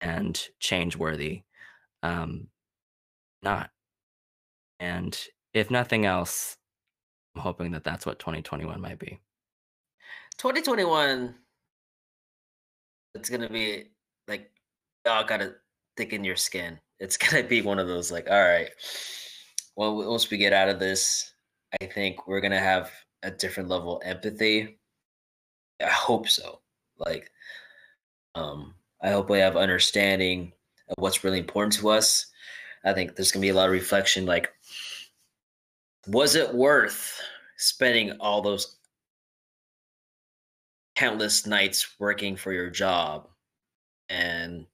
and 0.00 0.48
change 0.58 0.96
worthy 0.96 1.42
um 2.02 2.48
not 3.42 3.70
and 4.78 5.26
if 5.54 5.70
nothing 5.70 6.04
else 6.04 6.56
i'm 7.34 7.42
hoping 7.42 7.72
that 7.72 7.84
that's 7.84 8.06
what 8.06 8.18
2021 8.18 8.80
might 8.80 8.98
be. 8.98 9.18
2021 10.38 11.34
it's 13.14 13.28
gonna 13.28 13.48
be 13.48 13.84
like 14.28 14.50
y'all 15.04 15.24
gotta 15.24 15.54
thicken 15.96 16.24
your 16.24 16.36
skin. 16.36 16.78
It's 16.98 17.16
gonna 17.16 17.42
be 17.42 17.62
one 17.62 17.78
of 17.78 17.88
those 17.88 18.12
like 18.12 18.30
all 18.30 18.40
right 18.40 18.70
well 19.76 19.96
once 20.08 20.30
we 20.30 20.36
get 20.36 20.52
out 20.52 20.68
of 20.68 20.78
this 20.78 21.32
i 21.80 21.86
think 21.86 22.26
we're 22.26 22.40
gonna 22.40 22.58
have 22.58 22.90
a 23.22 23.30
different 23.30 23.68
level 23.68 23.96
of 23.96 24.02
empathy 24.06 24.78
i 25.82 25.88
hope 25.88 26.28
so 26.28 26.60
like 26.98 27.30
um 28.34 28.74
i 29.02 29.10
hope 29.10 29.30
we 29.30 29.38
have 29.38 29.56
understanding 29.56 30.52
of 30.88 30.94
what's 30.98 31.24
really 31.24 31.38
important 31.38 31.72
to 31.72 31.88
us 31.88 32.30
I 32.84 32.92
think 32.92 33.14
there's 33.14 33.32
gonna 33.32 33.42
be 33.42 33.50
a 33.50 33.54
lot 33.54 33.66
of 33.66 33.72
reflection. 33.72 34.26
Like, 34.26 34.52
was 36.06 36.34
it 36.34 36.54
worth 36.54 37.20
spending 37.56 38.12
all 38.20 38.40
those 38.40 38.76
countless 40.96 41.46
nights 41.46 41.98
working 41.98 42.36
for 42.36 42.52
your 42.52 42.70
job 42.70 43.28
and 44.08 44.66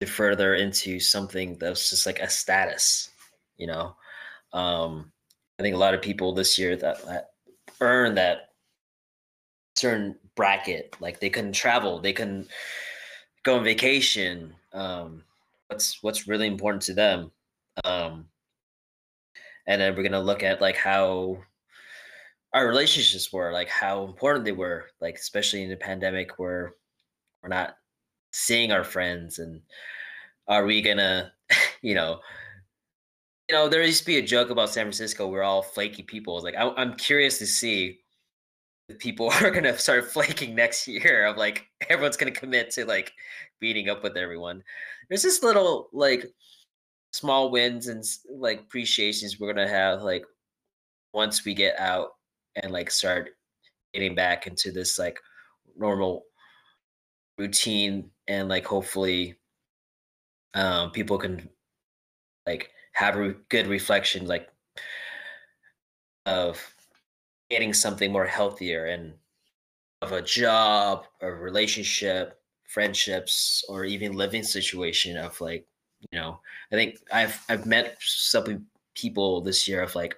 to 0.00 0.06
further 0.06 0.54
into 0.54 0.98
something 0.98 1.56
that's 1.58 1.90
just 1.90 2.06
like 2.06 2.20
a 2.20 2.28
status, 2.28 3.10
you 3.56 3.66
know? 3.66 3.96
Um, 4.56 5.12
I 5.58 5.62
think 5.62 5.74
a 5.74 5.78
lot 5.78 5.92
of 5.92 6.00
people 6.00 6.32
this 6.32 6.58
year 6.58 6.76
that, 6.76 7.04
that 7.04 7.30
earn 7.80 8.14
that 8.14 8.48
certain 9.76 10.16
bracket, 10.34 10.96
like 10.98 11.20
they 11.20 11.28
couldn't 11.28 11.52
travel, 11.52 12.00
they 12.00 12.14
couldn't 12.14 12.48
go 13.42 13.58
on 13.58 13.64
vacation. 13.64 14.54
Um, 14.72 15.24
what's 15.68 16.02
what's 16.02 16.26
really 16.26 16.46
important 16.46 16.82
to 16.84 16.94
them. 16.94 17.30
Um, 17.84 18.28
and 19.66 19.80
then 19.80 19.94
we're 19.94 20.02
gonna 20.02 20.20
look 20.20 20.42
at 20.42 20.62
like 20.62 20.76
how 20.76 21.36
our 22.54 22.66
relationships 22.66 23.30
were, 23.30 23.52
like 23.52 23.68
how 23.68 24.04
important 24.04 24.46
they 24.46 24.52
were, 24.52 24.86
like 25.02 25.16
especially 25.16 25.64
in 25.64 25.68
the 25.68 25.76
pandemic 25.76 26.38
where 26.38 26.72
we're 27.42 27.50
not 27.50 27.76
seeing 28.32 28.72
our 28.72 28.84
friends 28.84 29.38
and 29.38 29.60
are 30.48 30.64
we 30.64 30.80
gonna, 30.80 31.32
you 31.82 31.94
know, 31.94 32.20
you 33.48 33.54
know, 33.54 33.68
there 33.68 33.82
used 33.82 34.00
to 34.00 34.06
be 34.06 34.18
a 34.18 34.22
joke 34.22 34.50
about 34.50 34.70
San 34.70 34.84
Francisco. 34.84 35.28
We're 35.28 35.42
all 35.42 35.62
flaky 35.62 36.02
people. 36.02 36.36
It's 36.36 36.44
like 36.44 36.56
I, 36.56 36.68
I'm 36.76 36.94
curious 36.94 37.38
to 37.38 37.46
see 37.46 38.00
if 38.88 38.98
people 38.98 39.30
are 39.42 39.50
gonna 39.50 39.78
start 39.78 40.10
flaking 40.10 40.54
next 40.54 40.86
year. 40.88 41.26
Of 41.26 41.36
like 41.36 41.66
everyone's 41.88 42.16
gonna 42.16 42.32
commit 42.32 42.70
to 42.72 42.84
like 42.84 43.12
beating 43.60 43.88
up 43.88 44.02
with 44.02 44.16
everyone. 44.16 44.62
There's 45.08 45.22
this 45.22 45.42
little 45.42 45.88
like 45.92 46.26
small 47.12 47.50
wins 47.50 47.86
and 47.86 48.04
like 48.30 48.60
appreciations 48.60 49.38
we're 49.38 49.52
gonna 49.52 49.68
have 49.68 50.02
like 50.02 50.24
once 51.14 51.44
we 51.44 51.54
get 51.54 51.78
out 51.78 52.10
and 52.56 52.72
like 52.72 52.90
start 52.90 53.30
getting 53.94 54.14
back 54.14 54.46
into 54.46 54.70
this 54.70 54.98
like 54.98 55.18
normal 55.78 56.24
routine 57.38 58.10
and 58.28 58.48
like 58.48 58.66
hopefully 58.66 59.34
um 60.54 60.90
people 60.90 61.16
can 61.16 61.48
like 62.46 62.70
have 62.96 63.16
a 63.16 63.34
good 63.48 63.66
reflection 63.66 64.26
like 64.26 64.48
of 66.24 66.74
getting 67.50 67.72
something 67.72 68.10
more 68.10 68.24
healthier 68.26 68.86
and 68.86 69.14
of 70.02 70.12
a 70.12 70.22
job 70.22 71.04
or 71.20 71.36
relationship 71.36 72.40
friendships 72.64 73.64
or 73.68 73.84
even 73.84 74.12
living 74.12 74.42
situation 74.42 75.16
of 75.16 75.40
like 75.40 75.66
you 76.00 76.18
know 76.18 76.40
i 76.72 76.74
think 76.74 76.98
i've 77.12 77.44
i've 77.48 77.66
met 77.66 77.96
some 78.00 78.66
people 78.94 79.40
this 79.40 79.68
year 79.68 79.82
of 79.82 79.94
like 79.94 80.16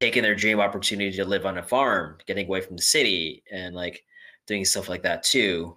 taking 0.00 0.22
their 0.22 0.34
dream 0.34 0.60
opportunity 0.60 1.14
to 1.14 1.24
live 1.24 1.44
on 1.44 1.58
a 1.58 1.62
farm 1.62 2.16
getting 2.26 2.46
away 2.46 2.60
from 2.60 2.76
the 2.76 2.82
city 2.82 3.42
and 3.52 3.74
like 3.74 4.02
doing 4.46 4.64
stuff 4.64 4.88
like 4.88 5.02
that 5.02 5.22
too. 5.22 5.76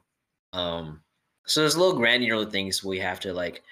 Um 0.54 1.02
so 1.46 1.60
there's 1.60 1.78
little 1.78 1.98
granular 1.98 2.46
things 2.46 2.84
we 2.84 3.00
have 3.00 3.20
to 3.20 3.34
like 3.34 3.64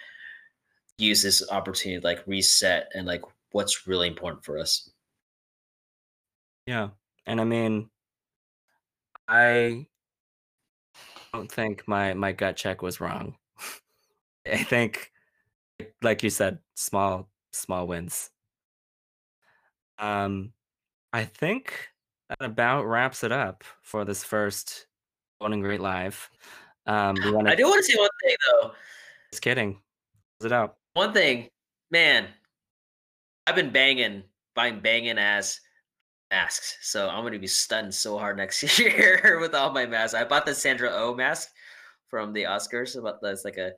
use 0.97 1.23
this 1.23 1.49
opportunity 1.49 1.99
to 1.99 2.05
like 2.05 2.25
reset 2.27 2.89
and 2.93 3.07
like 3.07 3.21
what's 3.51 3.87
really 3.87 4.07
important 4.07 4.43
for 4.43 4.57
us 4.57 4.89
Yeah. 6.67 6.89
And 7.25 7.41
I 7.41 7.43
mean, 7.43 7.89
I 9.27 9.85
don't 11.33 11.51
think 11.51 11.87
my 11.87 12.13
my 12.13 12.31
gut 12.31 12.55
check 12.55 12.81
was 12.81 13.01
wrong. 13.01 13.35
I 14.45 14.63
think 14.63 15.11
like 16.01 16.23
you 16.23 16.29
said, 16.29 16.59
small 16.75 17.29
small 17.51 17.87
wins. 17.87 18.29
Um 19.97 20.53
I 21.13 21.25
think 21.25 21.89
that 22.29 22.41
about 22.41 22.85
wraps 22.85 23.23
it 23.23 23.31
up 23.31 23.63
for 23.81 24.05
this 24.05 24.23
first 24.23 24.87
Golden 25.39 25.61
Grape 25.61 25.81
Live. 25.81 26.29
Um 26.87 27.15
want 27.33 27.47
i 27.47 27.55
do 27.55 27.65
want 27.65 27.85
to 27.85 27.91
say 27.91 27.97
one 27.99 28.09
thing 28.23 28.35
though 28.49 28.71
just 29.31 29.41
kidding. 29.41 29.79
Close 30.39 30.51
it 30.51 30.53
out. 30.53 30.75
One 30.93 31.13
thing 31.13 31.47
man 31.89 32.27
i've 33.47 33.55
been 33.55 33.71
banging 33.71 34.23
buying 34.55 34.79
banging 34.79 35.17
ass 35.17 35.59
masks 36.31 36.77
so 36.81 37.09
i'm 37.09 37.29
to 37.31 37.39
be 37.39 37.47
stunned 37.47 37.93
so 37.93 38.17
hard 38.17 38.37
next 38.37 38.61
year 38.79 39.37
with 39.39 39.53
all 39.53 39.71
my 39.71 39.85
masks. 39.85 40.13
I 40.13 40.23
bought 40.23 40.45
the 40.45 40.55
sandra 40.55 40.89
o 40.91 41.13
mask 41.13 41.49
from 42.07 42.33
the 42.33 42.43
oscars 42.43 42.97
about 42.97 43.21
that's 43.21 43.45
like 43.45 43.57
a 43.57 43.71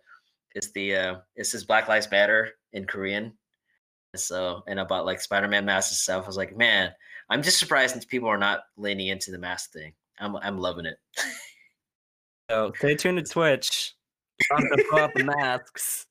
it's 0.55 0.71
the 0.71 0.95
uh 0.95 1.15
it's 1.35 1.51
this 1.51 1.63
black 1.63 1.87
lives 1.87 2.09
matter 2.11 2.51
in 2.73 2.85
korean. 2.85 3.33
So 4.15 4.61
and 4.67 4.79
i 4.79 4.83
bought 4.83 5.05
like 5.05 5.21
spider-man 5.21 5.65
masks 5.65 5.91
and 5.91 5.97
stuff. 5.97 6.23
I 6.23 6.27
was 6.27 6.37
like 6.37 6.55
man 6.55 6.91
i'm 7.29 7.41
just 7.41 7.59
surprised 7.59 7.95
that 7.95 8.07
people 8.07 8.29
are 8.29 8.37
not 8.37 8.61
leaning 8.77 9.07
into 9.07 9.31
the 9.31 9.39
mask 9.39 9.71
thing. 9.71 9.93
I'm 10.19 10.35
i'm 10.37 10.57
loving 10.57 10.85
it. 10.85 10.97
So 12.49 12.71
stay 12.75 12.95
tuned 12.95 13.17
to 13.17 13.23
Twitch. 13.23 13.95
Gonna 14.49 14.67
out 14.95 15.13
the 15.15 15.23
masks. 15.23 16.07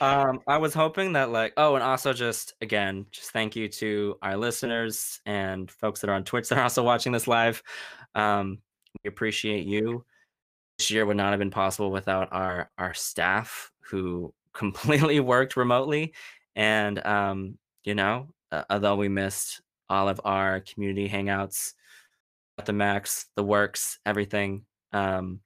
Um, 0.00 0.40
I 0.46 0.58
was 0.58 0.74
hoping 0.74 1.12
that 1.14 1.30
like 1.30 1.52
oh, 1.56 1.74
and 1.74 1.82
also 1.82 2.12
just 2.12 2.54
again, 2.60 3.06
just 3.10 3.30
thank 3.30 3.56
you 3.56 3.68
to 3.68 4.16
our 4.22 4.36
listeners 4.36 5.20
and 5.26 5.70
folks 5.70 6.00
that 6.00 6.10
are 6.10 6.14
on 6.14 6.24
Twitch 6.24 6.48
that 6.48 6.58
are 6.58 6.62
also 6.62 6.82
watching 6.82 7.12
this 7.12 7.26
live. 7.26 7.62
Um, 8.14 8.58
we 9.02 9.08
appreciate 9.08 9.66
you. 9.66 10.04
This 10.78 10.90
year 10.90 11.06
would 11.06 11.16
not 11.16 11.30
have 11.30 11.38
been 11.38 11.50
possible 11.50 11.90
without 11.90 12.28
our 12.32 12.70
our 12.78 12.94
staff 12.94 13.70
who 13.80 14.34
completely 14.52 15.20
worked 15.20 15.56
remotely, 15.56 16.14
and 16.54 17.04
um, 17.06 17.58
you 17.84 17.94
know, 17.94 18.28
uh, 18.52 18.64
although 18.70 18.96
we 18.96 19.08
missed 19.08 19.60
all 19.88 20.08
of 20.08 20.20
our 20.24 20.60
community 20.60 21.08
hangouts 21.08 21.74
at 22.58 22.66
the 22.66 22.72
max, 22.72 23.26
the 23.36 23.44
works, 23.44 23.98
everything. 24.04 24.64
Um, 24.92 25.40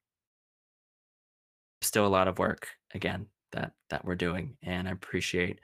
still 1.82 2.06
a 2.06 2.08
lot 2.08 2.28
of 2.28 2.38
work 2.38 2.68
again 2.94 3.26
that 3.52 3.72
that 3.90 4.04
we're 4.04 4.14
doing 4.14 4.56
and 4.62 4.88
i 4.88 4.90
appreciate 4.90 5.60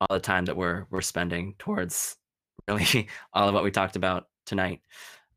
all 0.00 0.16
the 0.16 0.20
time 0.20 0.44
that 0.44 0.56
we're 0.56 0.86
we're 0.90 1.00
spending 1.00 1.54
towards 1.58 2.16
really 2.68 3.08
all 3.32 3.48
of 3.48 3.54
what 3.54 3.64
we 3.64 3.70
talked 3.70 3.96
about 3.96 4.28
tonight. 4.46 4.80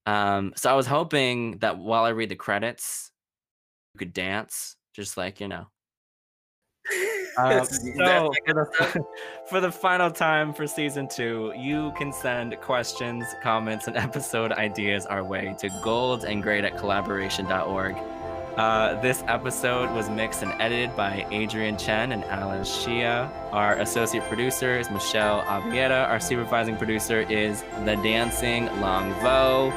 Um 0.05 0.53
so 0.55 0.69
i 0.69 0.73
was 0.73 0.87
hoping 0.87 1.57
that 1.59 1.77
while 1.77 2.03
i 2.03 2.09
read 2.09 2.29
the 2.29 2.35
credits 2.35 3.11
you 3.93 3.99
could 3.99 4.13
dance 4.13 4.75
just 4.93 5.17
like 5.17 5.39
you 5.39 5.47
know. 5.47 5.67
Um, 7.37 7.65
so 7.97 8.31
for 8.45 8.53
the, 8.53 9.05
for 9.49 9.61
the 9.61 9.71
final 9.71 10.09
time 10.09 10.53
for 10.53 10.67
season 10.67 11.07
two, 11.07 11.53
you 11.57 11.91
can 11.97 12.13
send 12.13 12.55
questions, 12.61 13.25
comments, 13.43 13.87
and 13.87 13.97
episode 13.97 14.51
ideas 14.53 15.05
our 15.05 15.23
way 15.23 15.55
to 15.59 15.69
goldengrape 15.83 16.63
at 16.63 16.77
kollaboration.org. 16.77 17.95
Uh, 18.57 18.99
this 19.01 19.23
episode 19.27 19.93
was 19.93 20.09
mixed 20.09 20.41
and 20.41 20.53
edited 20.61 20.95
by 20.95 21.27
Adrian 21.29 21.75
Chen 21.77 22.13
and 22.13 22.23
Alan 22.25 22.61
Shia. 22.61 23.29
Our 23.51 23.75
associate 23.79 24.23
producer 24.23 24.79
is 24.79 24.89
Michelle 24.89 25.41
Avieta. 25.43 26.07
Our 26.07 26.21
supervising 26.21 26.77
producer 26.77 27.19
is 27.21 27.63
The 27.83 27.97
Dancing 27.97 28.67
Long 28.79 29.13
Vo. 29.15 29.71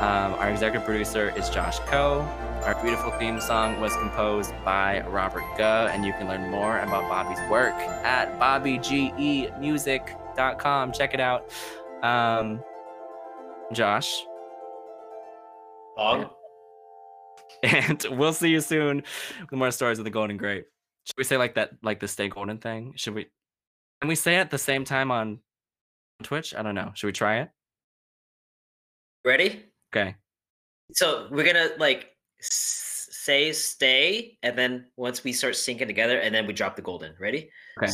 Um, 0.00 0.34
our 0.34 0.50
executive 0.50 0.86
producer 0.86 1.30
is 1.36 1.50
Josh 1.50 1.80
Coe. 1.80 2.20
Our 2.64 2.80
beautiful 2.80 3.10
theme 3.12 3.40
song 3.40 3.80
was 3.80 3.96
composed 3.96 4.52
by 4.64 5.00
Robert 5.08 5.42
Guh, 5.58 5.88
and 5.92 6.04
you 6.04 6.12
can 6.12 6.28
learn 6.28 6.48
more 6.48 6.78
about 6.78 7.08
Bobby's 7.08 7.40
work 7.50 7.74
at 7.74 8.38
bobbygemusic.com. 8.38 10.92
Check 10.92 11.12
it 11.12 11.18
out. 11.20 11.50
Um, 12.04 12.62
Josh, 13.72 14.24
Long? 15.96 16.30
and 17.72 18.04
we'll 18.10 18.32
see 18.32 18.48
you 18.50 18.60
soon 18.60 19.02
with 19.40 19.52
more 19.52 19.70
stories 19.70 19.98
of 19.98 20.04
the 20.04 20.10
Golden 20.10 20.36
Grape. 20.36 20.66
Should 21.04 21.16
we 21.16 21.24
say 21.24 21.36
like 21.36 21.54
that, 21.54 21.70
like 21.82 22.00
the 22.00 22.08
Stay 22.08 22.28
Golden 22.28 22.58
thing? 22.58 22.94
Should 22.96 23.14
we? 23.14 23.26
Can 24.00 24.08
we 24.08 24.14
say 24.16 24.34
it 24.36 24.40
at 24.40 24.50
the 24.50 24.58
same 24.58 24.84
time 24.84 25.10
on 25.10 25.38
Twitch? 26.22 26.54
I 26.54 26.62
don't 26.62 26.74
know. 26.74 26.90
Should 26.94 27.06
we 27.06 27.12
try 27.12 27.40
it? 27.40 27.50
ready 29.24 29.64
Okay. 29.94 30.16
so 30.94 31.28
we're 31.30 31.44
gonna 31.44 31.68
like 31.78 32.10
s- 32.40 33.06
say 33.12 33.52
stay 33.52 34.36
and 34.42 34.58
then 34.58 34.86
once 34.96 35.22
we 35.22 35.32
start 35.32 35.54
syncing 35.54 35.86
together 35.86 36.18
and 36.18 36.34
then 36.34 36.44
we 36.44 36.52
drop 36.52 36.74
the 36.74 36.82
golden 36.82 37.14
ready 37.20 37.48
Okay. 37.78 37.86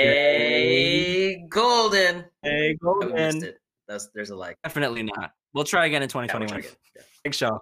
stay 0.00 1.44
golden 1.50 2.24
Stay 2.44 2.74
Golden. 2.80 3.54
That's, 3.88 4.08
there's 4.14 4.30
a 4.30 4.36
like 4.36 4.56
Definitely 4.62 5.02
not. 5.02 5.32
We'll 5.52 5.64
try 5.64 5.86
again 5.86 6.04
in 6.04 6.08
Yeah, 6.08 6.14
we'll 6.20 6.28
try 6.28 6.36
2021. 6.38 6.58
again. 6.60 6.70
Yeah. 6.94 7.02
Thanks, 7.24 7.40
y'all. 7.40 7.60